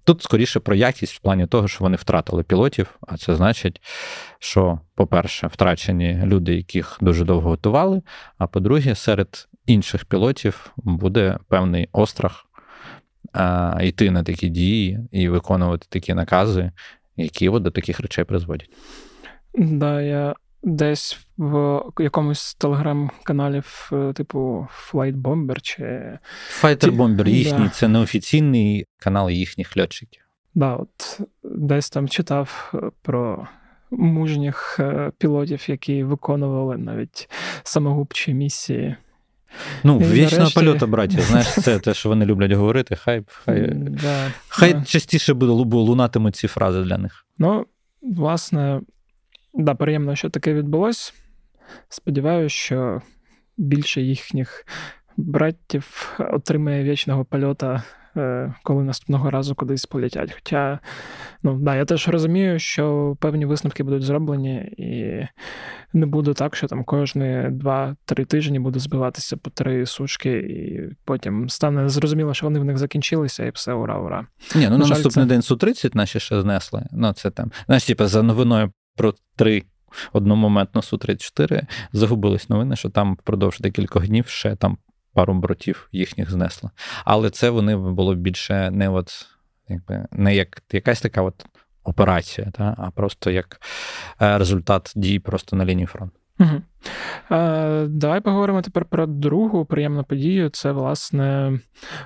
Тут 0.04 0.22
скоріше 0.22 0.60
про 0.60 0.74
якість 0.74 1.14
в 1.14 1.18
плані 1.18 1.46
того, 1.46 1.68
що 1.68 1.84
вони 1.84 1.96
втратили 1.96 2.42
пілотів, 2.42 2.98
а 3.08 3.16
це 3.16 3.36
значить, 3.36 3.82
що, 4.38 4.80
по-перше, 4.94 5.46
втрачені 5.46 6.22
люди, 6.24 6.54
яких 6.54 6.98
дуже 7.00 7.24
довго 7.24 7.50
готували. 7.50 8.02
А 8.38 8.46
по-друге, 8.46 8.94
серед 8.94 9.48
інших 9.66 10.04
пілотів 10.04 10.72
буде 10.76 11.38
певний 11.48 11.88
острах 11.92 12.46
а, 13.32 13.78
йти 13.82 14.10
на 14.10 14.22
такі 14.22 14.48
дії 14.48 14.98
і 15.12 15.28
виконувати 15.28 15.86
такі 15.90 16.14
накази, 16.14 16.72
які 17.18 17.48
от 17.48 17.62
до 17.62 17.70
таких 17.70 18.00
речей 18.00 18.24
призводять. 18.24 18.70
Да, 19.54 20.02
я 20.02 20.34
десь 20.62 21.18
в 21.36 21.82
якомусь 21.98 22.54
телеграм-каналів, 22.54 23.90
е, 23.92 24.12
типу 24.12 24.68
Flight 24.92 25.22
Bomber 25.22 25.60
чи. 25.62 26.18
Fighter 26.62 26.96
Bomber 26.96 27.28
їхній, 27.28 27.64
да. 27.64 27.68
це 27.68 27.88
неофіційний 27.88 28.86
канал 28.98 29.30
їхніх 29.30 29.76
льотчиків. 29.76 30.22
Да, 30.54 30.76
от 30.76 31.20
десь 31.44 31.90
там 31.90 32.08
читав 32.08 32.72
е, 32.74 32.90
про 33.02 33.48
мужніх 33.90 34.76
е, 34.80 35.12
пілотів, 35.18 35.70
які 35.70 36.04
виконували 36.04 36.76
навіть 36.76 37.30
самогубчі 37.62 38.34
місії. 38.34 38.96
Ну, 39.84 39.98
вічного 39.98 40.50
польоту, 40.50 40.86
браття, 40.86 41.20
знаєш, 41.20 41.54
це 41.54 41.78
те, 41.78 41.94
що 41.94 42.08
вони 42.08 42.24
люблять 42.24 42.52
говорити. 42.52 42.96
Хай 42.96 43.22
хай, 43.28 43.70
да, 43.74 44.32
хай 44.48 44.74
да. 44.74 44.84
частіше 44.84 45.34
буде 45.34 45.52
лунатимуть 45.52 46.36
ці 46.36 46.48
фрази 46.48 46.82
для 46.82 46.98
них. 46.98 47.26
Ну, 47.38 47.66
власне, 48.02 48.80
да, 49.54 49.74
приємно, 49.74 50.16
що 50.16 50.30
таке 50.30 50.54
відбулось. 50.54 51.14
Сподіваюся, 51.88 52.56
що 52.56 53.02
більше 53.56 54.02
їхніх 54.02 54.66
братів 55.16 56.16
отримає 56.18 56.84
вічного 56.84 57.24
польота 57.24 57.82
коли 58.62 58.84
наступного 58.84 59.30
разу 59.30 59.54
кудись 59.54 59.86
полетять. 59.86 60.32
Хоча, 60.32 60.78
ну 61.42 61.58
да, 61.58 61.76
я 61.76 61.84
теж 61.84 62.08
розумію, 62.08 62.58
що 62.58 63.16
певні 63.20 63.46
висновки 63.46 63.82
будуть 63.82 64.02
зроблені, 64.02 64.56
і 64.78 65.26
не 65.92 66.06
буде 66.06 66.34
так, 66.34 66.56
що 66.56 66.66
там 66.66 66.84
кожні 66.84 67.24
2-3 67.24 68.24
тижні 68.24 68.58
буде 68.58 68.78
збиватися 68.78 69.36
по 69.36 69.50
три 69.50 69.86
сушки, 69.86 70.32
і 70.32 70.80
потім 71.04 71.48
стане 71.48 71.88
зрозуміло, 71.88 72.34
що 72.34 72.46
вони 72.46 72.60
в 72.60 72.64
них 72.64 72.78
закінчилися, 72.78 73.44
і 73.44 73.50
все, 73.50 73.72
ура, 73.72 73.98
ура. 73.98 74.26
Ні, 74.54 74.64
ну 74.64 74.70
на, 74.70 74.78
на 74.78 74.86
наступний 74.86 75.24
це... 75.24 75.28
день 75.28 75.40
Су-30 75.40 75.96
наші 75.96 76.20
ще 76.20 76.40
знесли. 76.40 76.86
Ну, 76.92 77.12
це 77.12 77.30
там, 77.30 77.52
знаєш, 77.66 77.84
типу, 77.84 78.06
за 78.06 78.22
новиною 78.22 78.72
про 78.96 79.14
три. 79.36 79.62
Одномоментно 80.12 80.80
Су-34 80.80 81.62
загубились 81.92 82.48
новини, 82.48 82.76
що 82.76 82.90
там 82.90 83.14
впродовж 83.14 83.60
декількох 83.60 84.06
днів 84.06 84.26
ще 84.26 84.56
там 84.56 84.78
пару 85.18 85.34
братів 85.34 85.88
їхніх 85.92 86.30
знесло. 86.30 86.70
Але 87.04 87.30
це 87.30 87.50
вони 87.50 87.76
було 87.76 88.14
більше 88.14 88.70
не 88.70 88.88
от, 88.88 89.26
якби, 89.68 90.06
не 90.12 90.34
як 90.34 90.62
якась 90.72 91.00
така 91.00 91.22
от 91.22 91.46
операція, 91.84 92.50
та, 92.50 92.74
а 92.78 92.90
просто 92.90 93.30
як 93.30 93.60
е, 94.22 94.38
результат 94.38 94.92
дій 94.96 95.18
просто 95.18 95.56
на 95.56 95.64
лінії 95.64 95.86
фронту. 95.86 96.18
Угу. 96.40 96.62
Е, 97.30 97.86
Давай 97.86 98.20
поговоримо 98.20 98.62
тепер 98.62 98.84
про 98.84 99.06
другу 99.06 99.64
приємну 99.64 100.04
подію. 100.04 100.48
Це, 100.50 100.72
власне, 100.72 101.58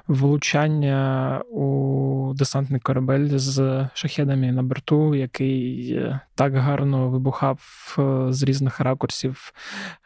влучання 0.09 1.39
у 1.51 2.33
десантний 2.37 2.81
корабель 2.81 3.29
з 3.29 3.89
шахедами 3.95 4.53
на 4.53 4.63
борту, 4.63 5.15
який 5.15 6.01
так 6.35 6.57
гарно 6.57 7.09
вибухав 7.09 7.61
е, 7.99 8.33
з 8.33 8.43
різних 8.43 8.81
ракурсів. 8.81 9.53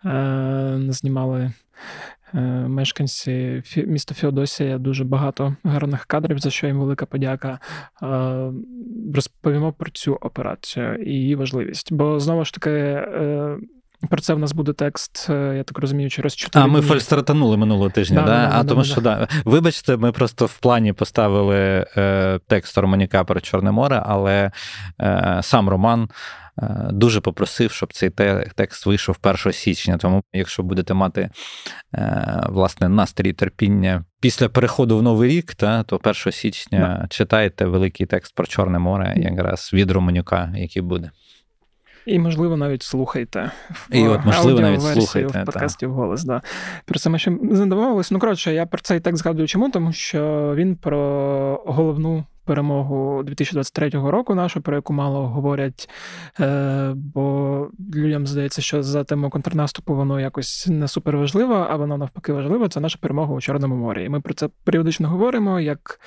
Е, 0.05 0.79
Знімали 0.89 1.41
Е, 1.43 1.53
мешканці 2.69 3.63
міста 3.77 4.15
Феодосія 4.15 4.79
дуже 4.79 5.05
багато 5.05 5.57
гарних 5.65 6.05
кадрів, 6.05 6.39
за 6.39 6.51
що 6.51 6.67
їм 6.67 6.79
велика 6.79 7.07
подяка. 7.07 7.61
Е, 8.03 8.53
розповімо 9.15 9.73
про 9.73 9.91
цю 9.91 10.15
операцію 10.15 10.95
і 10.95 11.13
її 11.13 11.35
важливість. 11.35 11.93
Бо 11.93 12.21
знову 12.21 12.45
ж 12.45 12.55
таки. 12.55 12.71
Е, 14.05 14.07
про 14.07 14.21
це 14.21 14.35
в 14.35 14.39
нас 14.39 14.53
буде 14.53 14.73
текст, 14.73 15.27
я 15.31 15.63
так 15.63 15.79
розумію, 15.79 16.11
через 16.11 16.37
4 16.37 16.65
А 16.65 16.67
ми 16.67 16.81
фальстратанули 16.81 17.57
минулого 17.57 17.91
тижня, 17.91 18.23
да? 18.23 18.27
да? 18.27 18.49
да 18.49 18.51
а 18.53 18.63
да, 18.63 18.69
тому 18.69 18.85
що 18.85 19.01
да. 19.01 19.29
Вибачте, 19.45 19.97
ми 19.97 20.13
просто 20.13 20.47
в 20.47 20.59
плані 20.59 20.93
поставили 20.93 21.87
е, 21.97 22.41
текст 22.47 22.79
Романіка 22.79 23.25
про 23.25 23.41
Чорне 23.41 23.71
море, 23.71 24.03
але 24.07 24.51
е, 25.01 25.39
сам 25.43 25.69
Роман 25.69 26.09
Е, 26.63 26.89
дуже 26.93 27.21
попросив, 27.21 27.73
щоб 27.73 27.93
цей 27.93 28.11
текст 28.55 28.87
вийшов 28.87 29.19
1 29.23 29.53
січня. 29.53 29.97
Тому, 29.97 30.23
якщо 30.33 30.63
будете 30.63 30.95
мати 30.95 31.31
е, 31.95 32.43
власне 32.49 32.89
настрій 32.89 33.33
терпіння 33.33 34.05
після 34.21 34.49
переходу 34.49 34.99
в 34.99 35.03
новий 35.03 35.31
рік, 35.31 35.55
та, 35.55 35.83
то 35.83 36.01
1 36.05 36.15
січня 36.33 36.99
да. 37.03 37.09
читайте 37.09 37.65
великий 37.65 38.07
текст 38.07 38.35
про 38.35 38.47
Чорне 38.47 38.79
море, 38.79 39.15
якраз 39.17 39.71
від 39.73 39.91
Романюка, 39.91 40.53
який 40.57 40.83
буде. 40.83 41.11
І, 42.07 42.19
можливо, 42.19 42.57
навіть 42.57 42.83
слухайте. 42.83 43.51
В 43.71 43.89
І 43.91 44.09
от, 44.09 44.25
можливо, 44.25 44.61
навіть 44.61 44.83
слухайте. 44.83 45.43
В 45.43 45.45
подкасті 45.45 45.87
та. 45.87 45.93
голос, 45.93 46.25
да. 46.25 46.43
Про 46.85 46.99
це 46.99 47.11
ми 47.11 47.19
ще 47.19 47.31
не. 47.31 48.11
Ну, 48.11 48.19
коротше, 48.19 48.55
я 48.55 48.67
про 48.67 48.81
цей 48.81 49.01
текст 49.01 49.23
згадую 49.23 49.49
чому, 49.49 49.71
тому 49.71 49.93
що 49.93 50.53
він 50.57 50.77
про 50.77 51.65
головну 51.67 52.25
перемогу 52.47 53.23
2023 53.23 53.89
року, 53.91 54.35
нашу, 54.35 54.61
про 54.61 54.77
яку 54.77 54.93
мало 54.93 55.29
говорять. 55.29 55.89
Е, 56.41 56.93
Бо 56.95 57.69
людям 57.95 58.27
здається, 58.27 58.63
що 58.63 58.83
за 58.83 59.05
тему 59.05 59.31
контрнаступу 59.31 59.95
воно 59.95 60.21
якось 60.21 60.67
не 60.67 60.89
супер 60.89 61.17
важливо, 61.17 61.67
а 61.71 61.77
воно 61.77 61.99
навпаки 61.99 62.33
важливо. 62.33 62.69
Це 62.69 62.81
наша 62.81 62.99
перемога 63.01 63.35
у 63.35 63.41
Чорному 63.41 63.77
морі. 63.77 64.05
І 64.05 64.09
ми 64.09 64.21
про 64.21 64.35
це 64.35 64.49
періодично 64.65 65.09
говоримо, 65.09 65.61
як 65.61 66.01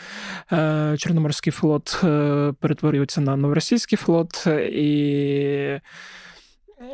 е, 0.51 0.95
Чорноморський 0.97 1.53
флот 1.53 2.01
е, 2.03 2.53
перетворюється 2.59 3.21
на 3.21 3.35
новоросійський 3.35 3.97
флот 3.97 4.47
і 4.71 5.79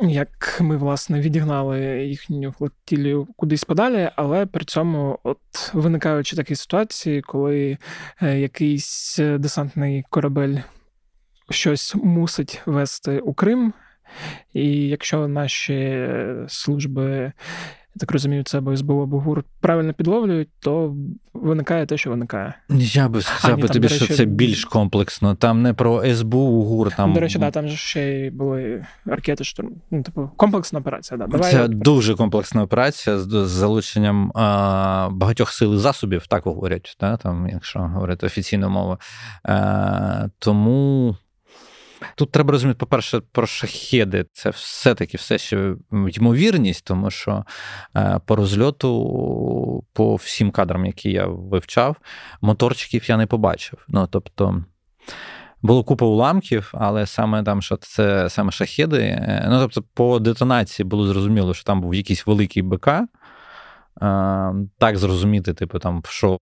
як 0.02 0.58
ми, 0.60 0.76
власне, 0.76 1.20
відігнали 1.20 1.80
їхню 2.06 2.52
флотілію 2.52 3.28
кудись 3.36 3.64
подалі, 3.64 4.10
але 4.16 4.46
при 4.46 4.64
цьому 4.64 5.18
от 5.22 5.38
виникаючи 5.72 6.36
такі 6.36 6.54
ситуації, 6.54 7.22
коли 7.22 7.78
е, 8.22 8.38
якийсь 8.38 9.18
десантний 9.18 10.04
корабель 10.10 10.56
щось 11.50 11.94
мусить 11.94 12.62
вести 12.66 13.18
у 13.18 13.34
Крим, 13.34 13.72
і 14.52 14.88
якщо 14.88 15.28
наші 15.28 16.08
служби 16.48 17.32
так 18.00 18.12
розумію, 18.12 18.42
це 18.42 18.58
або 18.58 18.76
СБУ, 18.76 19.02
або 19.02 19.20
ГУР 19.20 19.44
правильно 19.60 19.92
підловлюють, 19.92 20.48
то 20.60 20.96
виникає 21.34 21.86
те, 21.86 21.96
що 21.96 22.10
виникає. 22.10 22.54
Я 22.68 23.08
би 23.08 23.22
сказав 23.22 23.58
би 23.58 23.68
тобі, 23.68 23.88
речі, 23.88 24.04
що 24.04 24.14
це 24.14 24.24
більш 24.24 24.64
комплексно. 24.64 25.34
Там 25.34 25.62
не 25.62 25.74
про 25.74 26.14
СБУ, 26.14 26.62
ГУР. 26.62 26.96
Там... 26.96 27.12
До 27.12 27.20
речі, 27.20 27.38
да, 27.38 27.50
там 27.50 27.68
же 27.68 27.76
ще 27.76 28.02
й 28.02 28.30
були 28.30 28.86
ракети, 29.04 29.44
штурм. 29.44 29.70
Ну, 29.90 30.02
типу, 30.02 30.30
комплексна 30.36 30.78
операція. 30.78 31.18
Да. 31.18 31.26
Давай 31.26 31.52
Це 31.52 31.68
дуже 31.68 32.14
комплексна 32.14 32.62
операція 32.62 33.18
з 33.18 33.46
залученням 33.46 34.32
а, 34.34 35.08
багатьох 35.12 35.50
сил 35.50 35.74
і 35.74 35.78
засобів, 35.78 36.26
так 36.26 36.44
говорять, 36.44 36.96
да, 37.00 37.16
там, 37.16 37.48
якщо 37.48 37.78
говорити 37.78 38.26
офіційну 38.26 38.70
мову. 38.70 38.98
А, 39.42 40.28
тому. 40.38 41.16
Тут 42.14 42.32
треба 42.32 42.52
розуміти, 42.52 42.78
по-перше, 42.78 43.20
про 43.32 43.46
шахеди. 43.46 44.26
Це 44.32 44.50
все-таки 44.50 45.16
все 45.16 45.38
ще 45.38 45.74
ймовірність, 46.08 46.84
тому 46.84 47.10
що 47.10 47.44
е, 47.96 48.20
по 48.26 48.36
розльоту, 48.36 49.84
по 49.92 50.14
всім 50.14 50.50
кадрам, 50.50 50.86
які 50.86 51.10
я 51.10 51.26
вивчав, 51.26 51.96
моторчиків 52.40 53.10
я 53.10 53.16
не 53.16 53.26
побачив. 53.26 53.84
Ну, 53.88 54.06
тобто. 54.06 54.64
Було 55.62 55.84
купа 55.84 56.06
уламків, 56.06 56.70
але 56.74 57.06
саме 57.06 57.42
там, 57.42 57.62
що 57.62 57.76
це 57.76 58.30
саме 58.30 58.52
шахеди. 58.52 59.00
Е, 59.00 59.46
ну, 59.50 59.60
тобто, 59.60 59.82
по 59.94 60.18
детонації 60.18 60.86
було 60.86 61.06
зрозуміло, 61.06 61.54
що 61.54 61.64
там 61.64 61.80
був 61.80 61.94
якийсь 61.94 62.26
великий 62.26 62.62
БК. 62.62 62.88
Е, 62.88 63.06
так 64.78 64.96
зрозуміти, 64.96 65.54
типу, 65.54 65.78
там, 65.78 66.02
що 66.08 66.38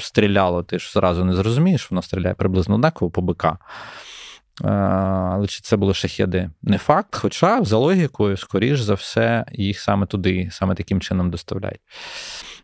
стріляло, 0.00 0.62
ти 0.62 0.78
ж 0.78 0.92
зразу 0.92 1.24
не 1.24 1.34
зрозумієш, 1.34 1.90
воно 1.90 2.02
стріляє 2.02 2.34
приблизно 2.34 2.74
однаково 2.74 3.10
по 3.10 3.22
БК. 3.22 3.46
Але 4.62 5.46
чи 5.46 5.60
це 5.60 5.76
були 5.76 5.94
шахеди? 5.94 6.50
Не 6.62 6.78
факт. 6.78 7.16
Хоча, 7.16 7.64
за 7.64 7.76
логікою, 7.76 8.36
скоріш 8.36 8.80
за 8.80 8.94
все, 8.94 9.44
їх 9.52 9.80
саме 9.80 10.06
туди, 10.06 10.48
саме 10.52 10.74
таким 10.74 11.00
чином 11.00 11.30
доставляють. 11.30 11.80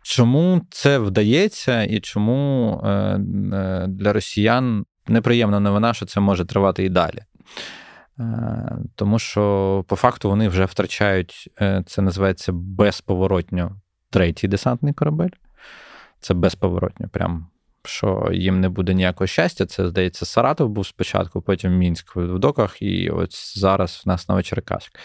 Чому 0.03 0.61
це 0.70 0.99
вдається, 0.99 1.82
і 1.82 2.01
чому 2.01 2.80
е, 2.84 2.88
е, 2.88 3.86
для 3.88 4.12
росіян 4.12 4.84
неприємна 5.09 5.61
новина, 5.61 5.95
що 5.95 6.07
це 6.07 6.20
може 6.20 6.45
тривати 6.45 6.84
і 6.84 6.88
далі? 6.88 7.18
Е, 8.18 8.78
тому 8.95 9.18
що 9.18 9.84
по 9.88 9.97
факту 9.97 10.28
вони 10.28 10.49
вже 10.49 10.64
втрачають, 10.64 11.49
це 11.86 12.03
називається 12.03 12.53
безповоротньо 12.53 13.76
третій 14.11 14.49
десантний 14.49 14.95
корабель. 14.95 15.30
Це 16.20 16.34
безповоротньо, 16.34 17.09
прям 17.09 17.47
що 17.85 18.28
їм 18.33 18.61
не 18.61 18.68
буде 18.68 18.95
ніякого 18.95 19.26
щастя. 19.26 19.66
Це, 19.66 19.89
здається, 19.89 20.26
Саратов 20.26 20.68
був 20.68 20.87
спочатку, 20.87 21.43
потім 21.43 21.72
Мінськ 21.72 22.16
в 22.16 22.39
доках, 22.39 22.83
і 22.83 23.11
от 23.11 23.59
зараз 23.59 24.03
в 24.05 24.09
нас 24.09 24.28
Новочеркаськ. 24.28 24.99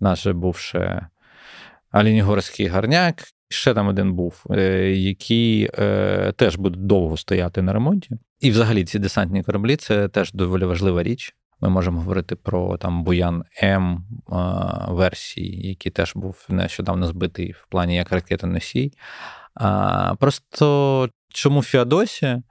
У 0.00 0.04
нас 0.04 0.22
же 0.22 0.32
був 0.32 0.56
ще 0.56 1.06
Алінігорський 1.90 2.66
гарняк, 2.66 3.22
ще 3.48 3.74
там 3.74 3.88
один 3.88 4.12
був, 4.12 4.44
е, 4.50 4.90
який 4.90 5.70
е, 5.78 6.32
теж 6.36 6.56
буде 6.56 6.78
довго 6.78 7.16
стояти 7.16 7.62
на 7.62 7.72
ремонті. 7.72 8.10
І 8.40 8.50
взагалі 8.50 8.84
ці 8.84 8.98
десантні 8.98 9.42
кораблі 9.42 9.76
це 9.76 10.08
теж 10.08 10.32
доволі 10.32 10.64
важлива 10.64 11.02
річ. 11.02 11.34
Ми 11.60 11.68
можемо 11.68 11.98
говорити 11.98 12.36
про 12.36 12.76
там 12.76 13.04
Буян 13.04 13.44
М 13.62 14.04
версії, 14.88 15.68
який 15.68 15.92
теж 15.92 16.12
був 16.14 16.46
нещодавно 16.48 17.06
збитий 17.06 17.52
в 17.52 17.66
плані 17.68 17.96
як 17.96 18.12
ракетоносій. 18.12 18.92
А, 19.54 20.14
Просто 20.14 21.08
чому 21.32 21.62
Феодосія? 21.62 22.42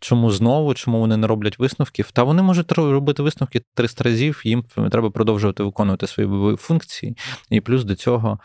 Чому 0.00 0.30
знову, 0.30 0.74
чому 0.74 1.00
вони 1.00 1.16
не 1.16 1.26
роблять 1.26 1.58
висновків? 1.58 2.10
Та 2.10 2.22
вони 2.22 2.42
можуть 2.42 2.72
робити 2.72 3.22
висновки 3.22 3.62
300 3.74 4.04
разів, 4.04 4.40
їм 4.44 4.64
треба 4.90 5.10
продовжувати 5.10 5.62
виконувати 5.62 6.06
свої 6.06 6.56
функції. 6.56 7.16
І 7.50 7.60
плюс 7.60 7.84
до 7.84 7.94
цього, 7.94 8.38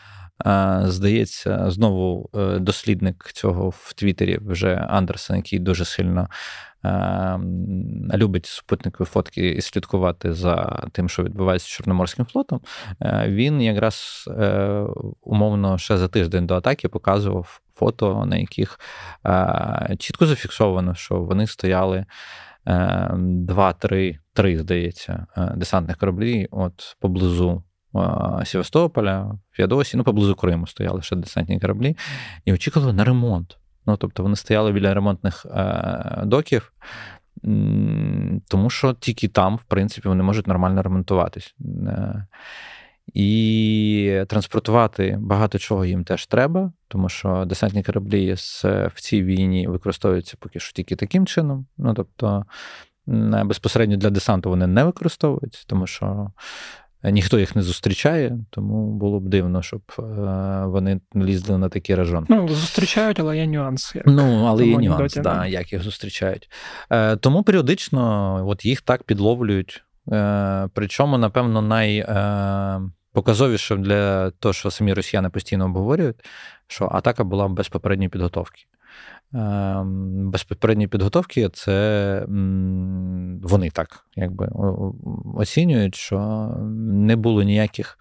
здається, 0.84 1.72
знову 1.72 2.30
е, 2.36 2.60
дослідник 2.60 3.32
цього 3.34 3.70
в 3.70 3.94
Твіттері 3.94 4.40
вже 4.42 4.76
Андерсен, 4.76 5.36
який 5.36 5.60
дуже 5.60 5.86
сильно 5.86 6.28
любить 8.14 8.46
супутникові 8.46 9.08
фотки 9.08 9.50
і 9.50 9.62
слідкувати 9.62 10.34
за 10.34 10.84
тим, 10.92 11.10
що 11.10 11.24
відбувається 11.24 11.68
з 11.68 11.70
Чорноморським 11.70 12.26
флотом, 12.26 12.62
е, 13.02 13.26
він 13.30 13.62
якраз 13.62 14.26
е, 14.28 14.86
умовно 15.22 15.78
ще 15.78 15.98
за 15.98 16.08
тиждень 16.08 16.48
до 16.48 16.56
атаки 16.56 16.90
показував 16.90 17.62
фото, 17.76 18.26
на 18.26 18.38
яких 18.38 18.80
е, 19.26 19.96
чітко 20.00 20.26
зафіксовано, 20.26 20.96
що 20.96 21.16
вони 21.16 21.48
стояли. 21.48 22.06
Два-три, 23.16 24.20
три, 24.34 24.60
здається, 24.60 25.28
десантних 25.56 25.98
кораблі 25.98 26.48
от 26.52 26.98
поблизу 27.00 27.64
Севастополя, 28.44 29.40
Феодосії, 29.52 29.98
ну 29.98 30.04
поблизу 30.04 30.36
Криму 30.36 30.68
стояли 30.68 31.02
ще 31.02 31.16
десантні 31.16 31.60
кораблі, 31.60 31.98
і 32.46 32.54
очікували 32.54 32.94
на 32.94 33.04
ремонт. 33.04 33.58
Ну, 33.86 33.98
тобто 33.98 34.24
вони 34.24 34.36
стояли 34.36 34.72
біля 34.72 34.94
ремонтних 34.94 35.46
е, 35.46 36.22
доків, 36.26 36.74
тому 38.48 38.70
що 38.70 38.94
тільки 38.94 39.28
там, 39.28 39.56
в 39.56 39.64
принципі, 39.64 40.08
вони 40.08 40.24
можуть 40.24 40.48
нормально 40.48 40.82
ремонтуватись. 40.82 41.56
Е, 43.08 43.12
і 43.14 44.24
транспортувати 44.28 45.18
багато 45.20 45.60
чого 45.60 45.86
їм 45.86 46.04
теж 46.04 46.26
треба, 46.26 46.72
тому 46.88 47.10
що 47.10 47.46
десантні 47.46 47.84
кораблі 47.84 48.34
в 48.64 48.94
цій 48.96 49.24
війні 49.24 49.68
використовуються 49.68 50.38
поки 50.40 50.60
що 50.60 50.74
тільки 50.74 50.96
таким 50.96 51.26
чином. 51.26 51.66
Ну 51.78 51.94
тобто 51.94 52.46
безпосередньо 53.46 53.98
для 53.98 54.10
десанту 54.10 54.50
вони 54.50 54.68
не 54.68 54.84
використовуються, 54.84 55.64
тому 55.68 55.88
що 55.88 56.32
ніхто 57.04 57.40
їх 57.40 57.56
не 57.56 57.62
зустрічає, 57.62 58.40
тому 58.50 58.92
було 58.92 59.20
б 59.20 59.30
дивно, 59.30 59.62
щоб 59.62 59.82
е, 60.00 60.04
вони 60.66 61.00
лізли 61.16 61.58
на 61.58 61.70
такий 61.70 61.96
режон. 61.96 62.26
Ну, 62.30 62.48
зустрічають, 62.48 63.20
але 63.20 63.38
є 63.38 63.48
нюанс. 63.48 63.96
Як 63.96 64.08
ну, 64.08 64.46
але 64.46 64.68
є 64.68 64.78
нюанс, 64.78 65.14
да, 65.14 65.46
як 65.46 65.74
їх 65.74 65.84
зустрічають. 65.84 66.50
Е, 66.90 67.16
тому 67.16 67.44
періодично 67.44 68.42
от 68.48 68.66
їх 68.66 68.82
так 68.82 69.04
підловлюють. 69.04 69.84
Е, 70.12 70.70
причому, 70.74 71.18
напевно, 71.18 71.62
найпоказовіше 71.62 73.76
для 73.76 74.32
того, 74.32 74.54
що 74.54 74.72
самі 74.72 74.94
росіяни 74.94 75.30
постійно 75.30 75.66
обговорюють, 75.66 76.26
що 76.68 76.90
атака 76.92 77.24
була 77.24 77.48
без 77.48 77.70
попередньої 77.70 78.10
підготовки. 78.10 78.66
Ем, 79.36 80.32
без 80.32 80.44
попередньої 80.44 80.88
підготовки 80.88 81.50
це 81.50 82.26
вони 83.44 83.70
так 83.74 84.06
якби 84.16 84.50
оцінюють, 85.36 85.96
що 85.96 86.50
не 86.78 87.16
було 87.16 87.44
ніяких 87.44 88.00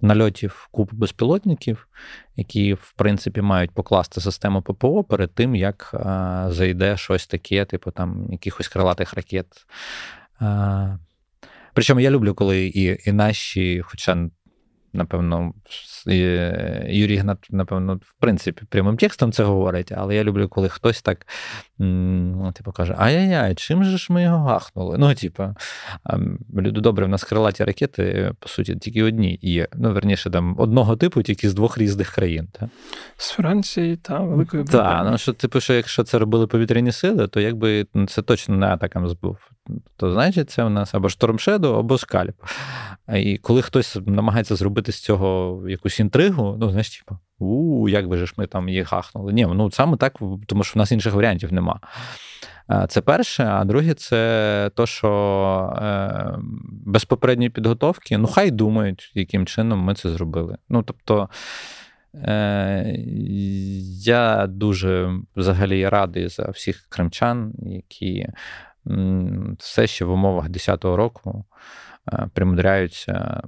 нальотів 0.00 0.68
куб 0.70 0.88
безпілотників, 0.92 1.88
які, 2.36 2.74
в 2.74 2.92
принципі, 2.96 3.40
мають 3.40 3.70
покласти 3.70 4.20
систему 4.20 4.62
ППО 4.62 5.04
перед 5.04 5.34
тим, 5.34 5.54
як 5.54 5.90
е, 5.94 5.98
зайде 6.48 6.96
щось 6.96 7.26
таке, 7.26 7.64
типу 7.64 7.90
там 7.90 8.26
якихось 8.30 8.68
крилатих 8.68 9.14
ракет. 9.14 9.46
Причому 11.74 12.00
я 12.00 12.10
люблю, 12.10 12.34
коли 12.34 12.66
і, 12.66 13.08
і 13.08 13.12
наші, 13.12 13.82
хоча 13.84 14.28
напевно, 14.94 15.52
Юрій 16.86 17.16
Гнат, 17.16 17.46
напевно, 17.50 17.94
в 17.94 18.14
принципі, 18.20 18.62
прямим 18.68 18.96
текстом 18.96 19.32
це 19.32 19.44
говорить, 19.44 19.92
але 19.92 20.16
я 20.16 20.24
люблю, 20.24 20.48
коли 20.48 20.68
хтось 20.68 21.02
так 21.02 21.26
типу, 22.54 22.72
каже: 22.72 22.94
Ай-яй-яй, 22.98 23.54
чим 23.54 23.84
же 23.84 23.98
ж 23.98 24.12
ми 24.12 24.22
його 24.22 24.44
гахнули? 24.44 24.98
Ну, 24.98 25.14
типу, 25.14 25.54
люди 26.56 26.80
добре, 26.80 27.06
в 27.06 27.08
нас 27.08 27.24
крилаті 27.24 27.64
ракети, 27.64 28.32
по 28.38 28.48
суті, 28.48 28.76
тільки 28.76 29.02
одні 29.02 29.38
є. 29.42 29.68
Ну, 29.74 29.92
верніше, 29.92 30.30
там 30.30 30.54
одного 30.58 30.96
типу, 30.96 31.22
тільки 31.22 31.50
з 31.50 31.54
двох 31.54 31.78
різних 31.78 32.10
країн. 32.10 32.48
Та? 32.52 32.68
З 33.16 33.30
Франції 33.30 33.96
та 33.96 34.18
Великої 34.20 34.62
Британії. 34.62 35.02
Так, 35.02 35.08
ну 35.10 35.18
що, 35.18 35.32
типу, 35.32 35.60
що 35.60 35.74
якщо 35.74 36.02
це 36.04 36.18
робили 36.18 36.46
повітряні 36.46 36.92
сили, 36.92 37.28
то 37.28 37.40
якби 37.40 37.86
ну, 37.94 38.06
це 38.06 38.22
точно 38.22 38.56
не 38.56 38.66
атакам 38.66 39.08
збув. 39.08 39.38
То 39.96 40.12
значить, 40.12 40.50
це 40.50 40.64
у 40.64 40.68
нас 40.68 40.94
або 40.94 41.08
Штормшеду, 41.08 41.74
або 41.74 41.98
скальп. 41.98 42.36
І 43.14 43.38
коли 43.38 43.62
хтось 43.62 43.98
намагається 44.06 44.56
зробити 44.56 44.92
з 44.92 45.00
цього 45.00 45.62
якусь 45.68 46.00
інтригу, 46.00 46.56
ну, 46.60 46.70
знаєш, 46.70 46.98
типу, 46.98 47.18
у, 47.38 47.88
як 47.88 48.08
би 48.08 48.26
ж 48.26 48.34
ми 48.36 48.46
там 48.46 48.68
їх 48.68 48.92
гахнули. 48.92 49.32
Ні, 49.32 49.46
ну 49.46 49.70
саме 49.70 49.96
так, 49.96 50.18
тому 50.46 50.64
що 50.64 50.74
в 50.74 50.78
нас 50.78 50.92
інших 50.92 51.14
варіантів 51.14 51.52
нема. 51.52 51.80
Це 52.88 53.00
перше, 53.00 53.44
а 53.44 53.64
друге, 53.64 53.94
це 53.94 54.70
то, 54.74 54.86
що 54.86 55.78
е, 55.82 56.38
без 56.86 57.04
попередньої 57.04 57.50
підготовки, 57.50 58.18
ну, 58.18 58.26
хай 58.26 58.50
думають, 58.50 59.12
яким 59.14 59.46
чином 59.46 59.78
ми 59.78 59.94
це 59.94 60.10
зробили. 60.10 60.56
Ну, 60.68 60.82
тобто. 60.82 61.28
Е, 62.14 62.96
я 64.04 64.46
дуже 64.46 65.12
взагалі 65.36 65.88
радий 65.88 66.28
за 66.28 66.50
всіх 66.50 66.86
кримчан, 66.88 67.52
які 67.62 68.26
все 69.58 69.86
ще 69.86 70.04
в 70.04 70.10
умовах 70.10 70.48
10-го 70.48 70.96
року 70.96 71.44
е, 72.12 72.28
примудряються 72.34 73.42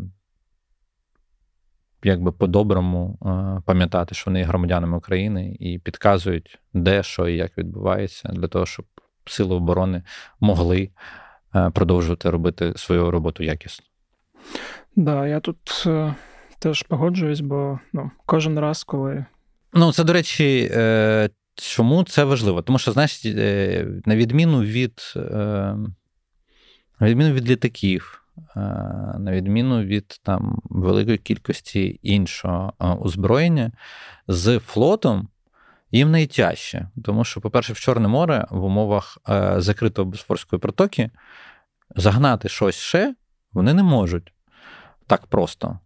якби 2.03 2.32
по-доброму 2.32 3.18
е, 3.22 3.62
пам'ятати, 3.66 4.14
що 4.14 4.30
вони 4.30 4.39
є 4.39 4.45
громадянами 4.45 4.97
України 4.97 5.57
і 5.61 5.78
підказують, 5.78 6.59
де, 6.74 7.03
що 7.03 7.28
і 7.28 7.37
як 7.37 7.59
відбувається, 7.59 8.28
для 8.28 8.49
того, 8.49 8.66
щоб 8.66 8.87
сили 9.26 9.55
оборони 9.55 10.03
могли 10.41 10.91
е, 11.55 11.70
продовжувати 11.70 12.30
робити 12.30 12.72
свою 12.76 13.11
роботу 13.11 13.43
якісно. 13.43 13.87
Так, 14.53 14.61
да, 14.97 15.26
я 15.26 15.41
тут 15.41 15.87
теж 16.59 16.82
погоджуюсь, 16.82 17.41
бо 17.41 17.78
ну, 17.93 18.11
кожен 18.26 18.59
раз, 18.59 18.84
коли. 18.84 19.24
Ну, 19.72 19.93
це, 19.93 20.05
до 20.05 20.12
речі, 20.12 20.70
чому 21.57 22.04
це 22.04 22.24
важливо? 22.24 22.62
Тому 22.62 22.78
що, 22.78 22.92
знаєш, 22.92 23.24
е, 23.24 23.86
на 24.07 24.16
відміну 24.16 24.62
від, 24.62 25.12
е, 25.16 25.20
на 27.00 27.09
відміну 27.09 27.32
від 27.32 27.50
літаків. 27.50 28.22
Е, 28.57 28.61
на 29.18 29.32
відміну 29.32 29.82
від 29.82 30.20
там 30.22 30.62
великої 30.64 31.18
кількості 31.18 32.00
іншого 32.02 32.72
озброєння, 33.00 33.72
з 34.28 34.59
флотом 34.59 35.28
їм 35.90 36.11
найтяжче. 36.11 36.88
Тому 37.04 37.24
що, 37.24 37.40
по-перше, 37.40 37.72
в 37.72 37.78
Чорне 37.78 38.09
море 38.09 38.46
в 38.50 38.64
умовах 38.64 39.18
закритої 39.57 40.09
Босфорської 40.09 40.61
протоки 40.61 41.11
загнати 41.96 42.48
щось 42.48 42.74
ще 42.74 43.14
вони 43.52 43.74
не 43.74 43.82
можуть 43.82 44.32
так 45.07 45.26
просто. 45.26 45.78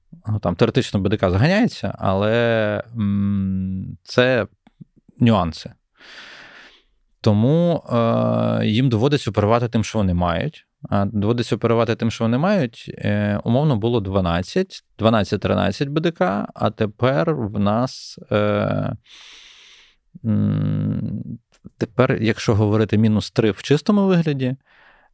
Там 0.43 0.55
теоретично 0.55 1.01
БДК 1.01 1.21
заганяється, 1.21 1.95
але 1.99 2.85
це 4.03 4.47
нюанси. 5.21 5.73
Тому 7.21 7.85
е, 7.93 8.67
їм 8.67 8.89
доводиться 8.89 9.31
оперувати 9.31 9.69
тим, 9.69 9.85
що 9.85 9.99
вони 9.99 10.15
мають. 10.15 10.67
А 10.89 11.05
доводиться 11.05 11.57
оперувати 11.57 11.95
тим, 11.95 12.11
що 12.11 12.25
вони 12.25 12.39
мають. 12.39 12.95
Е, 12.99 13.41
умовно 13.45 13.77
було 13.77 14.01
12, 14.01 14.85
12-13 14.99 15.91
БДК, 15.91 16.21
а 16.55 16.71
тепер 16.71 17.35
в 17.35 17.59
нас. 17.59 18.19
Е, 18.33 18.97
Тепер, 21.79 22.19
якщо 22.21 22.55
говорити 22.55 22.99
мінус 22.99 23.31
3 23.31 23.51
в 23.51 23.63
чистому 23.63 24.07
вигляді, 24.07 24.57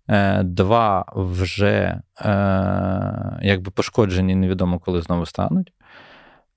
е, 0.09 0.43
два 0.43 1.05
вже 1.17 2.01
е, 2.21 2.31
якби 3.43 3.71
пошкоджені, 3.71 4.35
невідомо 4.35 4.79
коли 4.79 5.03
знову 5.03 5.27
стануть 5.27 5.73
е, 5.73 5.75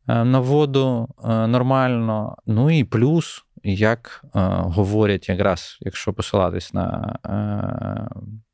на 0.10 0.40
воду 0.40 1.08
нормально. 1.26 2.36
Ну 2.46 2.72
і 2.72 2.84
плюс, 2.84 3.46
як 3.64 4.22
говорять, 4.64 5.30
якраз, 5.30 5.78
якщо 5.82 6.14
посилатись 6.14 6.74
на 6.74 7.16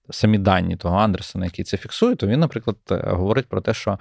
самі 0.09 0.37
дані 0.37 0.75
того 0.75 0.97
Андерсона, 0.97 1.45
який 1.45 1.65
це 1.65 1.77
фіксує, 1.77 2.15
то 2.15 2.27
він, 2.27 2.39
наприклад, 2.39 2.77
говорить 2.89 3.47
про 3.47 3.61
те, 3.61 3.73
що 3.73 3.99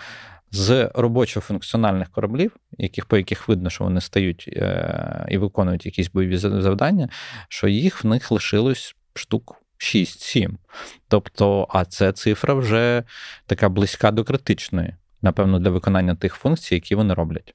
з 0.55 0.90
робочо-функціональних 0.94 2.11
кораблів, 2.11 2.57
яких, 2.78 3.07
по 3.07 3.16
яких 3.16 3.48
видно, 3.48 3.70
що 3.70 3.84
вони 3.84 4.00
стають 4.00 4.50
е, 4.52 5.26
і 5.28 5.38
виконують 5.38 5.86
якісь 5.86 6.11
бойові 6.11 6.36
завдання, 6.36 7.09
що 7.48 7.68
їх 7.68 8.05
в 8.05 8.07
них 8.07 8.30
лишилось 8.30 8.96
штук 9.14 9.62
6-7. 9.78 10.50
Тобто, 11.09 11.66
а 11.70 11.84
це 11.84 12.12
цифра 12.12 12.55
вже 12.55 13.02
така 13.46 13.68
близька 13.68 14.11
до 14.11 14.24
критичної, 14.24 14.94
напевно, 15.25 15.59
для 15.59 15.70
виконання 15.70 16.14
тих 16.14 16.35
функцій, 16.35 16.75
які 16.75 16.95
вони 16.95 17.14
роблять. 17.14 17.55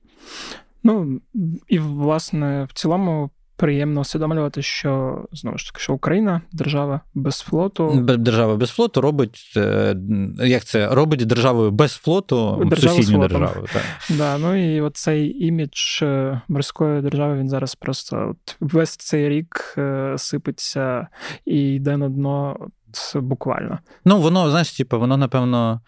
Ну 0.84 1.22
і 1.68 1.80
власне 1.80 2.64
в 2.70 2.74
цілому 2.74 3.30
приємно 3.60 4.02
усвідомлювати, 4.02 4.62
що 4.62 5.22
знову 5.32 5.58
ж 5.58 5.66
таки, 5.66 5.80
що 5.80 5.94
Україна 5.94 6.42
держава 6.52 7.02
без 7.14 7.40
флоту. 7.40 8.02
Держава 8.02 8.56
без 8.56 8.70
флоту 8.70 9.02
робить 9.02 9.54
е, 9.58 9.96
як 10.38 10.64
це 10.64 10.88
робить 10.88 11.26
державою 11.26 11.72
без 11.72 11.94
флоту 11.94 12.64
державу 12.66 12.98
сусідню 12.98 13.28
державу. 13.28 13.66
Так. 13.74 13.84
Да, 14.10 14.38
ну 14.38 14.76
і 14.76 14.82
оцей 14.82 15.46
імідж 15.46 16.02
е, 16.02 16.42
морської 16.48 17.02
держави 17.02 17.40
він 17.40 17.50
зараз 17.50 17.76
просто 17.76 18.30
от 18.32 18.56
весь 18.60 18.98
цей 18.98 19.30
рік 19.30 19.76
е, 19.78 20.14
сипеться 20.18 21.08
і 21.46 21.74
йде 21.74 21.98
на 21.98 22.10
дно 22.10 22.58
от, 22.60 23.24
буквально. 23.24 23.80
Ну 24.06 24.22
воно 24.22 24.50
знаєш, 24.50 24.72
типу, 24.72 25.00
воно 25.00 25.18
напевно. 25.18 25.82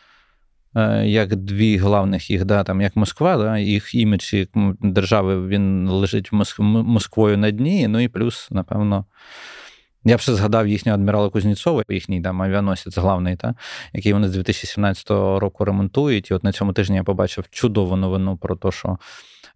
Е, 0.75 1.07
як 1.07 1.35
дві 1.35 1.77
головних 1.77 2.29
їх, 2.29 2.45
да, 2.45 2.63
там, 2.63 2.81
як 2.81 2.95
Москва, 2.95 3.37
да, 3.37 3.57
їх 3.57 3.95
імідж 3.95 4.33
як 4.33 4.49
держави 4.81 5.47
він 5.47 5.89
лежить 5.89 6.29
Москвою 6.59 7.37
на 7.37 7.51
дні. 7.51 7.87
Ну 7.87 7.99
і 7.99 8.07
плюс, 8.07 8.47
напевно, 8.51 9.05
я 10.03 10.17
б 10.17 10.19
ще 10.19 10.33
згадав 10.33 10.67
їхнього 10.67 10.97
адмірала 10.97 11.29
Кузнєцова, 11.29 11.83
їхній 11.89 12.21
там 12.21 12.41
авіаносець 12.41 12.97
главний, 12.97 13.35
та, 13.35 13.55
який 13.93 14.13
вони 14.13 14.27
з 14.27 14.31
2017 14.31 15.09
року 15.09 15.65
ремонтують. 15.65 16.31
І 16.31 16.33
от 16.33 16.43
на 16.43 16.51
цьому 16.51 16.73
тижні 16.73 16.95
я 16.95 17.03
побачив 17.03 17.45
чудову 17.49 17.95
новину 17.95 18.37
про 18.37 18.55
те, 18.55 18.71
що 18.71 18.97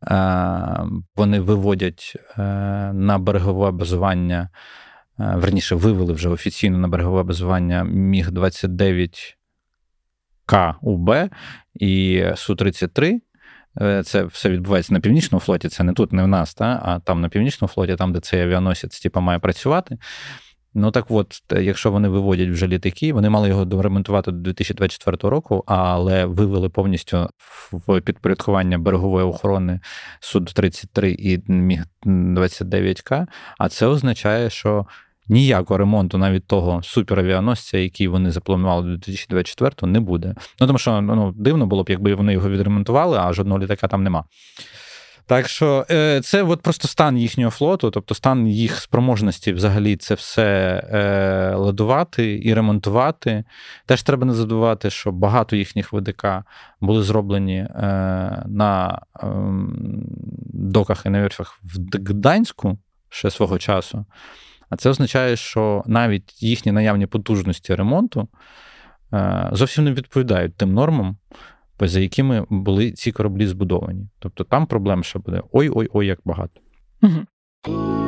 е, 0.08 0.80
вони 1.16 1.40
виводять 1.40 2.18
е, 2.38 2.42
на 2.94 3.18
берегове 3.20 3.72
базування. 3.72 4.50
Е, 5.20 5.34
верніше, 5.36 5.76
вивели 5.76 6.14
вже 6.14 6.30
офіційно 6.30 6.78
на 6.78 6.88
берегове 6.88 7.24
базування 7.24 7.84
Міг 7.84 8.32
29 8.32 9.38
КУБ 10.46 11.30
і 11.74 12.24
Су-33. 12.36 13.20
Е, 13.82 14.04
це 14.04 14.24
все 14.24 14.50
відбувається 14.50 14.94
на 14.94 15.00
північному 15.00 15.40
флоті, 15.40 15.70
це 15.70 15.84
не 15.84 15.94
тут, 15.94 16.14
не 16.14 16.24
в 16.24 16.28
нас, 16.28 16.54
та? 16.54 16.82
а 16.86 17.00
там 17.00 17.22
на 17.22 17.30
північному 17.30 17.70
флоті, 17.70 17.96
там, 17.96 18.14
де 18.14 18.20
цей 18.20 18.42
авіаносець 18.42 19.00
типу, 19.00 19.22
має 19.22 19.40
працювати. 19.40 19.98
Ну 20.78 20.92
так 20.92 21.06
от, 21.10 21.44
якщо 21.52 21.92
вони 21.92 22.10
виводять 22.10 22.50
вже 22.50 22.68
літаки, 22.68 23.14
вони 23.14 23.30
мали 23.30 23.48
його 23.48 23.66
доремонтувати 23.66 24.32
до 24.32 24.38
2024 24.38 25.30
року, 25.30 25.64
але 25.68 26.26
вивели 26.26 26.70
повністю 26.70 27.30
в 27.72 28.02
підпорядкування 28.02 28.78
берегової 28.78 29.26
охорони 29.26 29.80
Суд-33 30.20 31.06
і 31.06 31.44
Міг-29К. 31.48 33.28
А 33.58 33.70
це 33.70 33.86
означає, 33.86 34.50
що 34.50 34.86
ніякого 35.30 35.78
ремонту 35.78 36.18
навіть 36.18 36.48
того 36.48 36.84
суперавіаносця, 36.84 37.78
який 37.78 38.08
вони 38.08 38.32
запланували 38.32 38.84
до 38.84 38.98
2024 38.98 39.92
не 39.92 40.00
буде. 40.00 40.36
Ну 40.60 40.68
тому 40.68 40.80
що 40.80 41.02
ну, 41.02 41.34
дивно 41.38 41.66
було 41.66 41.84
б, 41.84 41.90
якби 41.90 42.16
вони 42.16 42.34
його 42.34 42.50
відремонтували, 42.50 43.18
а 43.22 43.34
жодного 43.34 43.60
літака 43.60 43.88
там 43.88 44.04
нема. 44.04 44.24
Так 45.28 45.48
що 45.48 45.86
е, 45.92 46.22
це 46.22 46.44
от 46.44 46.62
просто 46.62 46.88
стан 46.88 47.18
їхнього 47.18 47.52
флоту, 47.52 47.92
тобто 47.92 48.16
стан 48.16 48.48
їх 48.48 48.78
спроможності 48.78 49.54
взагалі 49.54 49.96
це 49.96 50.14
все 50.14 50.44
е, 50.92 51.56
ладувати 51.56 52.40
і 52.44 52.54
ремонтувати. 52.54 53.44
Теж 53.86 54.04
треба 54.04 54.26
не 54.26 54.34
забувати, 54.34 54.90
що 54.90 55.12
багато 55.12 55.56
їхніх 55.56 55.94
ВДК 55.94 56.28
були 56.82 57.04
зроблені 57.04 57.58
е, 57.58 57.70
на 58.46 59.02
ем, 59.24 59.76
доках 60.54 61.06
і 61.06 61.10
на 61.10 61.22
верфях 61.22 61.60
в 61.64 61.78
Гданську 62.10 62.78
ще 63.10 63.32
свого 63.32 63.58
часу. 63.58 64.06
А 64.76 64.78
це 64.78 64.90
означає, 64.90 65.36
що 65.36 65.84
навіть 65.86 66.44
їхні 66.44 66.72
наявні 66.72 67.06
потужності 67.06 67.76
ремонту 67.76 68.28
е, 69.14 69.50
зовсім 69.52 69.84
не 69.84 69.94
відповідають 69.94 70.58
тим 70.58 70.74
нормам, 70.74 71.18
за 71.80 72.00
якими 72.00 72.46
були 72.50 72.92
ці 72.92 73.12
кораблі 73.12 73.48
збудовані. 73.48 74.10
Тобто 74.20 74.44
там 74.44 74.66
проблем 74.68 75.04
ще 75.04 75.20
буде 75.20 75.42
ой-ой-ой, 75.52 76.08
як 76.08 76.20
багато. 76.26 76.62
Угу. 77.02 78.05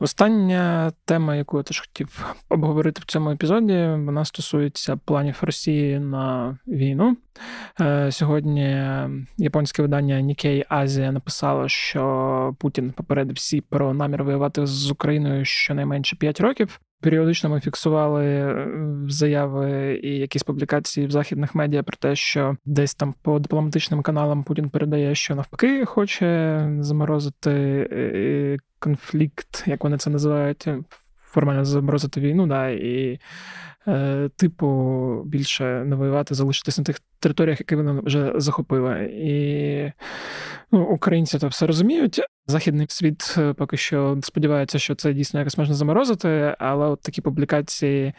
Остання 0.00 0.92
тема, 1.04 1.36
яку 1.36 1.56
я 1.56 1.62
теж 1.62 1.80
хотів 1.80 2.34
обговорити 2.48 3.00
в 3.00 3.04
цьому 3.04 3.30
епізоді, 3.30 3.74
вона 4.04 4.24
стосується 4.24 4.96
планів 4.96 5.38
Росії 5.42 5.98
на 5.98 6.58
війну. 6.66 7.16
Е, 7.80 8.12
сьогодні 8.12 8.82
японське 9.38 9.82
видання 9.82 10.14
Nikkei 10.14 10.64
Азія 10.68 11.12
написало, 11.12 11.68
що 11.68 12.54
Путін 12.58 12.92
попередив 12.92 13.36
всі 13.36 13.60
про 13.60 13.94
намір 13.94 14.24
воювати 14.24 14.66
з 14.66 14.90
Україною 14.90 15.44
щонайменше 15.44 16.16
5 16.16 16.40
років. 16.40 16.80
Періодично 17.00 17.50
ми 17.50 17.60
фіксували 17.60 18.24
е, 18.24 18.68
заяви 19.08 20.00
і 20.02 20.18
якісь 20.18 20.42
публікації 20.42 21.06
в 21.06 21.10
західних 21.10 21.54
медіа 21.54 21.82
про 21.82 21.96
те, 21.96 22.16
що 22.16 22.56
десь 22.64 22.94
там 22.94 23.14
по 23.22 23.38
дипломатичним 23.38 24.02
каналам 24.02 24.44
Путін 24.44 24.70
передає, 24.70 25.14
що 25.14 25.34
навпаки 25.34 25.84
хоче 25.84 26.60
заморозити 26.80 27.50
е, 27.92 28.56
конфлікт, 28.78 29.64
як 29.66 29.84
вони 29.84 29.98
це 29.98 30.10
називають, 30.10 30.68
формально 31.30 31.64
заморозити 31.64 32.20
війну, 32.20 32.46
да, 32.46 32.68
і 32.68 33.20
Е, 33.88 34.30
типу, 34.36 35.22
більше 35.26 35.64
не 35.64 35.96
воювати, 35.96 36.34
залишитися 36.34 36.80
на 36.80 36.84
тих 36.84 37.00
територіях, 37.20 37.60
які 37.60 37.76
вони 37.76 38.00
вже 38.04 38.32
захопили. 38.36 39.10
І 39.12 39.92
ну, 40.72 40.84
українці 40.84 41.38
то 41.38 41.48
все 41.48 41.66
розуміють. 41.66 42.20
Західний 42.46 42.86
світ 42.90 43.34
е, 43.38 43.52
поки 43.52 43.76
що 43.76 44.18
сподівається, 44.22 44.78
що 44.78 44.94
це 44.94 45.12
дійсно 45.12 45.40
якось 45.40 45.58
можна 45.58 45.74
заморозити, 45.74 46.56
але 46.58 46.86
от 46.86 47.00
такі 47.00 47.20
публікації 47.20 48.12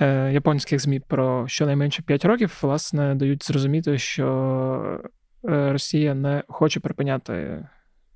е, 0.00 0.32
японських 0.32 0.80
ЗМІ 0.80 1.00
про 1.00 1.48
щонайменше 1.48 2.02
5 2.02 2.24
років 2.24 2.58
власне 2.62 3.14
дають 3.14 3.46
зрозуміти, 3.46 3.98
що 3.98 5.00
Росія 5.42 6.14
не 6.14 6.42
хоче 6.48 6.80
припиняти. 6.80 7.64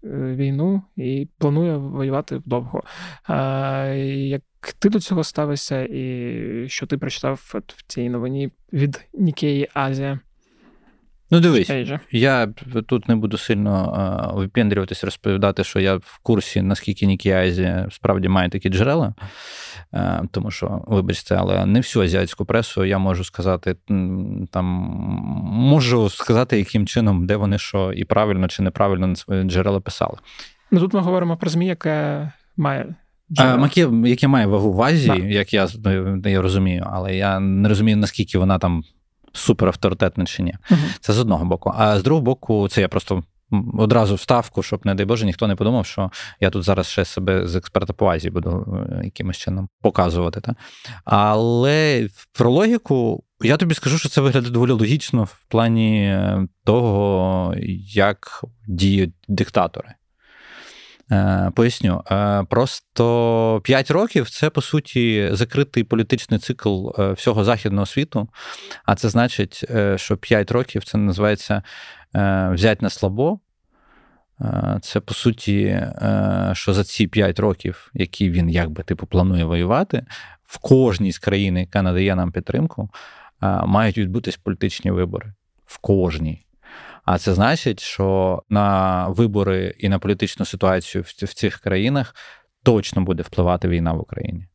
Війну 0.03 0.82
і 0.97 1.28
планує 1.38 1.76
воювати 1.76 2.42
довго. 2.44 2.82
Як 3.28 4.42
ти 4.78 4.88
до 4.88 5.01
цього 5.01 5.24
ставишся, 5.24 5.86
і 5.90 6.68
що 6.68 6.86
ти 6.86 6.99
прочитав 6.99 7.53
в 7.55 7.82
цій 7.86 8.09
новині 8.09 8.51
від 8.72 9.09
Нікеї 9.14 9.68
Азія? 9.74 10.20
Ну, 11.31 11.41
дивись, 11.41 11.72
я 12.11 12.47
тут 12.89 13.09
не 13.09 13.16
буду 13.16 13.39
сильно 13.39 14.33
випендрюватись, 14.35 15.05
розповідати, 15.05 15.64
що 15.64 15.81
я 15.81 15.95
в 15.97 16.18
курсі, 16.22 16.62
наскільки 16.62 17.07
Нікі 17.07 17.31
Азія 17.31 17.89
справді 17.91 18.29
має 18.29 18.49
такі 18.49 18.68
джерела, 18.68 19.14
тому 20.31 20.51
що, 20.51 20.85
вибачте, 20.87 21.35
але 21.35 21.66
не 21.66 21.81
всю 21.81 22.03
азіатську 22.03 22.45
пресу 22.45 22.85
я 22.85 22.99
можу 22.99 23.24
сказати, 23.24 23.77
там 24.51 24.64
можу 25.45 26.11
сказати, 26.11 26.59
яким 26.59 26.87
чином, 26.87 27.27
де 27.27 27.37
вони 27.37 27.59
що 27.59 27.93
і 27.93 28.05
правильно 28.05 28.49
чи 28.49 28.62
неправильно 28.62 29.07
на 29.07 29.16
свої 29.16 29.45
джерела 29.45 29.81
писали. 29.81 30.18
Ну 30.70 30.81
тут 30.81 30.95
ми 30.95 31.01
говоримо 31.01 31.37
про 31.37 31.51
ЗМІ, 31.51 31.66
яке 31.66 32.29
має 32.57 32.95
Маке, 33.31 33.89
яке 34.05 34.29
має 34.29 34.47
вагу 34.47 34.72
в 34.72 34.83
Азії, 34.83 35.20
да. 35.20 35.29
як 35.29 35.55
я 35.55 35.68
я 36.24 36.43
розумію, 36.43 36.87
але 36.93 37.16
я 37.16 37.41
не 37.41 37.68
розумію, 37.68 37.97
наскільки 37.97 38.39
вона 38.39 38.59
там 38.59 38.85
супер 39.37 39.68
авторитетна 39.68 40.26
чи 40.26 40.43
ні. 40.43 40.55
uh 40.70 40.76
Це 41.01 41.12
з 41.12 41.18
одного 41.18 41.45
боку. 41.45 41.72
А 41.76 41.99
з 41.99 42.03
другого 42.03 42.24
боку, 42.24 42.68
це 42.68 42.80
я 42.80 42.89
просто 42.89 43.22
одразу 43.78 44.14
вставку, 44.14 44.62
щоб, 44.62 44.87
не 44.87 44.95
дай 44.95 45.07
Боже, 45.07 45.26
ніхто 45.26 45.47
не 45.47 45.57
подумав, 45.57 45.87
що 45.87 46.11
я 46.41 46.51
тут 46.51 46.62
зараз 46.62 46.87
ще 46.87 47.05
себе 47.05 47.47
з 47.47 47.57
експерта 47.57 47.93
по 47.93 48.07
Азії 48.07 48.30
буду 48.30 48.84
е, 48.91 49.05
якимось 49.05 49.37
чином 49.37 49.68
показувати. 49.82 50.41
Та? 50.41 50.55
Але 51.05 52.09
про 52.32 52.51
логіку. 52.51 53.22
Я 53.41 53.57
тобі 53.57 53.74
скажу, 53.74 53.99
що 53.99 54.09
це 54.09 54.20
виглядає 54.20 54.53
доволі 54.53 54.70
логічно 54.70 55.24
в 55.24 55.45
плані 55.49 56.07
е, 56.07 56.49
того, 56.64 57.55
як 57.93 58.45
діють 58.66 59.14
диктатори. 59.28 59.95
Е, 61.13 61.51
поясню, 61.55 62.03
е, 62.11 62.45
просто 62.51 63.61
5 63.65 63.91
років 63.91 64.31
це 64.31 64.51
по 64.51 64.61
суті 64.61 65.29
закритий 65.33 65.85
політичний 65.85 66.41
цикл 66.41 66.89
е, 66.99 67.13
всього 67.13 67.45
західного 67.45 67.87
світу. 67.87 68.29
А 68.85 68.95
це 68.95 69.09
значить, 69.09 69.65
що 69.97 70.17
5 70.17 70.51
років 70.51 70.85
це 70.85 70.99
називається 70.99 71.63
взять 72.53 72.83
на 72.83 72.91
слабо. 72.91 73.41
Це 74.83 75.01
по 75.01 75.15
суті, 75.15 75.83
що 76.53 76.75
за 76.75 76.85
ці 76.85 77.07
5 77.07 77.39
років, 77.39 77.91
які 77.95 78.31
він 78.31 78.51
якби 78.51 78.83
типу 78.83 79.07
планує 79.07 79.45
воювати, 79.45 80.07
в 80.45 80.59
кожній 80.59 81.13
з 81.13 81.19
країн, 81.19 81.59
яка 81.59 81.83
надає 81.83 82.15
нам 82.15 82.33
підтримку, 82.33 82.91
мають 83.65 83.99
відбутись 83.99 84.37
політичні 84.37 84.91
вибори. 84.91 85.33
В 85.67 85.79
кожній. 85.79 86.45
А 87.07 87.19
це 87.19 87.35
значить, 87.35 87.81
що 87.81 88.43
на 88.49 89.09
вибори 89.09 89.75
і 89.79 89.89
на 89.89 89.99
політичну 89.99 90.47
ситуацію 90.47 91.03
в 91.03 91.35
цих 91.35 91.59
країнах 91.59 92.15
точно 92.63 93.03
буде 93.03 93.23
впливати 93.23 93.69
війна 93.69 93.93
в 93.93 94.01
Україні. 94.01 94.49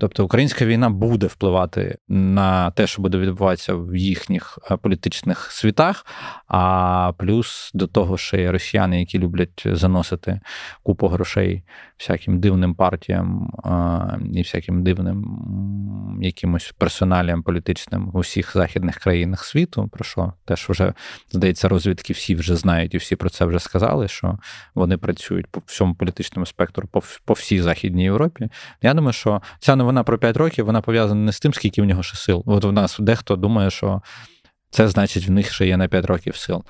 Тобто 0.00 0.24
українська 0.24 0.64
війна 0.64 0.90
буде 0.90 1.26
впливати 1.26 1.98
на 2.08 2.70
те, 2.70 2.86
що 2.86 3.02
буде 3.02 3.18
відбуватися 3.18 3.74
в 3.74 3.96
їхніх 3.96 4.58
е, 4.70 4.76
політичних 4.76 5.52
світах, 5.52 6.06
а 6.48 7.12
плюс 7.18 7.70
до 7.74 7.86
того, 7.86 8.16
ще 8.16 8.40
є 8.40 8.52
росіяни, 8.52 9.00
які 9.00 9.18
люблять 9.18 9.66
заносити 9.66 10.40
купу 10.82 11.06
грошей 11.06 11.62
всяким 11.98 12.40
дивним 12.40 12.74
партіям 12.74 13.50
і 14.34 14.42
всяким 14.42 14.82
дивним 14.82 15.38
якимось 16.22 16.74
персоналіям 16.78 17.42
політичним 17.42 18.10
в 18.10 18.16
усіх 18.16 18.52
західних 18.52 18.96
країнах 18.96 19.44
світу, 19.44 19.88
про 19.92 20.04
що? 20.04 20.32
Теж 20.44 20.66
вже 20.68 20.92
здається, 21.30 21.68
розвідки 21.68 22.12
всі 22.12 22.34
вже 22.34 22.56
знають 22.56 22.94
і 22.94 22.96
всі 22.96 23.16
про 23.16 23.30
це 23.30 23.44
вже 23.44 23.58
сказали, 23.58 24.08
що 24.08 24.38
вони 24.74 24.96
працюють 24.96 25.46
по 25.46 25.62
всьому 25.66 25.94
політичному 25.94 26.46
спектру, 26.46 26.88
по 27.24 27.32
всій 27.32 27.62
Західній 27.62 28.04
Європі. 28.04 28.48
Я 28.82 28.94
думаю, 28.94 29.12
що 29.12 29.42
ця 29.58 29.71
новина 29.76 30.02
про 30.02 30.18
5 30.18 30.36
років 30.36 30.66
вона 30.66 30.80
пов'язана 30.80 31.20
не 31.20 31.32
з 31.32 31.40
тим, 31.40 31.54
скільки 31.54 31.82
в 31.82 31.84
нього 31.84 32.02
ще 32.02 32.16
сил. 32.16 32.42
От 32.46 32.64
у 32.64 32.72
нас 32.72 32.96
дехто 33.00 33.36
думає, 33.36 33.70
що 33.70 34.02
це 34.70 34.88
значить, 34.88 35.28
в 35.28 35.30
них 35.30 35.52
ще 35.52 35.66
є 35.66 35.76
на 35.76 35.88
5 35.88 36.04
років 36.04 36.36
сил. 36.36 36.64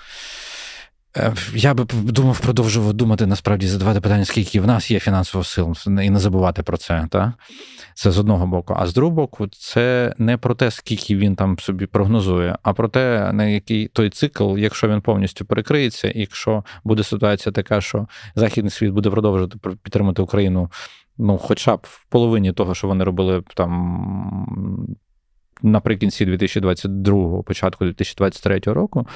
Е, 1.17 1.35
я 1.55 1.75
би 1.75 1.85
думав, 1.95 2.41
продовжував 2.41 2.93
думати 2.93 3.27
насправді 3.27 3.67
задавати 3.67 4.01
питання, 4.01 4.25
скільки 4.25 4.61
в 4.61 4.67
нас 4.67 4.91
є 4.91 5.01
фінансових 5.01 5.47
сил, 5.47 5.75
і 5.87 6.11
не 6.11 6.19
забувати 6.19 6.63
про 6.63 6.77
це. 6.77 7.07
Та? 7.11 7.33
Це 7.95 8.11
з 8.11 8.19
одного 8.19 8.47
боку. 8.47 8.75
А 8.79 8.87
з 8.87 8.95
другого 8.95 9.17
боку, 9.17 9.49
це 9.49 10.15
не 10.19 10.37
про 10.37 10.55
те, 10.55 10.71
скільки 10.71 11.17
він 11.17 11.37
там 11.37 11.59
собі 11.59 11.87
прогнозує, 11.87 12.59
а 12.63 12.73
про 12.73 12.89
те, 12.89 13.33
на 13.33 13.45
який 13.45 13.89
той 13.89 14.11
цикл, 14.11 14.59
якщо 14.59 14.89
він 14.89 15.01
повністю 15.01 15.45
перекриється, 15.45 16.09
і 16.09 16.21
якщо 16.21 16.65
буде 16.85 17.03
ситуація 17.03 17.53
така, 17.53 17.81
що 17.81 18.07
Західний 18.35 18.71
світ 18.71 18.91
буде 18.91 19.11
продовжувати 19.11 19.59
підтримати 19.83 20.23
Україну 20.23 20.71
ну, 21.19 21.39
хоча 21.39 21.77
б 21.77 21.81
в 21.83 22.07
половині 22.09 22.53
того, 22.53 22.75
що 22.75 22.89
вони 22.89 23.05
робили 23.05 23.43
там 23.55 24.47
наприкінці 25.63 26.25
2022, 26.25 27.43
початку 27.43 27.85
2023 27.85 28.61
року. 28.61 29.07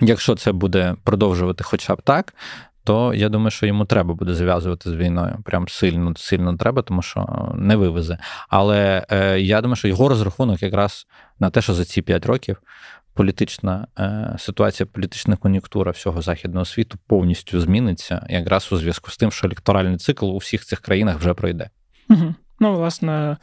Якщо 0.00 0.34
це 0.34 0.52
буде 0.52 0.96
продовжувати 1.04 1.64
хоча 1.64 1.94
б 1.94 2.02
так, 2.02 2.34
то 2.84 3.14
я 3.14 3.28
думаю, 3.28 3.50
що 3.50 3.66
йому 3.66 3.84
треба 3.84 4.14
буде 4.14 4.34
зв'язувати 4.34 4.90
з 4.90 4.94
війною. 4.94 5.38
Прям 5.44 5.68
сильно 5.68 6.16
сильно 6.16 6.56
треба, 6.56 6.82
тому 6.82 7.02
що 7.02 7.52
не 7.54 7.76
вивезе. 7.76 8.18
Але 8.48 9.06
е, 9.10 9.40
я 9.40 9.60
думаю, 9.60 9.76
що 9.76 9.88
його 9.88 10.08
розрахунок 10.08 10.62
якраз 10.62 11.06
на 11.38 11.50
те, 11.50 11.62
що 11.62 11.74
за 11.74 11.84
ці 11.84 12.02
5 12.02 12.26
років 12.26 12.56
політична 13.16 13.86
е, 13.98 14.36
ситуація, 14.38 14.86
політична 14.92 15.36
кон'юнктура 15.36 15.92
всього 15.92 16.22
західного 16.22 16.64
світу 16.64 16.98
повністю 17.06 17.60
зміниться, 17.60 18.26
якраз 18.28 18.72
у 18.72 18.76
зв'язку 18.76 19.10
з 19.10 19.16
тим, 19.16 19.32
що 19.32 19.46
електоральний 19.46 19.96
цикл 19.96 20.26
у 20.26 20.36
всіх 20.36 20.64
цих 20.64 20.80
країнах 20.80 21.18
вже 21.18 21.34
пройде. 21.34 21.70
Угу. 22.10 22.34
Ну, 22.60 22.76
власне, 22.76 23.36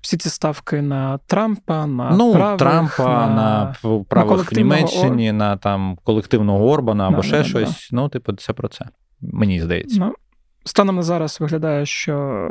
всі 0.00 0.16
ці 0.16 0.28
ставки 0.28 0.82
на 0.82 1.18
Трампа, 1.18 1.86
на 1.86 2.10
ну, 2.10 2.32
правих, 2.32 2.58
Трампа, 2.58 3.26
на, 3.26 3.74
на 3.84 4.04
правих 4.08 4.52
в 4.52 4.56
Німеччині, 4.56 5.30
Ор... 5.30 5.34
на 5.34 5.56
там 5.56 5.98
колективного 6.04 6.70
Орбана 6.70 7.08
або 7.08 7.16
да, 7.16 7.22
ще 7.22 7.38
да, 7.38 7.44
щось. 7.44 7.88
Да. 7.90 7.96
Ну, 7.96 8.08
типу, 8.08 8.32
це 8.32 8.52
про 8.52 8.68
це. 8.68 8.84
Мені 9.20 9.60
здається. 9.60 10.00
Ну, 10.00 10.14
Станом 10.64 10.96
на 10.96 11.02
зараз 11.02 11.40
виглядає, 11.40 11.86
що 11.86 12.48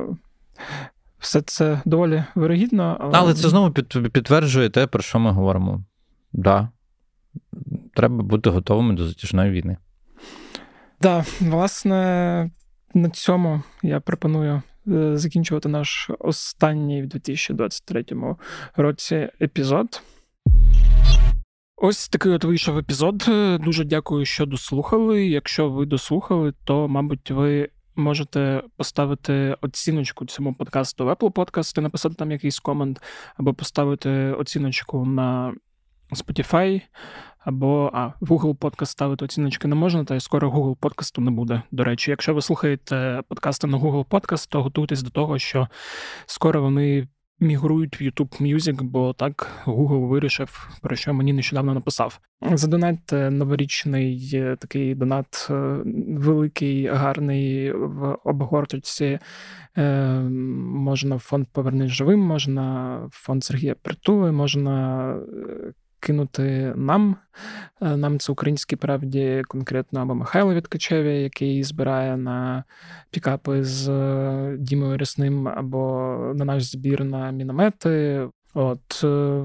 все 1.20 1.42
це 1.42 1.82
доволі 1.86 2.24
вирогідно. 2.36 2.98
Але 3.00 3.18
але 3.18 3.34
це 3.34 3.50
знову 3.50 3.72
підтверджує 3.72 4.70
те, 4.70 4.88
про 4.88 5.02
що 5.02 5.20
ми 5.20 5.32
говоримо 5.32 5.84
да, 6.34 6.70
треба 7.94 8.24
бути 8.24 8.50
готовими 8.50 8.94
до 8.94 9.08
затяжної 9.08 9.52
війни. 9.52 9.78
Так, 11.00 11.26
да, 11.40 11.46
власне, 11.48 12.52
на 12.94 13.10
цьому 13.10 13.64
я 13.84 14.00
пропоную 14.00 14.62
е, 14.88 15.18
закінчувати 15.18 15.70
наш 15.70 16.12
останній 16.20 17.02
в 17.02 17.08
2023 17.08 18.06
році 18.76 19.30
епізод. 19.42 20.02
Ось 21.76 22.10
такий 22.10 22.32
от 22.32 22.44
вийшов 22.44 22.78
епізод. 22.78 23.26
Дуже 23.64 23.84
дякую, 23.84 24.26
що 24.26 24.46
дослухали. 24.46 25.28
Якщо 25.28 25.70
ви 25.70 25.86
дослухали, 25.86 26.54
то, 26.64 26.88
мабуть, 26.88 27.32
ви 27.32 27.70
можете 27.96 28.64
поставити 28.78 29.58
оціночку 29.62 30.26
цьому 30.26 30.54
подкасту 30.54 31.06
в 31.06 31.10
Apple 31.10 31.32
Podcast, 31.32 31.82
написати 31.82 32.16
там 32.16 32.32
якийсь 32.32 32.60
комент, 32.60 33.02
або 33.38 33.54
поставити 33.54 34.10
оціночку 34.10 35.06
на 35.06 35.54
Spotify, 36.14 36.82
або 37.40 37.92
а, 37.94 38.08
в 38.22 38.32
Google 38.32 38.58
Podcast 38.58 38.86
ставити 38.86 39.26
оціночки 39.26 39.68
не 39.68 39.76
можна, 39.76 40.04
та 40.04 40.16
й 40.16 40.20
скоро 40.20 40.52
Google 40.52 40.76
подкасту 40.76 41.22
не 41.22 41.32
буде. 41.32 41.62
До 41.72 41.84
речі, 41.84 42.12
якщо 42.12 42.34
ви 42.34 42.42
слухаєте 42.42 43.22
подкасти 43.28 43.68
на 43.68 43.78
Google 43.78 44.06
Podcast, 44.06 44.48
то 44.50 44.64
готуйтесь 44.64 45.04
до 45.04 45.10
того, 45.10 45.40
що 45.40 45.68
скоро 46.26 46.62
вони 46.62 47.08
мігрують 47.40 48.02
в 48.02 48.04
YouTube 48.04 48.42
Music, 48.42 48.84
бо 48.84 49.14
так 49.14 49.64
Google 49.66 50.08
вирішив, 50.08 50.70
про 50.82 50.96
що 50.96 51.14
мені 51.14 51.34
нещодавно 51.34 51.74
написав. 51.74 52.20
Задонатьте 52.42 53.32
новорічний 53.32 54.32
е, 54.34 54.56
такий 54.56 54.96
донат, 54.96 55.48
е, 55.50 55.54
великий, 56.08 56.88
гарний 56.88 57.72
в 57.72 58.18
обгорточці. 58.24 59.20
Е, 59.78 60.20
можна 60.70 61.16
в 61.16 61.20
фонд 61.20 61.48
Повернись 61.52 61.92
живим, 61.92 62.20
можна 62.20 62.96
в 63.12 63.16
фонд 63.16 63.44
Сергія 63.44 63.76
Притули, 63.76 64.32
можна 64.32 65.16
кинути 66.04 66.74
нам. 66.76 67.16
Е, 67.82 67.98
нам 67.98 68.20
це 68.20 68.32
українській 68.32 68.76
правді, 68.76 69.44
конкретно 69.48 70.02
або 70.02 70.16
Михайло 70.16 70.54
Відкачеві, 70.54 71.22
який 71.22 71.64
збирає 71.64 72.18
на 72.18 72.64
пікапи 73.12 73.64
з 73.64 73.90
е, 73.90 74.56
Дімою 74.60 74.98
Рясним, 74.98 75.48
або 75.48 75.82
на 76.36 76.46
наш 76.46 76.64
збір 76.64 77.04
на 77.04 77.32
міномети. 77.32 78.28
От. 78.54 79.04
Е, 79.04 79.44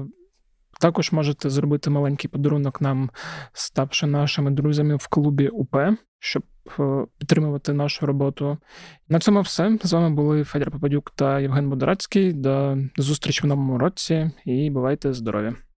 також 0.81 1.11
можете 1.11 1.49
зробити 1.49 1.89
маленький 1.89 2.29
подарунок 2.29 2.81
нам, 2.81 3.09
ставши 3.53 4.07
нашими 4.07 4.51
друзями 4.51 4.95
в 4.95 5.07
клубі 5.07 5.47
УП, 5.47 5.77
щоб 6.19 6.43
підтримувати 7.17 7.73
нашу 7.73 8.05
роботу. 8.05 8.57
На 9.09 9.19
цьому 9.19 9.41
все. 9.41 9.77
З 9.83 9.93
вами 9.93 10.15
були 10.15 10.43
Федір 10.43 10.71
Попадюк 10.71 11.11
та 11.15 11.39
Євген 11.39 11.69
Бодорацький. 11.69 12.33
До 12.33 12.77
зустрічі 12.97 13.41
в 13.43 13.45
новому 13.45 13.77
році 13.77 14.31
і 14.45 14.69
бувайте 14.69 15.13
здорові! 15.13 15.68